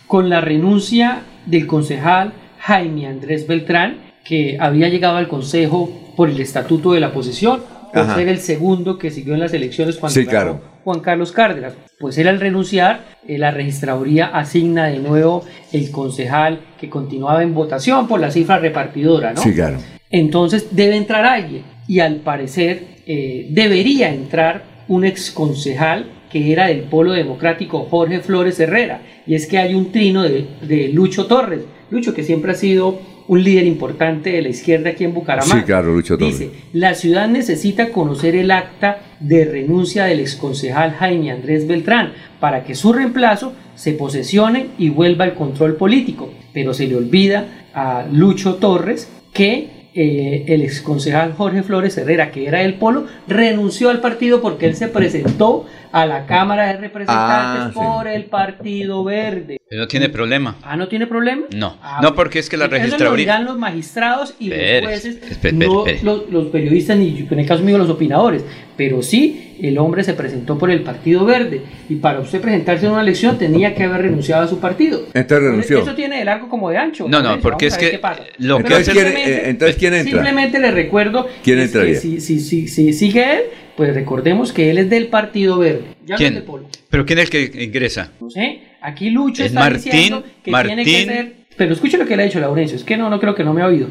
[0.06, 6.40] con la renuncia del concejal Jaime Andrés Beltrán, que había llegado al Consejo por el
[6.40, 7.62] estatuto de la posesión,
[7.92, 10.60] por ser el segundo que siguió en las elecciones cuando sí, claro.
[10.82, 11.74] Juan Carlos Cárdenas.
[11.98, 17.54] Pues él al renunciar, eh, la registraduría asigna de nuevo el concejal que continuaba en
[17.54, 19.40] votación por la cifra repartidora, ¿no?
[19.40, 19.78] Sí, claro.
[20.10, 26.66] Entonces debe entrar alguien y al parecer eh, debería entrar un ex concejal que era
[26.66, 29.02] del Polo Democrático Jorge Flores Herrera.
[29.26, 31.60] Y es que hay un trino de, de Lucho Torres.
[31.90, 35.60] Lucho que siempre ha sido un líder importante de la izquierda aquí en Bucaramanga.
[35.60, 36.38] Sí, claro, Lucho Torres.
[36.38, 42.64] Dice, la ciudad necesita conocer el acta de renuncia del exconcejal Jaime Andrés Beltrán para
[42.64, 46.32] que su reemplazo se posesione y vuelva al control político.
[46.52, 52.46] Pero se le olvida a Lucho Torres que eh, el exconcejal Jorge Flores Herrera, que
[52.48, 57.62] era del Polo, renunció al partido porque él se presentó a la Cámara de Representantes
[57.66, 57.78] Ah, sí.
[57.78, 59.58] por el Partido Verde.
[59.70, 60.56] No tiene problema.
[60.64, 61.42] Ah, ¿no tiene problema?
[61.54, 63.22] No, Ah, no porque es que la Eso lo registraduría...
[63.24, 65.18] dirán los magistrados y los jueces,
[65.54, 65.84] no.
[66.02, 68.44] Los, los periodistas ni en el caso mío los opinadores,
[68.76, 72.92] pero sí el hombre se presentó por el Partido Verde y para usted presentarse en
[72.92, 75.00] una elección tenía que haber renunciado a su partido.
[75.14, 75.78] Entonces renunció.
[75.78, 77.06] Eso tiene de largo como de ancho.
[77.08, 78.24] No, no, porque es que qué pasa.
[78.38, 80.10] lo Pero que Entonces, ¿quién, simplemente- eh, entonces, ¿quién entra?
[80.12, 82.00] Simplemente le recuerdo ¿Quién entraría?
[82.00, 83.42] si, si, si sigue él,
[83.76, 85.82] pues recordemos que él es del Partido Verde.
[86.06, 86.34] Ya no es ¿Quién?
[86.34, 86.68] de Polo.
[86.90, 88.12] ¿Pero quién es el que ingresa?
[88.20, 91.06] No sé, aquí Lucho Es está Martín, diciendo que tiene que Martín.
[91.08, 91.32] ser.
[91.56, 93.52] Pero escuche lo que le ha dicho Laurencio, es que no, no creo que no
[93.54, 93.88] me ha oído.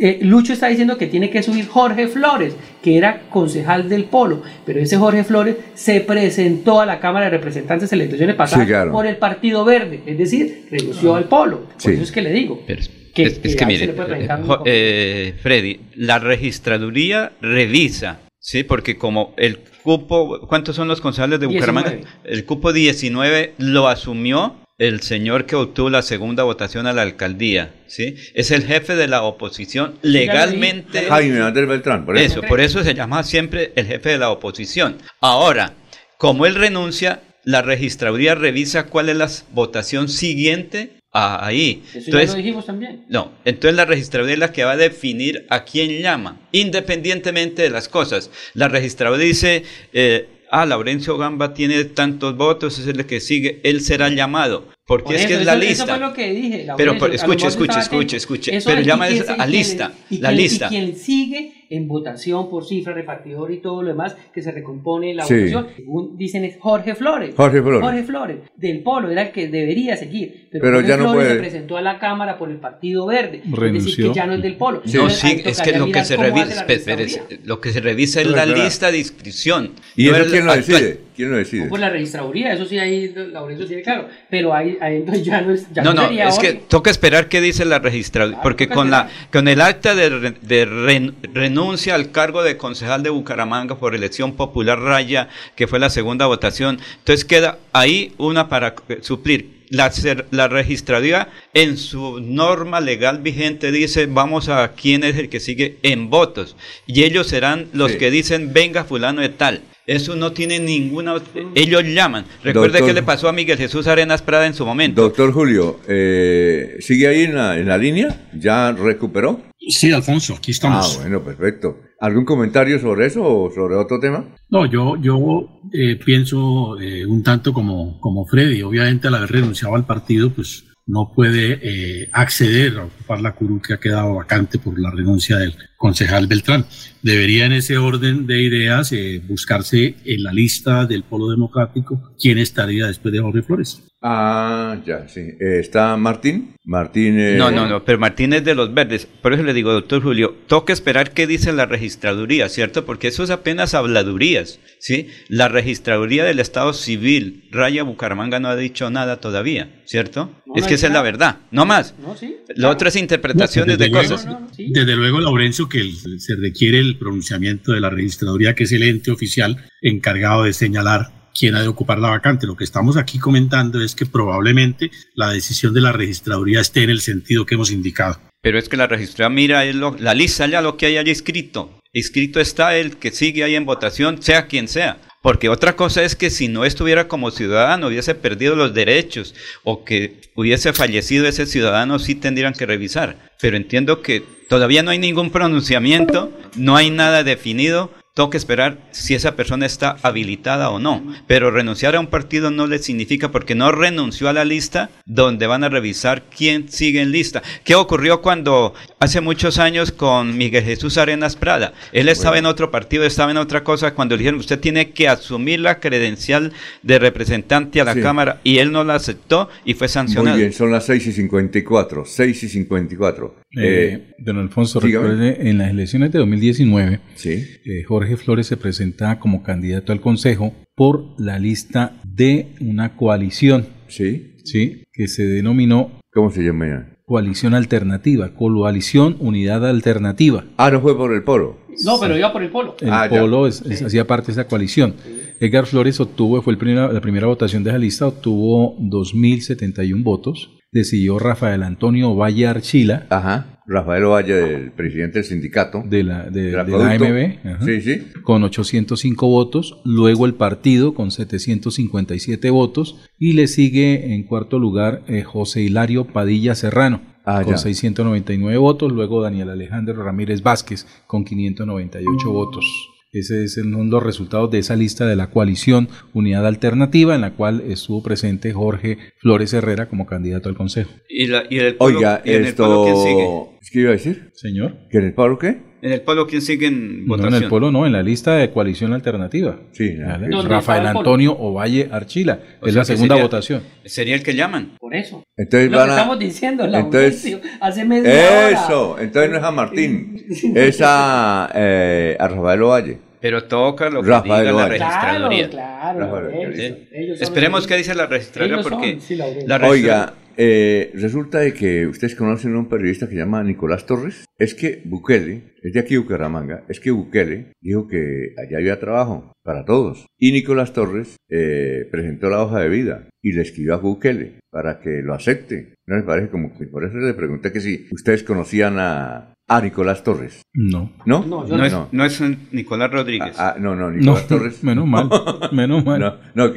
[0.00, 4.42] Eh, Lucho está diciendo que tiene que subir Jorge Flores, que era concejal del Polo,
[4.66, 8.64] pero ese Jorge Flores se presentó a la Cámara de Representantes en las elecciones pasadas
[8.66, 8.90] Sí, claro.
[8.90, 11.68] por el Partido Verde, es decir, renunció al Polo.
[11.68, 11.92] Por Sí.
[11.92, 12.62] eso es que le digo.
[12.66, 12.82] Pero-
[13.14, 14.28] Que- es, es que que mire, eh,
[14.64, 18.64] eh, Freddy, la registraduría revisa, ¿sí?
[18.64, 21.92] Porque como el cupo, ¿cuántos son los concejales de Bucaramanga?
[21.92, 22.18] 19.
[22.24, 27.72] El cupo 19 lo asumió el señor que obtuvo la segunda votación a la alcaldía,
[27.86, 28.16] ¿sí?
[28.34, 31.06] Es el jefe de la oposición legalmente.
[31.08, 32.40] Jaime Andrés Beltrán, por eso.
[32.40, 34.98] Eso, por eso se llama siempre el jefe de la oposición.
[35.20, 35.74] Ahora,
[36.18, 41.82] como él renuncia, la registraduría revisa cuál es la votación siguiente a ahí.
[41.88, 43.04] Eso ya Entonces, lo dijimos también.
[43.08, 47.70] no, entonces la registraduría es la que va a definir a quién llama, independientemente de
[47.70, 48.30] las cosas.
[48.54, 53.82] La registraduría dice, eh, ah, Laurencio Gamba tiene tantos votos, es el que sigue, él
[53.82, 55.84] será llamado, porque Por es que eso, es la eso- lista.
[55.84, 56.56] Eso fue lo que dije.
[56.76, 59.10] Pero, Laurencio, por- a lo escuche, escuche, escuche, escuche, Eso pero llama a
[59.46, 60.66] lista, la lista.
[60.66, 65.14] Y quien sigue en votación por cifra repartidor y todo lo demás que se recompone
[65.14, 65.34] la Sí.
[65.34, 67.34] votación, según dicen es Jorge Flores.
[67.34, 67.80] Jorge Flores.
[67.80, 70.48] Jorge Flores, del Polo, era el que debería seguir.
[70.50, 71.34] Pero, Pero Jorge ya no Flores puede.
[71.34, 73.38] se presentó a la Cámara por el Partido Verde.
[73.38, 74.08] Es decir, Renunció.
[74.12, 74.82] que ya no es del Polo.
[74.84, 78.44] No, sí, es que lo que se revisa, la lo que se revisa es la
[78.44, 79.70] lista de inscripción.
[79.96, 81.00] ¿Y eso el quién lo decide?
[81.14, 81.66] ¿Quién lo decide?
[81.68, 84.08] Por la registraduría, eso sí, ahí Laurencio tiene claro.
[84.30, 85.66] Pero ahí, ahí entonces ya no es.
[85.72, 88.90] Ya No, no, sería es que toca esperar qué dice la registraduría, porque toca con
[88.90, 93.76] la con el acta de, re- de ren- renuncia al cargo de concejal de Bucaramanga
[93.78, 99.62] por elección popular raya, que fue la segunda votación, entonces queda ahí una para suplir.
[99.70, 99.90] La,
[100.32, 105.78] la registraduría en su norma legal vigente dice vamos a quién es el que sigue
[105.82, 106.56] en votos
[106.86, 107.96] y ellos serán los Sí.
[107.98, 109.62] que dicen venga fulano de tal.
[109.86, 111.14] Eso no tiene ninguna...
[111.54, 112.24] Ellos llaman.
[112.44, 115.02] Recuerde Doctor- qué le pasó a Miguel Jesús Arenas Prada en su momento.
[115.02, 118.28] Doctor Julio, eh, ¿sigue ahí en la, en la línea?
[118.34, 119.42] ¿Ya recuperó?
[119.68, 120.96] Sí, Alfonso, aquí estamos.
[120.98, 121.78] Ah, bueno, perfecto.
[122.00, 124.34] ¿Algún comentario sobre eso o sobre otro tema?
[124.50, 128.62] No, yo, yo eh, pienso eh, un tanto como, como Freddy.
[128.62, 133.62] Obviamente, al haber renunciado al partido, pues no puede eh, acceder a ocupar la curul
[133.62, 135.54] que ha quedado vacante por la renuncia del
[135.86, 136.64] concejal Beltrán.
[137.02, 142.38] Debería, en ese orden de ideas, eh, buscarse en la lista del Polo Democrático quién
[142.38, 143.82] estaría después de Jorge Flores.
[144.04, 145.20] Ah, ya, sí.
[145.20, 146.54] Eh, ¿Está Martín?
[146.64, 147.18] Martín.
[147.18, 149.06] eh, No, no, no, pero Martín es de los verdes.
[149.06, 152.84] Por eso le digo, doctor Julio, toca esperar qué dice la registraduría, ¿cierto?
[152.84, 155.08] Porque eso es apenas habladurías, ¿sí?
[155.28, 160.30] La registraduría del Estado Civil, Raya Bucaramanga, no ha dicho nada todavía, ¿cierto?
[160.46, 161.94] No, es no que esa es la verdad, no más.
[162.00, 162.36] No, sí.
[162.56, 164.26] Lo otro es interpretaciones de luego- cosas.
[164.26, 164.66] No, no, sí.
[164.72, 169.10] Desde luego, Laurencio, que se requiere el pronunciamiento de la registraduría, que es el ente
[169.10, 172.46] oficial encargado de señalar quién ha de ocupar la vacante.
[172.46, 176.90] Lo que estamos aquí comentando es que probablemente la decisión de la registraduría esté en
[176.90, 178.20] el sentido que hemos indicado.
[178.42, 181.10] Pero es que la registraduría mira es lo- la lista ya lo que hay allí
[181.10, 181.78] escrito.
[181.94, 185.00] Escrito está el que sigue ahí en votación, sea quien sea.
[185.22, 189.84] Porque otra cosa es que si no estuviera como ciudadano, hubiese perdido los derechos o
[189.84, 193.30] que hubiese fallecido ese ciudadano, sí tendrían que revisar.
[193.40, 197.92] Pero entiendo que todavía no hay ningún pronunciamiento, no hay nada definido.
[198.14, 201.02] Toca esperar si esa persona está habilitada o no.
[201.26, 205.46] Pero renunciar a un partido no le significa porque no renunció a la lista donde
[205.46, 207.42] van a revisar quién sigue en lista.
[207.64, 211.72] ¿Qué ocurrió cuando hace muchos años con Miguel Jesús Arenas Prada.
[211.92, 215.08] Él estaba en otro partido, estaba en otra cosa cuando le dijeron, usted tiene que
[215.08, 216.52] asumir la credencial
[216.82, 220.36] de representante a la Cámara y él no la aceptó y fue sancionado.
[220.36, 223.42] Muy bien, son las 6 y 54, 6 y 54.
[223.54, 229.18] Eh, eh, don Alfonso, recuerde, en las elecciones de 2019, eh, Jorge Flores se presenta
[229.18, 233.66] como candidato al Consejo por la lista de una coalición.
[233.88, 234.36] Sí.
[234.44, 235.90] Sí, que se denominó.
[236.12, 236.88] ¿Cómo se llama?
[237.04, 240.44] Coalición Alternativa, Coalición Unidad Alternativa.
[240.56, 241.58] Ah, no fue por el polo.
[241.84, 242.76] No, pero iba por el polo.
[242.80, 244.94] El ah, polo hacía parte de esa coalición.
[245.40, 250.50] Edgar Flores obtuvo, fue el la primera votación de esa lista, obtuvo 2.071 votos.
[250.72, 253.06] Decidió Rafael Antonio Valle Archila.
[253.10, 253.60] Ajá.
[253.66, 255.82] Rafael Valle, el presidente del sindicato.
[255.84, 257.62] De la, de, AMB.
[257.64, 258.06] Sí, sí.
[258.22, 259.82] Con 805 votos.
[259.84, 262.96] Luego el partido con 757 votos.
[263.18, 267.02] Y le sigue en cuarto lugar eh, José Hilario Padilla Serrano.
[267.26, 268.90] Ah, con 699 votos.
[268.90, 272.91] Luego Daniel Alejandro Ramírez Vázquez con 598 votos.
[273.12, 277.34] Ese es el, los resultados de esa lista de la coalición Unidad Alternativa, en la
[277.34, 280.90] cual estuvo presente Jorge Flores Herrera como candidato al Consejo.
[281.10, 282.84] ¿Y, la, y el Oiga, esto...
[282.84, 283.51] quién sigue?
[283.70, 284.30] ¿Qué iba a decir?
[284.34, 284.76] Señor.
[284.90, 285.72] ¿Que en el polo qué?
[285.82, 287.30] ¿En el polo quién sigue en votación?
[287.30, 289.58] No, en el polo no, en la lista de coalición alternativa.
[289.72, 289.96] Sí.
[289.96, 292.38] Rafael Antonio Ovalle Archila.
[292.62, 293.62] es la segunda votación.
[293.84, 294.76] Sería el que llaman.
[294.78, 295.24] Por eso.
[295.36, 299.50] Entonces Lo van que estamos diciendo, la entonces, hace media Eso, entonces no es a
[299.50, 300.24] Martín,
[300.54, 302.98] es a, eh, a Rafael Ovalle.
[303.20, 305.50] Pero toca lo que Rafael diga la registraduría.
[305.50, 306.30] Claro, claro.
[306.30, 308.92] Ellos, ellos Esperemos que dice la registraduría porque...
[308.92, 309.26] Son, sí, la
[309.58, 313.86] la Oiga, eh, resulta de que ustedes conocen a un periodista que se llama Nicolás
[313.86, 314.24] Torres.
[314.38, 319.32] Es que Bukele, es de aquí Bucaramanga, es que Bukele dijo que allá había trabajo
[319.42, 320.06] para todos.
[320.18, 324.80] Y Nicolás Torres eh, presentó la hoja de vida y le escribió a Bukele para
[324.80, 325.74] que lo acepte.
[325.86, 329.60] ¿No les parece como que por eso le pregunté que si ustedes conocían a, a
[329.60, 330.42] Nicolás Torres.
[330.54, 330.92] No.
[331.04, 331.24] ¿No?
[331.24, 332.20] No, no, es, no, es,
[332.52, 333.38] Nicolás Rodríguez.
[333.38, 334.64] Ah, ah, no, no, Nicolás Torres.
[334.64, 335.08] Menos mal,
[335.52, 336.00] menos mal.
[336.00, 336.52] No, no,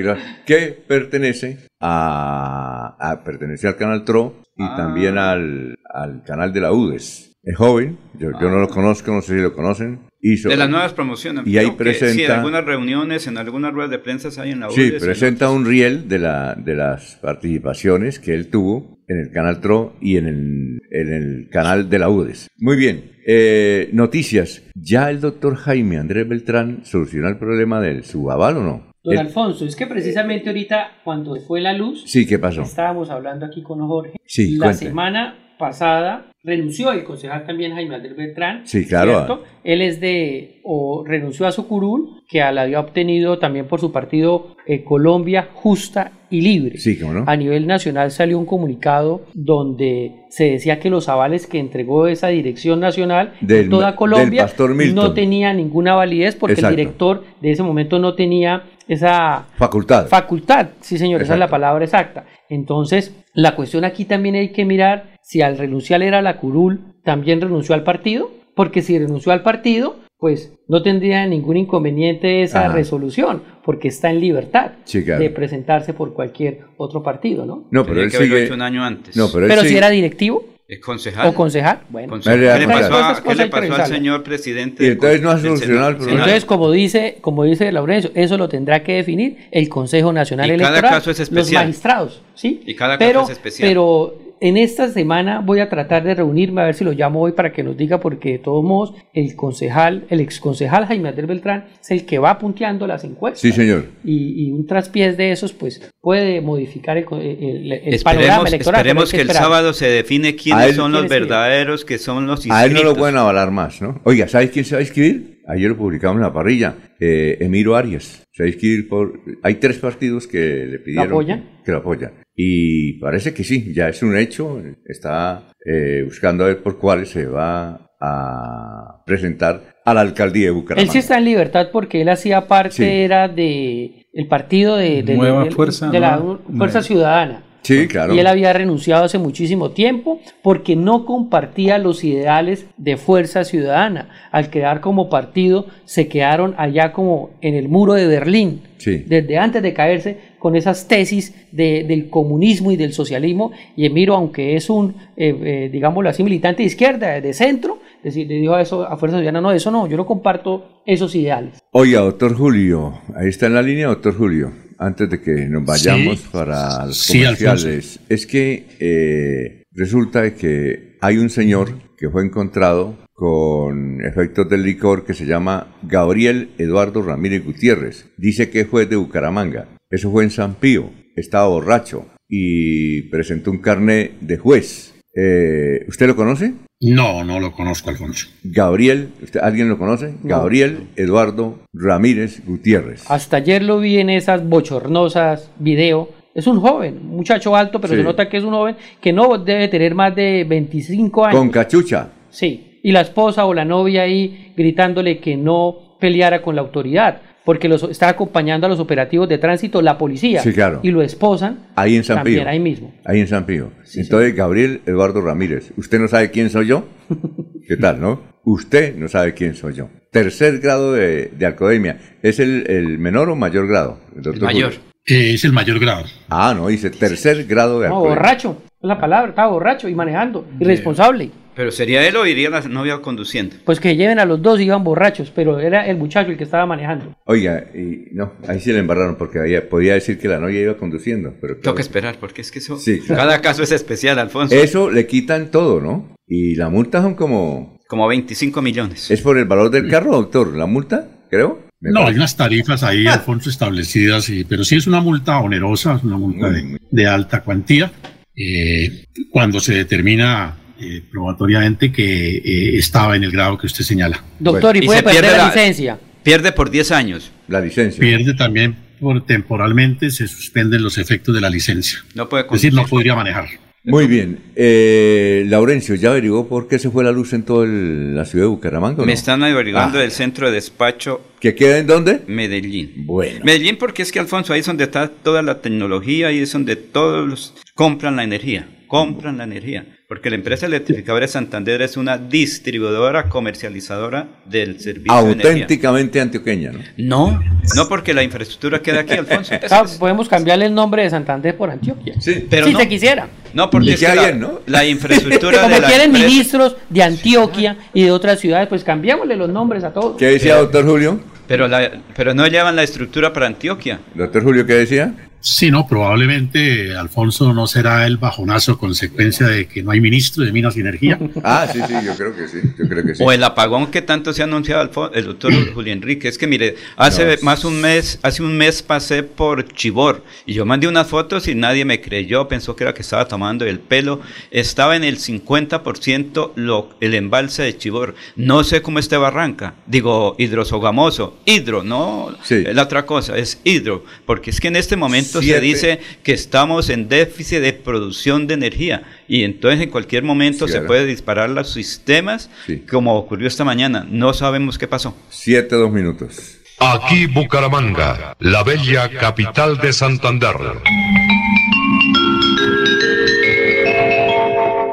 [0.46, 4.76] que pertenece a, a pertenece al canal TRO y Ah.
[4.78, 7.34] también al, al canal de la UDES.
[7.44, 10.00] Es joven, yo, yo no lo conozco, no sé si lo conocen.
[10.28, 11.46] Hizo, de las nuevas promociones.
[11.46, 14.60] Y ahí que Sí, en presenta- algunas reuniones, en algunas ruedas de prensa hay en
[14.62, 19.20] la Sí, UDES, presenta un riel de, la, de las participaciones que él tuvo en
[19.20, 22.48] el canal TRO y en el, en el canal de la UDES.
[22.58, 24.64] Muy bien, eh, noticias.
[24.74, 28.92] ¿Ya el doctor Jaime Andrés Beltrán solucionó el problema del subaval o no?
[29.04, 32.64] Don El- Alfonso, es que precisamente ahorita cuando fue la luz, Sí, ¿qué pasó?
[32.64, 34.14] estábamos hablando aquí con Jorge.
[34.26, 34.86] Sí, la cuente.
[34.88, 38.62] semana pasada renunció el concejal también Jaime Andrés Beltrán.
[38.68, 39.12] Sí, claro.
[39.12, 39.44] ¿cierto?
[39.64, 43.92] Él es de, o renunció a su curul, que la había obtenido también por su
[43.92, 46.78] partido eh, Colombia Justa y Libre.
[46.78, 47.24] Sí, cómo no.
[47.28, 52.28] A nivel nacional salió un comunicado donde se decía que los avales que entregó esa
[52.30, 54.48] dirección nacional Del- en toda Colombia
[54.94, 56.70] no tenía ninguna validez porque Exacto.
[56.72, 60.08] el director de ese momento no tenía esa Facultad.
[60.08, 60.68] facultad.
[60.82, 62.26] Sí, señor, esa es la palabra exacta.
[62.50, 67.42] Entonces, la cuestión aquí también hay que mirar si al renunciar era la curul, también
[67.42, 72.74] renunció al partido, porque si renunció al partido, pues no tendría ningún inconveniente esa Ajá.
[72.76, 75.22] resolución, porque está en libertad Sí, claro.
[75.22, 77.66] de presentarse por cualquier otro partido, ¿no?
[77.72, 78.46] No, pero Tenía él que haberlo sigue.
[78.46, 79.18] hecho un año antes.
[79.18, 81.28] No, pero si era directivo ¿Es concejal?
[81.28, 82.10] o concejal, bueno.
[82.10, 82.40] Concejal.
[82.60, 84.84] ¿Qué le pasó, a- Esas qué le pasó al señor presidente?
[84.84, 86.20] Y del entonces no ha solucionado el problema.
[86.22, 90.58] Entonces, como dice, como dice Laurencio, eso lo tendrá que definir el Consejo Nacional Y
[90.58, 91.66] cada Electoral, caso es los especial.
[91.66, 92.64] magistrados, ¿sí?
[92.66, 93.70] Y cada caso pero, es especial.
[93.70, 97.32] Pero en esta semana voy a tratar de reunirme a ver si lo llamo hoy
[97.32, 101.66] para que nos diga, porque de todos modos el concejal, el exconcejal Jaime Andrés Beltrán
[101.82, 103.42] es el que va punteando las encuestas.
[103.42, 103.86] Sí, señor.
[104.04, 108.80] Y, y un traspiés de esos, pues, puede modificar el, el- el panorama electoral.
[108.82, 109.44] esperemos que, el esperar.
[109.44, 112.58] sábado se define quiénes él- son los verdaderos, que son los inscritos.
[112.60, 114.02] A él no lo pueden avalar más, ¿no?
[114.04, 115.35] Oiga, ¿sabes quién se va a inscribir?
[115.48, 116.76] Ayer lo publicamos en la parrilla.
[117.00, 118.24] Eh, Emiro Arias.
[118.40, 119.20] A inscribir por...
[119.44, 121.26] Hay tres partidos que le pidieron...
[121.64, 122.14] Que lo apoyan.
[122.36, 124.62] Y parece que sí, ya es un hecho.
[124.86, 130.50] Está eh, buscando a ver por cuáles se va a presentar a la alcaldía de
[130.50, 130.92] Él Bucaramanga.
[130.92, 132.84] sí está en libertad porque él hacía parte, Sí.
[132.84, 136.82] era de el partido de, de- Nueva de- Fuerza, de la nueva- Fuerza nueva.
[136.88, 137.44] Ciudadana.
[137.66, 138.14] Sí, claro.
[138.14, 144.10] Y él había renunciado hace muchísimo tiempo porque no compartía los ideales de Fuerza Ciudadana.
[144.32, 149.04] Al quedar como partido, se quedaron allá como en el muro de Berlín, Sí.
[149.08, 153.52] desde antes de caerse con esas tesis de- del comunismo y del socialismo.
[153.76, 158.28] Y Emiro, aunque es un, eh, eh, digámoslo así, militante de izquierda, de centro, decir,
[158.28, 161.60] le dijo a eso a Fuerza Ciudadana, no, eso no, yo no comparto esos ideales.
[161.72, 164.52] Oiga, doctor Julio, ahí está en la línea, doctor Julio.
[164.78, 166.28] Antes de que nos vayamos Sí.
[166.32, 171.68] para los Sí, comerciales, es que eh, Resulta que hay un señor
[171.98, 178.06] que fue encontrado con efectos del licor que se llama Gabriel Eduardo Ramírez Gutiérrez.
[178.18, 179.68] Dice que fue de Bucaramanga.
[179.90, 180.92] Eso fue en San Pío.
[181.18, 184.94] Estaba borracho y presentó un carnet de juez.
[185.14, 186.54] Eh, ¿Usted lo conoce?
[186.94, 188.28] No, no lo conozco, Alfonso.
[188.44, 189.10] Gabriel,
[189.42, 190.14] ¿alguien lo conoce?
[190.24, 193.10] Gabriel Eduardo Ramírez Gutiérrez.
[193.10, 196.10] Hasta ayer lo vi en esas bochornosas video.
[196.36, 199.38] Es un joven, un muchacho alto, pero se nota que es un joven que no
[199.38, 201.40] debe tener más de 25 años.
[201.40, 202.10] Con cachucha.
[202.30, 207.22] Sí, y la esposa o la novia ahí gritándole que no peleara con la autoridad
[207.46, 210.42] porque los, está acompañando a los operativos de tránsito la policía.
[210.42, 210.80] Sí, claro.
[210.84, 211.68] Y lo esposan.
[211.76, 212.94] Ahí en San también, ahí mismo.
[213.06, 213.72] Ahí en San Pío.
[213.94, 216.86] Entonces, Gabriel Eduardo Ramírez, ¿usted no sabe quién soy yo?
[217.68, 218.22] ¿Qué tal, no?
[218.44, 219.90] Usted no sabe quién soy yo.
[220.12, 222.00] Tercer grado de, de alcoholemia.
[222.22, 224.00] ¿Es el, menor o mayor grado?
[224.16, 224.74] El mayor.
[225.06, 226.06] es el mayor grado.
[226.30, 228.16] Ah, no, dice tercer grado de alcoholemia.
[228.16, 228.58] No, borracho.
[228.66, 229.30] Es la palabra.
[229.30, 230.48] Estaba borracho y manejando.
[230.60, 231.32] Irresponsable.
[231.56, 233.56] ¿Pero sería él o iría la novia conduciendo?
[233.64, 236.66] Pues que lleven a los dos, iban borrachos, pero era el muchacho el que estaba
[236.66, 237.16] manejando.
[237.26, 241.34] Oiga, y no, ahí sí le embarraron porque podía decir que la novia iba conduciendo.
[241.40, 242.78] Pero Tengo que esperar, porque es que eso,
[243.08, 244.54] cada caso es especial, Alfonso.
[244.54, 246.16] Eso le quitan todo, ¿no?
[246.28, 247.80] Y la multa son como...
[247.88, 249.12] Como 25 millones.
[249.12, 250.56] ¿Es por el valor del carro, doctor?
[250.56, 251.64] ¿La multa, creo?
[251.80, 256.04] no, hay unas tarifas ahí, Alfonso, establecidas, y, pero sí es una multa onerosa, es
[256.04, 256.50] una multa
[256.90, 257.92] de, alta cuantía.
[258.36, 264.24] Eh, cuando se determina eh, probatoriamente que eh, estaba en el grado que usted señala.
[264.40, 266.00] Doctor, ¿y puede perder la, licencia?
[266.24, 267.32] Pierde por 10 años.
[267.48, 268.00] La licencia.
[268.00, 272.00] Pierde también por temporalmente, se suspenden los efectos de la licencia.
[272.14, 273.48] No puede Es decir, no podría manejar.
[273.84, 274.40] Muy bien.
[274.56, 278.50] Eh, Laurencio, ¿ya averiguó por qué se fue la luz en toda la ciudad de
[278.50, 279.06] Bucaramanga?
[279.06, 280.02] Me están averiguando ah.
[280.02, 281.22] del centro de despacho.
[281.40, 282.22] ¿Que queda en dónde?
[282.28, 283.06] Medellín.
[283.06, 283.46] Bueno.
[283.46, 286.76] Medellín porque es que, Alfonso, ahí es donde está toda la tecnología, ahí es donde
[286.76, 288.68] todos compran la energía.
[288.88, 295.12] Compran la energía porque la empresa electrificadora de Santander es una distribuidora comercializadora del servicio
[295.12, 297.32] auténticamente antioqueña, ¿no?
[297.32, 297.42] No,
[297.76, 299.56] no porque la infraestructura queda aquí, Alfonso.
[299.72, 302.14] Ah, podemos cambiarle el nombre de Santander por Antioquia.
[302.20, 303.28] Sí, pero si se quisiera.
[303.54, 304.62] No, porque es que la, ¿no?
[304.68, 309.36] la, infraestructura Como de la quieren ministros de Antioquia y de otras ciudades, pues cambiémosle
[309.36, 310.18] los nombres a todos.
[310.18, 311.20] ¿Qué decía, doctor Julio?
[311.48, 314.00] Pero, la, pero no llevan la estructura para Antioquia.
[314.14, 315.14] Doctor Julio, ¿qué decía?
[315.48, 320.52] Sí, no, probablemente Alfonso no será el bajonazo consecuencia de que no hay ministro de
[320.52, 321.20] Minas y Energía.
[321.44, 323.24] Ah, sí, sí, yo creo que sí, yo creo que sí.
[323.24, 326.28] O el apagón que tanto se ha anunciado el doctor Julián Enrique.
[326.28, 330.66] Es que mire, hace más un mes, hace un mes pasé por Chibor y yo
[330.66, 334.22] mandé unas fotos y nadie me creyó, pensó que era que estaba tomando el pelo.
[334.50, 338.16] Estaba en el 50% lo, el embalse de Chibor.
[338.36, 339.76] No sé cómo está Barranca.
[339.86, 341.38] Digo, hidrosogamoso.
[341.46, 342.64] Hidro, no, sí.
[342.64, 344.04] la otra cosa, es hidro.
[344.26, 348.54] Porque es que en este momento se dice que estamos en déficit de producción de
[348.56, 352.50] energía y entonces en cualquier momento se puede disparar los sistemas,
[352.90, 354.06] como ocurrió esta mañana.
[354.10, 355.16] No sabemos qué pasó.
[355.30, 356.58] Siete, dos minutos.
[356.80, 360.56] Aquí Bucaramanga, la bella capital de Santander.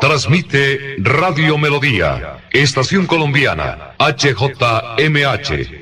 [0.01, 5.82] Transmite Radio Melodía, Estación Colombiana, HJMH.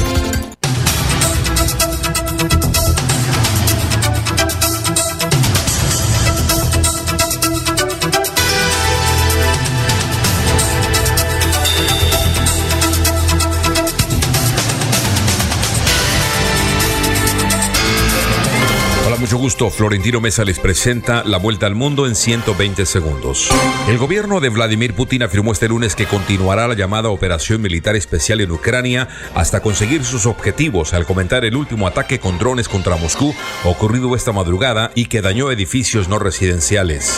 [19.31, 23.49] Mucho gusto, Florentino Mesa les presenta la vuelta al mundo en 120 segundos.
[23.87, 28.41] El gobierno de Vladimir Putin afirmó este lunes que continuará la llamada operación militar especial
[28.41, 33.33] en Ucrania hasta conseguir sus objetivos al comentar el último ataque con drones contra Moscú
[33.63, 37.17] ocurrido esta madrugada y que dañó edificios no residenciales.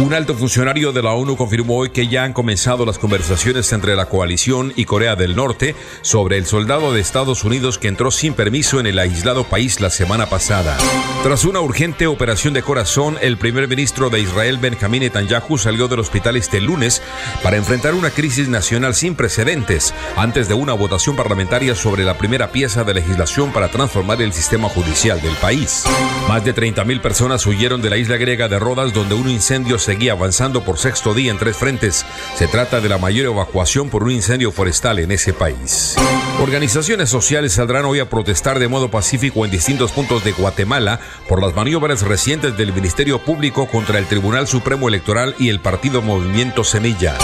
[0.00, 3.96] Un alto funcionario de la ONU confirmó hoy que ya han comenzado las conversaciones entre
[3.96, 8.34] la coalición y Corea del Norte sobre el soldado de Estados Unidos que entró sin
[8.34, 10.76] permiso en el aislado país la semana pasada.
[11.22, 15.86] Tras Tras una urgente operación de corazón, el primer ministro de Israel, Benjamín Netanyahu, salió
[15.86, 17.00] del hospital este lunes
[17.44, 22.50] para enfrentar una crisis nacional sin precedentes antes de una votación parlamentaria sobre la primera
[22.50, 25.84] pieza de legislación para transformar el sistema judicial del país.
[26.28, 30.10] Más de 30.000 personas huyeron de la isla griega de Rodas, donde un incendio seguía
[30.10, 32.04] avanzando por sexto día en tres frentes.
[32.34, 35.94] Se trata de la mayor evacuación por un incendio forestal en ese país.
[36.42, 40.98] Organizaciones sociales saldrán hoy a protestar de modo pacífico en distintos puntos de Guatemala
[41.28, 46.00] por las maniobras recientes del Ministerio Público contra el Tribunal Supremo Electoral y el partido
[46.00, 47.18] Movimiento Semilla.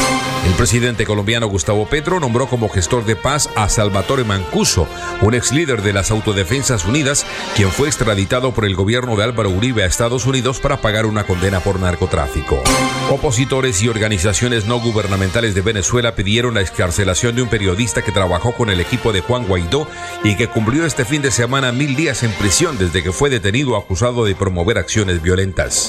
[0.47, 4.86] El presidente colombiano Gustavo Petro nombró como gestor de paz a Salvatore Mancuso,
[5.22, 7.26] un ex líder de las Autodefensas Unidas,
[7.56, 11.24] quien fue extraditado por el gobierno de Álvaro Uribe a Estados Unidos para pagar una
[11.24, 12.62] condena por narcotráfico.
[13.10, 18.52] Opositores y organizaciones no gubernamentales de Venezuela pidieron la excarcelación de un periodista que trabajó
[18.52, 19.86] con el equipo de Juan Guaidó
[20.24, 23.76] y que cumplió este fin de semana mil días en prisión desde que fue detenido
[23.76, 25.86] acusado de promover acciones violentas.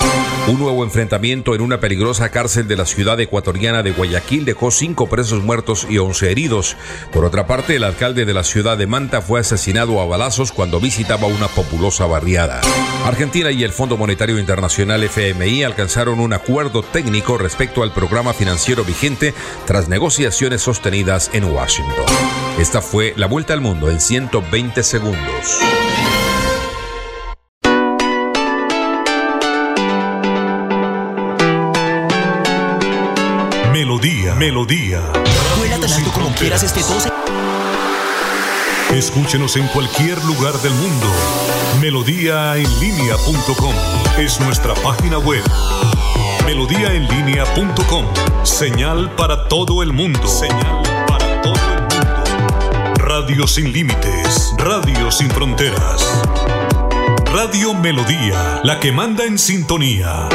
[0.49, 5.07] Un nuevo enfrentamiento en una peligrosa cárcel de la ciudad ecuatoriana de Guayaquil dejó cinco
[5.07, 6.75] presos muertos y once heridos.
[7.13, 10.81] Por otra parte, el alcalde de la ciudad de Manta fue asesinado a balazos cuando
[10.81, 12.59] visitaba una populosa barriada.
[13.05, 18.83] Argentina y el Fondo Monetario Internacional FMI alcanzaron un acuerdo técnico respecto al programa financiero
[18.83, 19.33] vigente
[19.65, 22.05] tras negociaciones sostenidas en Washington.
[22.59, 25.61] Esta fue la vuelta al mundo en 120 segundos.
[33.81, 35.01] Melodía, melodía.
[35.57, 37.09] Vuela tan alto como quieras este 12.
[38.93, 41.07] Escúchenos en cualquier lugar del mundo.
[41.81, 43.73] Melodíaenlínea.com
[44.19, 45.41] es nuestra página web.
[46.45, 48.05] Melodíaenlínea.com.
[48.43, 50.27] Señal para todo el mundo.
[50.27, 52.93] Señal para todo el mundo.
[52.97, 54.53] Radio sin límites.
[54.59, 56.21] Radio sin fronteras.
[57.33, 60.29] Radio Melodía, la que manda en sintonía.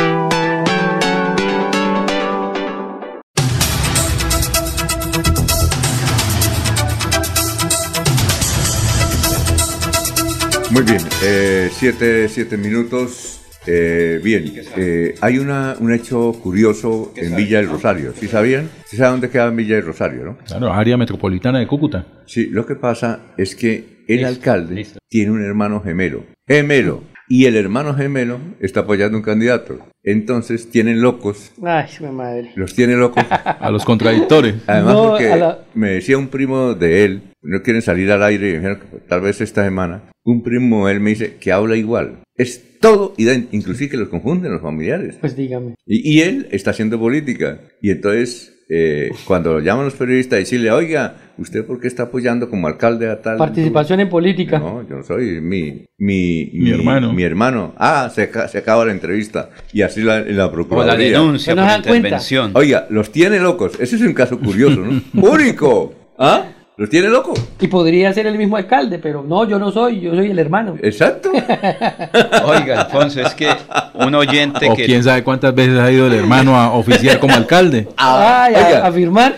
[10.77, 13.41] Muy bien, eh, siete, siete minutos.
[13.67, 18.13] Eh, bien, eh, hay una, un hecho curioso en Villa del Rosario.
[18.13, 18.69] ¿Sí sabían?
[18.85, 20.37] ¿Sí saben dónde queda Villa del Rosario, no?
[20.47, 22.05] Claro, área metropolitana de Cúcuta.
[22.27, 26.25] Sí, lo que pasa es que el alcalde tiene un hermano gemelo.
[26.47, 27.05] Gemelo.
[27.29, 29.79] Y el hermano gemelo está apoyando un candidato.
[30.05, 31.53] Entonces tienen locos.
[31.65, 32.53] Ay, mi madre.
[32.55, 33.25] Los tiene locos.
[33.31, 34.55] a los contradictores.
[34.67, 38.23] Además, No, porque a la- me decía un primo de él, no quieren salir al
[38.23, 41.51] aire, y dijeron que tal vez esta semana, un primo de él me dice que
[41.53, 42.19] habla igual.
[42.37, 45.17] Es todo inclusive que los confunden los familiares.
[45.21, 45.75] Pues dígame.
[45.87, 47.61] Y, y él está haciendo política.
[47.83, 52.51] Y entonces, eh, cuando lo llaman los periodistas, decirle, oiga, ¿usted por qué está apoyando
[52.51, 53.37] como alcalde a tal?
[53.37, 54.59] Participación en política.
[54.59, 57.13] No, yo no soy mi, mi, Mi hermano.
[57.13, 57.75] Mi hermano.
[57.79, 59.51] Ah, se, se acaba la entrevista.
[59.73, 61.19] Y así la, la procuraduría.
[61.19, 62.21] denuncia No por cuenta.
[62.55, 63.79] Oiga, los tiene locos.
[63.79, 65.01] Ese es un caso curioso, ¿no?
[65.23, 65.95] Único.
[66.19, 66.47] ¿Ah?
[66.79, 67.41] ¿Los tiene locos?
[67.59, 70.77] Y podría ser el mismo alcalde, pero no, yo no soy, yo soy el hermano.
[70.83, 71.31] Exacto.
[72.45, 73.49] Oiga, Alfonso, es que
[73.95, 74.85] un oyente O que...
[74.85, 77.89] quién sabe cuántas veces ha ido el hermano a oficiar como alcalde.
[77.97, 79.37] Ah, Ay, a- oiga, a firmar.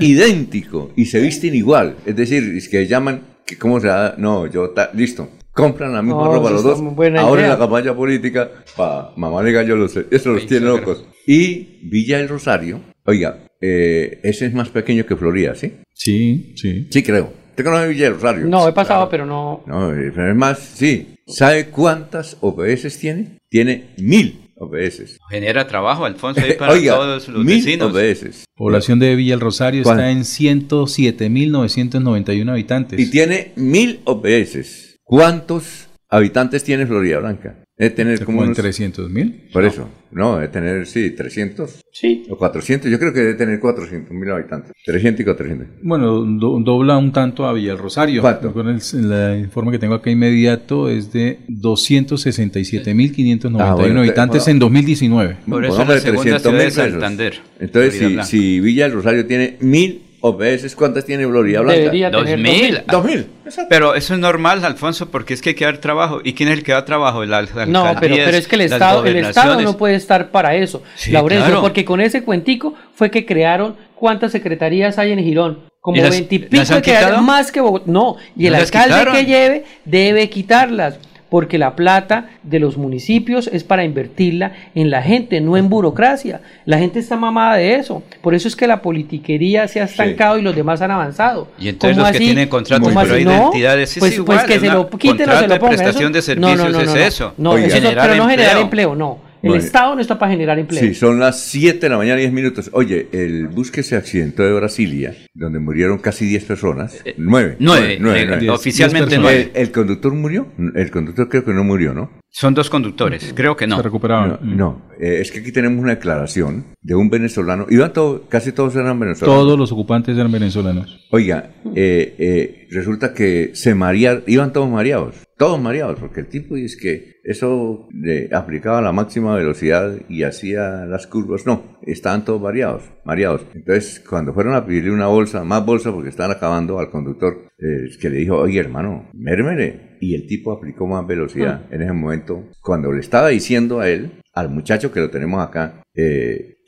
[0.00, 0.90] idéntico.
[0.96, 1.94] Y se visten igual.
[2.06, 4.14] Es decir, es que llaman, que ¿cómo se da?
[4.18, 5.28] No, yo, ta- listo.
[5.52, 6.80] Compran la misma No, ropa los dos.
[6.80, 7.08] Ahora
[7.42, 7.44] idea.
[7.44, 11.04] en la campaña política, pa mamá de gallo los, eso los tiene locos.
[11.28, 15.72] Y Villa del Rosario, oiga, eh, ese es más pequeño que Florida, ¿sí?
[15.94, 16.86] Sí, sí.
[16.90, 17.32] Sí, creo.
[17.50, 18.46] ¿Usted conoce Villa del Rosario?
[18.46, 19.62] No, he pasado, pero no.
[19.66, 21.14] No, pero es más, sí.
[21.26, 23.38] ¿Sabe cuántas OPS tiene?
[23.48, 25.18] Tiene mil OPS.
[25.30, 27.94] Genera trabajo, Alfonso, ahí para Oiga, todos los mil vecinos.
[27.94, 28.44] OPS.
[28.54, 29.98] Población de Villa El Rosario ¿Cuál?
[29.98, 33.00] está en 107.991 habitantes.
[33.00, 34.98] Y tiene mil OPS.
[35.02, 37.63] ¿Cuántos habitantes tiene Florida Blanca?
[37.76, 39.48] Debe tener como como en unos- 300 mil.
[39.52, 42.22] Por eso, no, debe tener, sí, 300 Sí.
[42.30, 42.88] o 400.
[42.88, 44.70] Yo creo que debe tener 400 mil habitantes.
[44.86, 45.66] 300 y 400.
[45.82, 48.20] Bueno, do- dobla un tanto a Villa El Rosario.
[48.20, 48.52] ¿Cuánto?
[48.52, 48.80] Con el,
[49.12, 54.52] el informe que tengo acá inmediato es de 267.591 Ah, bueno, te- habitantes bueno.
[54.52, 55.36] en 2020.
[55.48, 56.72] Por eso Póngale la segunda 300 ciudad de mil.
[56.72, 57.34] Santander.
[57.60, 61.78] Entonces, si, si Villa del Rosario tiene mil OPS, ¿cuántas tiene Florida Blanca?
[61.78, 62.80] Debería Dos tener mil.
[62.90, 63.26] Dos mil.
[63.68, 66.20] Pero eso es normal, Alfonso, porque es que hay que dar trabajo.
[66.24, 67.22] ¿Y quién es el que da trabajo?
[67.26, 70.82] La, las No, pero, es que el Estado, el Estado no puede estar para eso,
[70.94, 71.60] Sí, Laurencio, claro.
[71.60, 75.58] porque con ese cuentico fue que crearon cuántas secretarías hay en Girón.
[75.80, 77.84] Como ¿Y las- veintipico que más que Bogotá.
[77.86, 79.14] No, y el ¿No las alcalde quitaron?
[79.16, 80.98] que lleve debe quitarlas.
[81.34, 86.42] Porque la plata de los municipios es para invertirla en la gente, no en burocracia.
[86.64, 88.04] La gente está mamada de eso.
[88.22, 91.48] Por eso es que la politiquería se ha estancado y los demás han avanzado.
[91.58, 95.28] Y entonces los que tienen contratos pero identidades sí, pues, pues que se lo quiten
[95.28, 95.76] o se lo pongan.
[95.76, 97.34] prestación de servicios no, no, no, es eso.
[97.36, 99.18] No, eso pero no generar empleo, no.
[99.44, 100.80] El Estado no está para generar empleo.
[100.80, 102.70] Sí, son las 7 de la mañana y 10 minutos.
[102.72, 107.56] Oye, el bus que se accidentó de Brasilia, donde murieron casi 10 personas, 9.
[107.58, 109.52] 9, oficialmente 9.
[109.54, 110.48] ¿El, conductor murió?
[110.74, 112.10] El conductor creo que no murió, ¿no?
[112.30, 113.76] Son dos conductores, creo que no.
[113.76, 114.56] Se recuperaron.
[114.56, 117.66] No, eh, es que aquí tenemos una declaración de un venezolano.
[117.70, 119.40] Iban todo, casi todos eran venezolanos.
[119.40, 121.06] Todos los ocupantes eran venezolanos.
[121.12, 126.54] Oiga, eh, eh, resulta que se marearon, iban todos mareados, todos mareados, porque el tipo
[126.54, 131.46] dice que eso le aplicaba la máxima velocidad y hacía las curvas.
[131.46, 133.46] No, estaban todos mareados, mareados.
[133.54, 138.10] Entonces, cuando fueron a pedirle una bolsa, más bolsa, porque estaban acabando al conductor, que
[138.10, 141.74] le dijo, oye hermano, mérmere, y el tipo aplicó más velocidad mm.
[141.74, 142.44] en ese momento.
[142.60, 146.58] Cuando le estaba diciendo a él, al muchacho que lo tenemos acá, eh,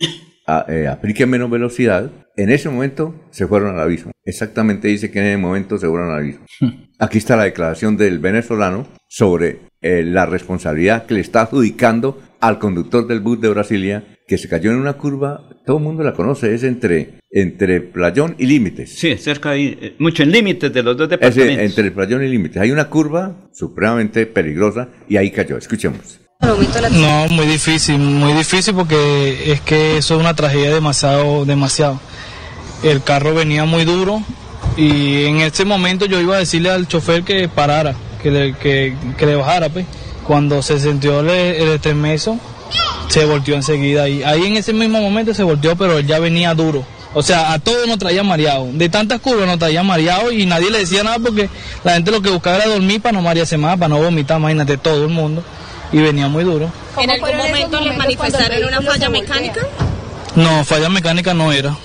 [0.69, 4.13] eh, aplique menos velocidad, en ese momento se fueron al abismo.
[4.25, 6.47] Exactamente dice que en ese momento se fueron al abismo.
[6.99, 12.59] Aquí está la declaración del venezolano sobre eh, la responsabilidad que le está adjudicando al
[12.59, 16.13] conductor del bus de Brasilia que se cayó en una curva, todo el mundo la
[16.13, 18.99] conoce, es entre, entre Playón y Límites.
[18.99, 21.59] Sí, cerca ahí, eh, mucho en límites de los dos departamentos.
[21.59, 22.61] Es, entre Playón y Límites.
[22.61, 25.57] Hay una curva supremamente peligrosa y ahí cayó.
[25.57, 26.21] Escuchemos.
[26.91, 31.99] No, muy difícil, muy difícil porque es que eso es una tragedia demasiado, demasiado.
[32.83, 34.23] El carro venía muy duro
[34.77, 38.95] y en ese momento yo iba a decirle al chofer que parara, que le, que,
[39.17, 39.87] que le bajara, pues.
[40.27, 42.39] Cuando se sintió el, el estremeso,
[43.09, 46.55] se volteó enseguida y ahí en ese mismo momento se volteó, pero él ya venía
[46.55, 46.85] duro.
[47.15, 48.69] O sea, a todos nos traía mareado.
[48.73, 51.49] De tantas curvas nos traía mareado y nadie le decía nada porque
[51.83, 54.77] la gente lo que buscaba era dormir para no marearse más, para no vomitar, imagínate,
[54.77, 55.43] todo el mundo.
[55.93, 56.71] Y venía muy duro.
[56.99, 59.61] ¿En algún momento les manifestaron una falla mecánica?
[60.35, 61.77] No, falla mecánica no era.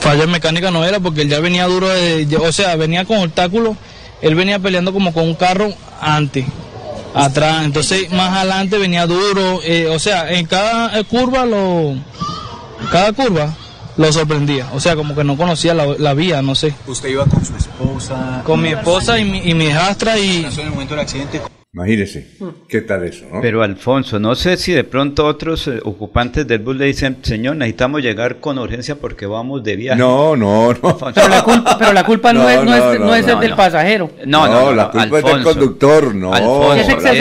[0.00, 3.76] Falla mecánica no era porque él ya venía duro, de, o sea, venía con obstáculos.
[4.22, 6.46] Él venía peleando como con un carro antes
[7.14, 7.64] atrás.
[7.64, 11.94] Entonces más adelante venía duro, eh, o sea, en cada eh, curva lo,
[12.90, 13.54] cada curva
[13.96, 16.74] lo sorprendía, o sea, como que no conocía la, vía, no sé.
[16.86, 18.42] ¿Usted iba con su esposa?
[18.44, 20.44] Con mi esposa y mi, y mi hijastra y...
[20.44, 21.42] En el momento del accidente,
[21.72, 22.26] Imagínese,
[22.68, 23.26] ¿qué tal eso?
[23.32, 23.40] ¿no?
[23.40, 27.54] Pero Alfonso, no sé si de pronto otros eh, ocupantes del bus le dicen, señor,
[27.54, 29.96] necesitamos llegar con urgencia porque vamos de viaje.
[29.96, 30.98] No, no, no.
[31.14, 34.10] Pero la culpa, pero la culpa no, es, no, es, no es el del pasajero.
[34.26, 36.34] No, no, la culpa es del conductor, no.
[36.34, 37.18] Alfonso, es, que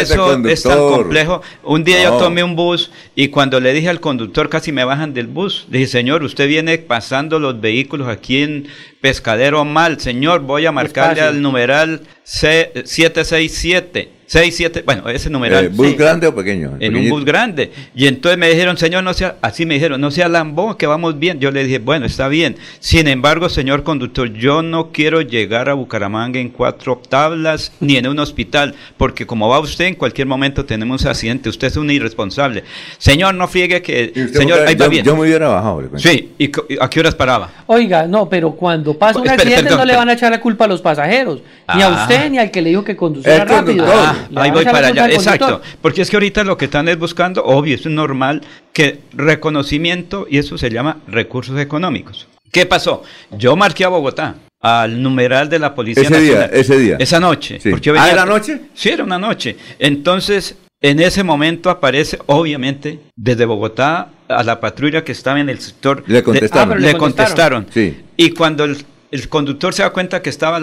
[0.00, 1.42] eso es tan complejo.
[1.62, 5.12] Un día yo tomé un bus y cuando le dije al conductor, casi me bajan
[5.12, 8.68] del bus, le dije, señor, usted viene pasando los vehículos aquí en
[9.06, 15.66] Pescadero Mal, señor, voy a marcarle al numeral C767 6, 7, bueno, ese numeral.
[15.66, 16.76] Eh, ¿Bus grande o pequeño?
[16.80, 17.70] En un bus grande.
[17.94, 21.18] Y entonces me dijeron, señor, no sea, así me dijeron, no sea lambón, que vamos
[21.18, 21.38] bien.
[21.38, 22.56] Yo le dije, bueno, está bien.
[22.80, 28.08] Sin embargo, señor conductor, yo no quiero llegar a Bucaramanga en cuatro tablas ni en
[28.08, 31.48] un hospital, porque como va usted, en cualquier momento tenemos un accidente.
[31.48, 32.64] Usted es un irresponsable.
[32.98, 34.12] Señor, no friegue que.
[34.32, 35.04] Señor, ahí va bien.
[35.04, 35.82] Yo me hubiera bajado.
[35.98, 36.50] Sí, ¿y
[36.80, 37.50] a qué horas paraba?
[37.66, 40.68] Oiga, no, pero cuando pasa un accidente no le van a echar la culpa a
[40.68, 41.40] los pasajeros,
[41.74, 42.02] ni a ah.
[42.02, 43.86] usted ni al que le dijo que conduciera rápido.
[44.34, 45.60] Ahí voy para allá, exacto.
[45.80, 50.38] Porque es que ahorita lo que están es buscando, obvio, es normal, que reconocimiento, y
[50.38, 52.26] eso se llama recursos económicos.
[52.52, 53.02] ¿Qué pasó?
[53.32, 56.96] Yo marqué a Bogotá al numeral de la Policía ese Día, ese día.
[56.98, 57.58] Esa noche.
[57.98, 58.60] ¿Ah, era noche?
[58.74, 59.56] Sí, era una noche.
[59.78, 65.60] Entonces, en ese momento aparece, obviamente, desde Bogotá a la patrulla que estaba en el
[65.60, 66.02] sector.
[66.06, 66.72] Le contestaron.
[66.72, 67.66] Ah, le, contestaron.
[67.72, 67.96] Sí.
[68.16, 70.58] Y cuando el el conductor se da cuenta que estaba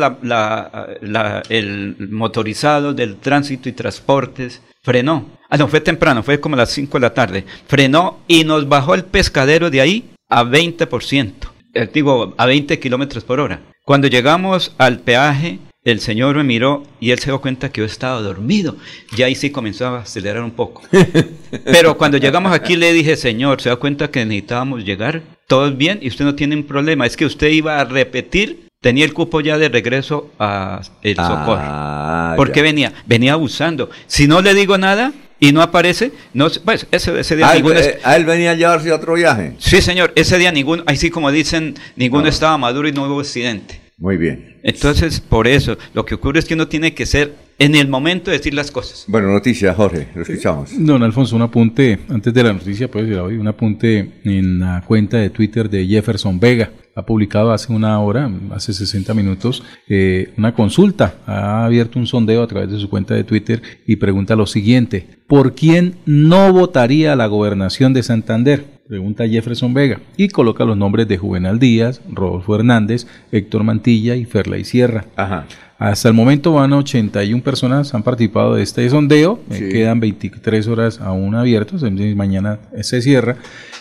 [1.49, 5.29] el motorizado del tránsito y transportes, frenó.
[5.49, 7.45] Ah, no, fue temprano, fue como las 5 de la tarde.
[7.67, 11.33] Frenó y nos bajó el pescadero de ahí a 20%,
[11.73, 13.61] eh, digo, a 20 kilómetros por hora.
[13.85, 17.85] Cuando llegamos al peaje, el señor me miró y él se dio cuenta que yo
[17.85, 18.77] estaba dormido.
[19.17, 20.81] Y ahí sí comenzó a acelerar un poco.
[21.65, 25.21] Pero cuando llegamos aquí le dije, señor, ¿se da cuenta que necesitábamos llegar?
[25.47, 27.05] Todo bien y usted no tiene un problema.
[27.05, 31.27] Es que usted iba a repetir, tenía el cupo ya de regreso a el ah,
[31.27, 32.37] socorro.
[32.37, 32.93] ¿Por qué venía?
[33.05, 33.89] Venía abusando.
[34.07, 37.99] Si no le digo nada, y no aparece, no, pues ese, ese día ah, eh,
[38.05, 39.55] ¿A él venía a llevarse a otro viaje?
[39.57, 43.19] Sí, señor, ese día ninguno, ahí sí como dicen, ninguno estaba maduro y no hubo
[43.19, 43.82] accidente.
[43.97, 44.57] Muy bien.
[44.63, 48.31] Entonces, por eso, lo que ocurre es que uno tiene que ser en el momento
[48.31, 49.05] de decir las cosas.
[49.07, 50.71] Bueno, noticia, Jorge, lo escuchamos.
[50.77, 55.17] Don Alfonso, un apunte, antes de la noticia, pues hoy, un apunte en la cuenta
[55.17, 56.71] de Twitter de Jefferson Vega.
[56.95, 61.15] Ha publicado hace una hora, hace 60 minutos, eh, una consulta.
[61.25, 65.07] Ha abierto un sondeo a través de su cuenta de Twitter y pregunta lo siguiente:
[65.27, 68.72] ¿Por quién no votaría la gobernación de Santander?
[68.87, 74.25] Pregunta Jefferson Vega y coloca los nombres de Juvenal Díaz, Rodolfo Hernández, Héctor Mantilla y
[74.25, 75.05] Ferley Sierra.
[75.15, 75.45] Ajá.
[75.79, 81.01] Hasta el momento van 81 personas, han participado de este sondeo, eh, quedan 23 horas
[81.01, 81.83] aún abiertos,
[82.15, 83.37] mañana se cierra,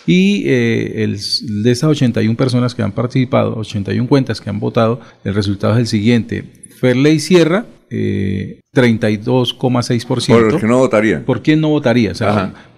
[0.07, 1.19] y eh, el,
[1.62, 5.81] de esas 81 personas que han participado, 81 cuentas que han votado, el resultado es
[5.81, 6.45] el siguiente.
[6.81, 10.51] Ferley Sierra, eh, 32,6%.
[10.51, 11.24] ¿Por qué no votaría?
[11.24, 12.12] ¿Por quién no votaría?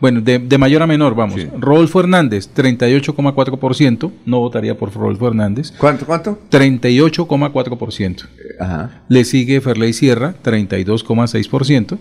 [0.01, 1.41] bueno, de, mayor a menor, vamos.
[1.59, 4.11] Rodolfo Hernández, 38,4%.
[4.27, 5.73] No votaría por Rodolfo Hernández.
[5.79, 6.39] ¿Cuánto, cuánto?
[6.51, 8.27] 38,4%.
[8.59, 9.05] Ajá.
[9.09, 11.99] Le sigue Ferley Sierra, 32,6%.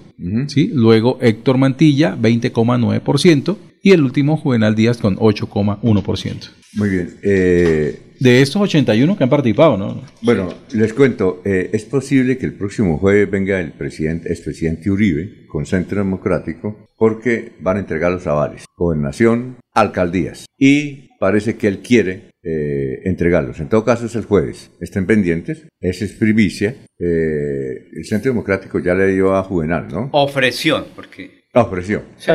[0.47, 0.71] ¿sí?
[0.73, 3.57] Luego Héctor Mantilla, 20,9%.
[3.85, 6.51] Y el último, Juvenal Díaz, con 8,1%.
[6.75, 7.17] Muy bien.
[7.21, 10.01] Eh, de estos 81 que han participado, ¿no?
[10.21, 15.45] Bueno, les cuento, eh, es posible que el próximo jueves venga el presidente, expresidente Uribe
[15.47, 21.79] con Centro Democrático porque van a entregar los avales, gobernación, alcaldías y parece que él
[21.79, 23.59] quiere eh, entregarlos.
[23.59, 26.73] En todo caso es el jueves, estén pendientes, esa es primicia.
[26.97, 30.07] Eh, el Centro Democrático ya le dio a Juvenal, ¿no?
[30.13, 31.43] Ofreció, porque...
[31.53, 32.03] Ofreció.
[32.17, 32.31] Sí,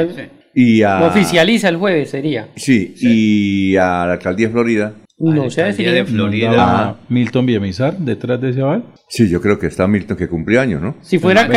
[0.61, 0.99] Y a...
[0.99, 2.49] Lo oficializa el jueves, sería.
[2.57, 6.97] Sí, y a la alcaldía de Florida no sé si de Florida.
[7.09, 8.85] Milton Villamizar detrás de ese aval.
[9.09, 10.97] Sí, yo creo que está Milton que cumple años, ¿no?
[11.03, 11.49] Si fuera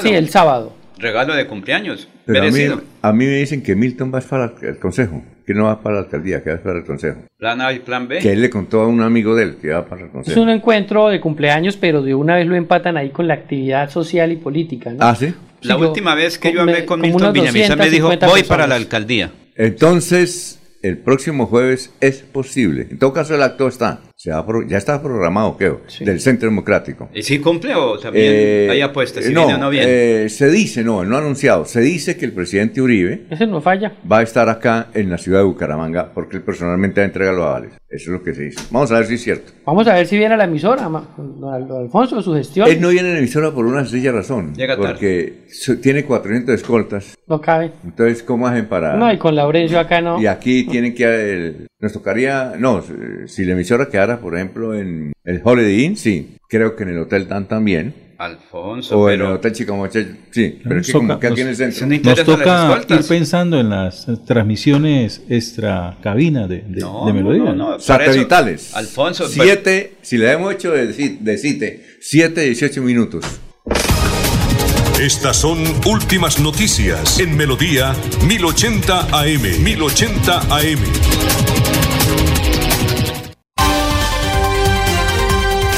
[0.00, 0.72] sí, el sábado.
[0.96, 2.08] Regalo de cumpleaños.
[2.24, 2.60] Pero a mí,
[3.02, 6.02] a mí, me dicen que Milton va para el consejo, que no va para la
[6.02, 7.22] alcaldía, que va para el consejo.
[7.36, 8.20] ¿Plan A y plan B?
[8.20, 10.38] Que él le contó a un amigo de él que va para el consejo.
[10.38, 13.90] Es un encuentro de cumpleaños, pero de una vez lo empatan ahí con la actividad
[13.90, 14.92] social y política.
[14.92, 14.98] ¿no?
[15.00, 15.34] Ah, sí.
[15.64, 19.32] La última vez que yo hablé con Milton Villamizar me dijo, voy para la alcaldía.
[19.56, 22.88] Entonces, el próximo jueves es posible.
[22.90, 24.00] En todo caso, el acto está.
[24.24, 24.30] Se
[24.66, 27.10] ya está programado, creo, del Centro Democrático.
[27.12, 29.28] ¿Y si cumple o también eh, hay apuestas?
[29.28, 31.66] no, no eh, se dice, no, no ha anunciado.
[31.66, 33.26] Se dice que el presidente Uribe.
[33.28, 33.92] Ese no falla.
[34.10, 37.34] Va a estar acá en la ciudad de Bucaramanga porque él personalmente va a entregar
[37.34, 37.72] los avales.
[37.94, 38.60] Eso es lo que se dice.
[38.70, 39.52] Vamos a ver si es cierto.
[39.66, 42.66] Vamos a ver si viene a la emisora, don Alfonso, su gestión.
[42.66, 44.54] Él no viene a la emisora por una sencilla razón.
[44.54, 45.44] Llega porque
[45.82, 47.14] tiene 400 escoltas.
[47.28, 47.72] No cabe.
[47.84, 48.96] Entonces, ¿cómo hacen para.?
[48.96, 50.20] No, y con Laurencio acá no.
[50.20, 51.66] Y aquí tienen que.
[51.78, 52.54] nos tocaría.
[52.58, 52.82] No,
[53.26, 56.36] si la emisora quedara por ejemplo, en el Holiday Inn, sí.
[56.48, 57.94] Creo que en el Hotel Dan también.
[58.18, 58.98] Alfonso.
[58.98, 60.60] O en el Hotel Chicomoche, sí.
[60.62, 61.86] Pero es que como que aquí en el centro.
[61.86, 67.54] Nos toca ir pensando en las transmisiones extra cabina de, de, melodía.
[67.78, 68.74] Satelitales.
[68.74, 69.28] Alfonso.
[69.28, 73.24] Siete, si le hemos hecho de, de cite, siete, dieciocho minutos.
[75.00, 77.94] Estas son últimas noticias en Melodía
[78.26, 79.62] 1080 AM.
[79.62, 81.63] 1080 AM.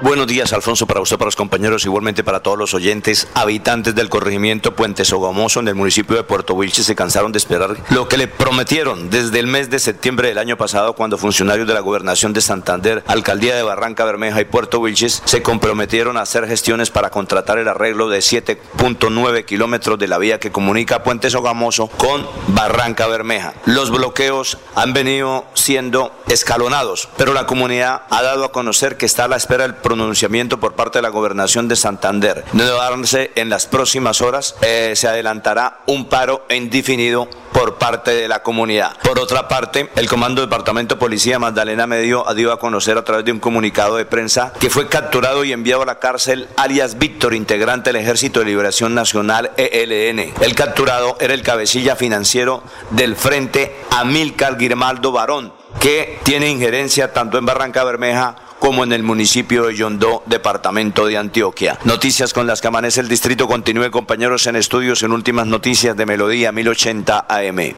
[0.00, 4.08] Buenos días, Alfonso, para usted, para los compañeros, igualmente para todos los oyentes, habitantes del
[4.08, 8.16] corregimiento Puente Sogamoso en el municipio de Puerto Wilches se cansaron de esperar lo que
[8.16, 12.32] le prometieron desde el mes de septiembre del año pasado cuando funcionarios de la gobernación
[12.32, 17.10] de Santander, alcaldía de Barranca Bermeja y Puerto Wilches se comprometieron a hacer gestiones para
[17.10, 23.08] contratar el arreglo de 7.9 kilómetros de la vía que comunica Puente Sogamoso con Barranca
[23.08, 23.54] Bermeja.
[23.64, 29.24] Los bloqueos han venido siendo escalonados, pero la comunidad ha dado a conocer que está
[29.24, 32.44] a la espera del pronunciamiento por parte de la gobernación de Santander.
[32.52, 38.28] No darse en las próximas horas, eh, se adelantará un paro indefinido por parte de
[38.28, 38.98] la comunidad.
[39.02, 43.32] Por otra parte, el Comando Departamento Policía Magdalena Medio dio a conocer a través de
[43.32, 47.90] un comunicado de prensa que fue capturado y enviado a la cárcel alias Víctor, integrante
[47.90, 50.34] del Ejército de Liberación Nacional ELN.
[50.42, 57.38] El capturado era el cabecilla financiero del Frente Amílcar Girmaldo Barón, que tiene injerencia tanto
[57.38, 61.78] en Barranca Bermeja como en el municipio de Yondó, departamento de Antioquia.
[61.84, 63.46] Noticias con las que amanece el distrito.
[63.46, 67.76] Continúe compañeros en estudios en últimas noticias de Melodía 1080 AM.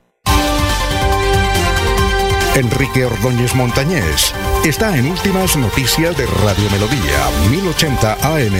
[2.57, 4.35] Enrique Ordóñez Montañés
[4.65, 8.55] está en últimas noticias de Radio Melodía 1080 AM.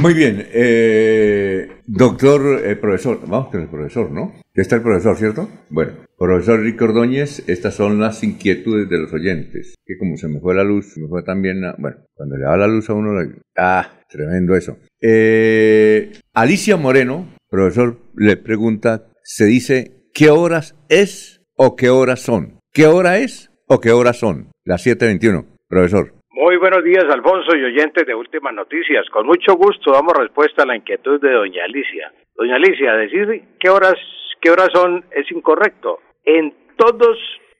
[0.00, 4.34] Muy bien, eh, doctor, eh, profesor, vamos con el profesor, ¿no?
[4.52, 5.48] Está el profesor, ¿cierto?
[5.70, 9.74] Bueno, profesor Rico Ordóñez, estas son las inquietudes de los oyentes.
[9.84, 12.56] Que como se me fue la luz, se me fue también, bueno, cuando le da
[12.56, 13.12] la luz a uno,
[13.56, 14.78] ah, tremendo eso.
[15.00, 22.58] Eh, Alicia Moreno profesor le pregunta, se dice, ¿qué horas es o qué horas son?
[22.72, 24.48] ¿Qué hora es o qué horas son?
[24.64, 26.12] Las 7.21, profesor.
[26.30, 29.08] Muy buenos días, Alfonso y oyentes de Últimas Noticias.
[29.10, 32.12] Con mucho gusto damos respuesta a la inquietud de doña Alicia.
[32.34, 33.94] Doña Alicia, decir qué horas,
[34.40, 36.00] qué horas son es incorrecto.
[36.26, 37.16] En todos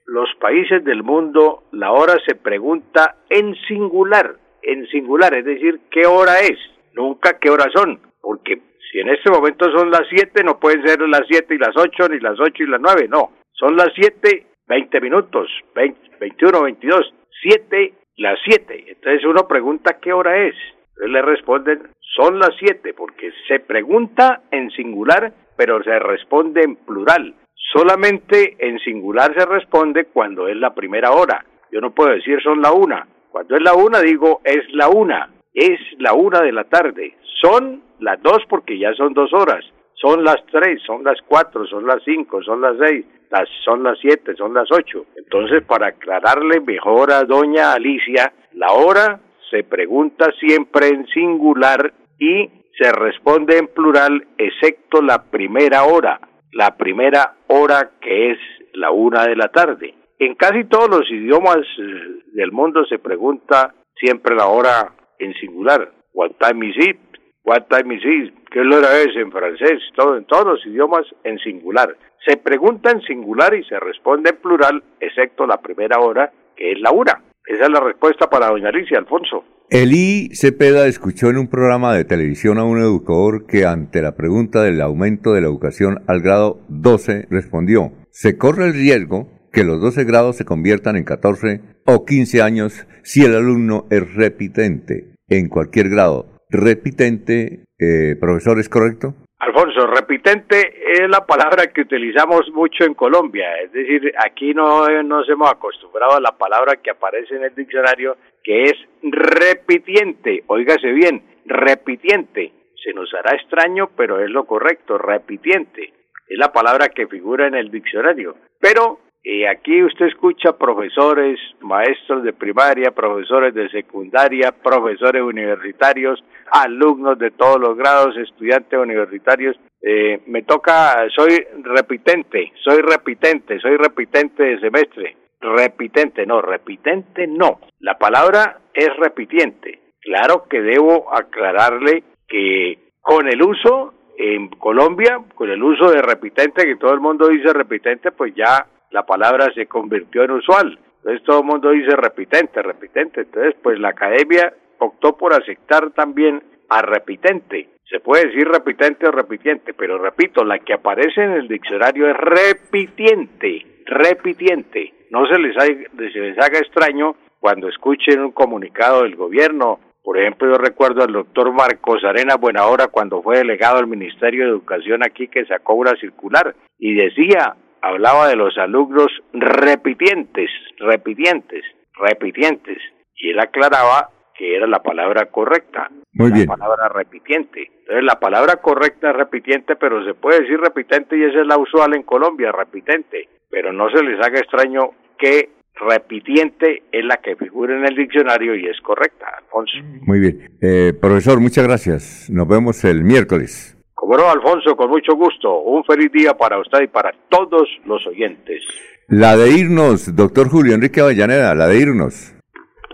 [0.06, 6.04] los países del mundo la hora se pregunta en singular, en singular, es decir, qué
[6.04, 6.58] hora es,
[6.92, 8.60] nunca qué horas son, porque
[8.90, 12.08] si en este momento son las 7, no pueden ser las 7 y las 8,
[12.08, 17.14] ni las 8 y las 9, no, son las 7, 20 minutos, 20, 21, 22,
[17.42, 18.84] 7, las 7.
[18.88, 20.56] Entonces uno pregunta qué hora es,
[20.88, 26.74] entonces le responden, son las 7, porque se pregunta en singular, pero se responde en
[26.74, 27.34] plural.
[27.72, 31.44] Solamente en singular se responde cuando es la primera hora.
[31.72, 33.06] Yo no puedo decir son la una.
[33.30, 35.30] Cuando es la una digo es la una.
[35.52, 37.16] Es la una de la tarde.
[37.40, 39.64] Son las dos porque ya son dos horas.
[39.94, 43.98] Son las tres, son las cuatro, son las cinco, son las seis, las, son las
[43.98, 45.06] siete, son las ocho.
[45.16, 49.20] Entonces, para aclararle mejor a doña Alicia, la hora
[49.50, 56.20] se pregunta siempre en singular y se responde en plural, excepto la primera hora
[56.56, 58.38] la primera hora que es
[58.72, 59.94] la una de la tarde.
[60.18, 65.92] En casi todos los idiomas eh, del mundo se pregunta siempre la hora en singular.
[66.14, 66.98] What time is it?
[67.44, 68.34] What time is it?
[68.50, 69.82] ¿Qué hora es en francés?
[69.94, 71.94] Todo, en todos los idiomas en singular.
[72.24, 76.80] Se pregunta en singular y se responde en plural, excepto la primera hora, que es
[76.80, 77.22] la una.
[77.44, 79.44] Esa es la respuesta para doña Alicia Alfonso.
[79.68, 84.62] Elí Cepeda escuchó en un programa de televisión a un educador que ante la pregunta
[84.62, 89.80] del aumento de la educación al grado 12 respondió, se corre el riesgo que los
[89.80, 95.48] 12 grados se conviertan en 14 o 15 años si el alumno es repitente en
[95.48, 96.44] cualquier grado.
[96.48, 99.16] ¿Repitente, eh, profesor, es correcto?
[99.38, 105.28] Alfonso, repitente es la palabra que utilizamos mucho en Colombia, es decir, aquí no nos
[105.28, 111.22] hemos acostumbrado a la palabra que aparece en el diccionario que es repitiente, óigase bien,
[111.44, 112.52] repitiente.
[112.82, 115.92] Se nos hará extraño, pero es lo correcto, repitiente.
[116.28, 118.36] Es la palabra que figura en el diccionario.
[118.60, 126.22] Pero eh, aquí usted escucha profesores, maestros de primaria, profesores de secundaria, profesores universitarios,
[126.52, 129.56] alumnos de todos los grados, estudiantes universitarios.
[129.82, 137.60] Eh, me toca, soy repitente, soy repitente, soy repitente de semestre repitente, no, repitente no.
[137.80, 139.80] La palabra es repitiente.
[140.00, 146.64] Claro que debo aclararle que con el uso en Colombia, con el uso de repitente,
[146.64, 150.78] que todo el mundo dice repitente, pues ya la palabra se convirtió en usual.
[150.98, 153.22] Entonces todo el mundo dice repitente, repitente.
[153.22, 157.68] Entonces, pues la academia optó por aceptar también a repitente.
[157.88, 162.16] Se puede decir repitente o repitiente, pero repito, la que aparece en el diccionario es
[162.16, 169.80] repitiente, repitiente no se les, haga, extraño cuando escuchen un comunicado del gobierno.
[170.02, 174.50] Por ejemplo, yo recuerdo al doctor Marcos Arena Buenahora cuando fue delegado al Ministerio de
[174.50, 182.78] Educación aquí que sacó una circular y decía, hablaba de los alumnos repitientes, repitientes, repitientes.
[183.16, 185.90] Y él aclaraba que era la palabra correcta.
[186.12, 187.70] Muy la palabra repitiente.
[187.80, 191.58] Entonces, la palabra correcta es repitiente, pero se puede decir repitente y esa es la
[191.58, 197.36] usual en Colombia, repitente pero no se les haga extraño que repitiente es la que
[197.36, 199.76] figura en el diccionario y es correcta, Alfonso.
[200.02, 200.50] Muy bien.
[200.60, 202.30] Eh, profesor, muchas gracias.
[202.30, 203.75] Nos vemos el miércoles.
[203.96, 205.62] Como no, Alfonso, con mucho gusto.
[205.62, 208.62] Un feliz día para usted y para todos los oyentes.
[209.08, 212.34] La de irnos, doctor Julio Enrique Avellaneda, la de irnos.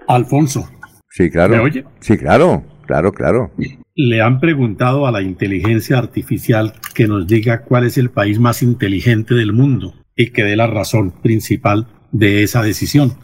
[0.07, 0.71] Alfonso.
[1.11, 1.57] Sí, claro.
[1.57, 1.85] ¿Me oye?
[1.99, 3.51] Sí, claro, claro, claro.
[3.97, 8.63] Le han preguntado a la inteligencia artificial que nos diga cuál es el país más
[8.63, 13.15] inteligente del mundo y que dé la razón principal de esa decisión.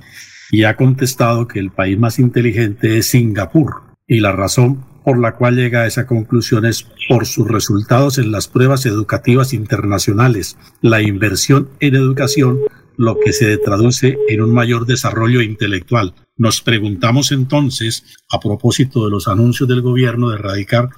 [0.51, 5.37] Y ha contestado que el país más inteligente es Singapur y la razón por la
[5.37, 11.01] cual llega a esa conclusión es por sus resultados en las pruebas educativas internacionales, la
[11.01, 12.59] inversión en educación,
[12.99, 16.15] lo que se traduce en un mayor desarrollo intelectual.
[16.37, 20.91] Nos preguntamos entonces, a propósito de los anuncios del gobierno de erradicar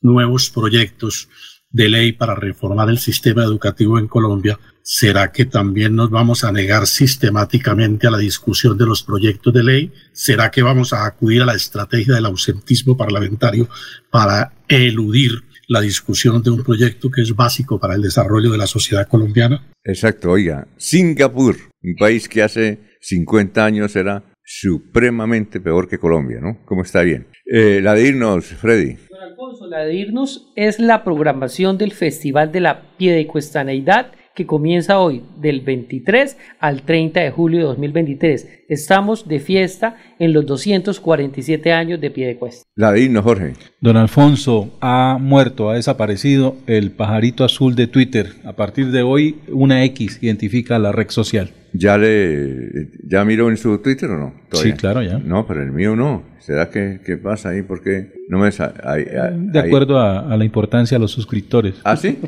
[0.00, 1.28] nuevos proyectos
[1.72, 6.52] de ley para reformar el sistema educativo en Colombia, ¿será que también nos vamos a
[6.52, 9.92] negar sistemáticamente a la discusión de los proyectos de ley?
[10.12, 13.68] ¿Será que vamos a acudir a la estrategia del ausentismo parlamentario
[14.10, 18.66] para eludir la discusión de un proyecto que es básico para el desarrollo de la
[18.66, 19.64] sociedad colombiana?
[19.84, 26.58] Exacto, oiga, Singapur, un país que hace 50 años era supremamente peor que Colombia, ¿no?
[26.64, 27.26] ¿Cómo está bien?
[27.46, 28.96] Eh, la de irnos, Freddy.
[29.10, 34.98] Don Alfonso, la de irnos es la programación del Festival de la Piedecuestaneidad que comienza
[34.98, 38.64] hoy del 23 al 30 de julio de 2023.
[38.68, 42.64] Estamos de fiesta en los 247 años de Piedecuesta.
[42.74, 43.52] La de irnos, Jorge.
[43.80, 48.28] Don Alfonso, ha muerto, ha desaparecido el pajarito azul de Twitter.
[48.44, 51.50] A partir de hoy, una X identifica la red social.
[51.72, 54.41] ¿Ya le ya miró en su Twitter o no?
[54.60, 55.18] Sí, claro, ya.
[55.18, 56.22] No, pero el mío no.
[56.40, 57.62] ¿Será que, qué pasa ahí?
[57.62, 61.76] Porque no me sa- ahí- ahí- De acuerdo a, a la importancia de los suscriptores.
[61.84, 62.18] ¿Ah, sí?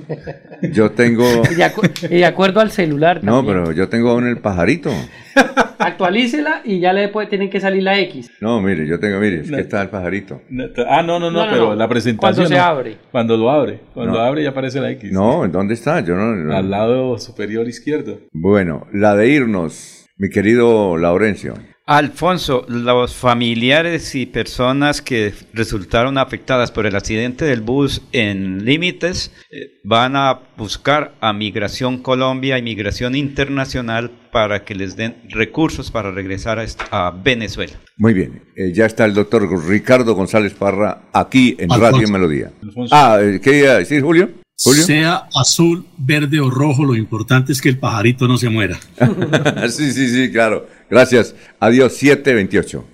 [0.73, 1.25] Yo tengo...
[1.51, 3.25] Y de, acu- y de acuerdo al celular.
[3.25, 4.91] No, pero yo tengo aún el pajarito.
[5.79, 8.31] Actualícela y ya le después tienen que salir la X.
[8.41, 10.41] No, mire, yo tengo, mire, es que está el pajarito.
[10.89, 11.75] Ah, no, no, no, No, no, pero no.
[11.75, 12.35] la presentación.
[12.35, 12.97] Cuando se abre.
[13.11, 13.81] Cuando lo abre.
[13.93, 14.21] Cuando No.
[14.21, 15.11] abre ya aparece la X.
[15.13, 16.01] No, ¿dónde está?
[16.01, 16.35] Yo no...
[16.37, 18.21] no- Al lado superior izquierdo.
[18.33, 21.55] Bueno, la de irnos, mi querido Laurencio.
[21.87, 29.31] Alfonso, los familiares y personas que resultaron afectadas por el accidente del bus en Límites
[29.51, 35.91] eh, van a buscar a Migración Colombia y Migración Internacional para que les den recursos
[35.91, 37.75] para regresar a, Venezuela.
[37.99, 41.97] Muy bien, eh, ya está el doctor Ricardo González Parra aquí en Alfonso.
[41.97, 42.53] Radio Melodía.
[42.93, 44.44] Ah, eh, ¿qué iba a decir Julio?
[44.63, 44.85] Julio.
[44.85, 48.79] Sea azul, verde o rojo, lo importante es que el pajarito no se muera.
[49.69, 50.69] sí, sí, sí, claro.
[50.89, 51.35] Gracias.
[51.61, 52.85] Adiós, 728.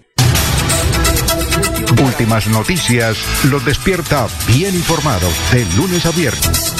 [2.03, 3.19] Últimas noticias
[3.51, 6.80] los despierta bien informados de lunes a viernes.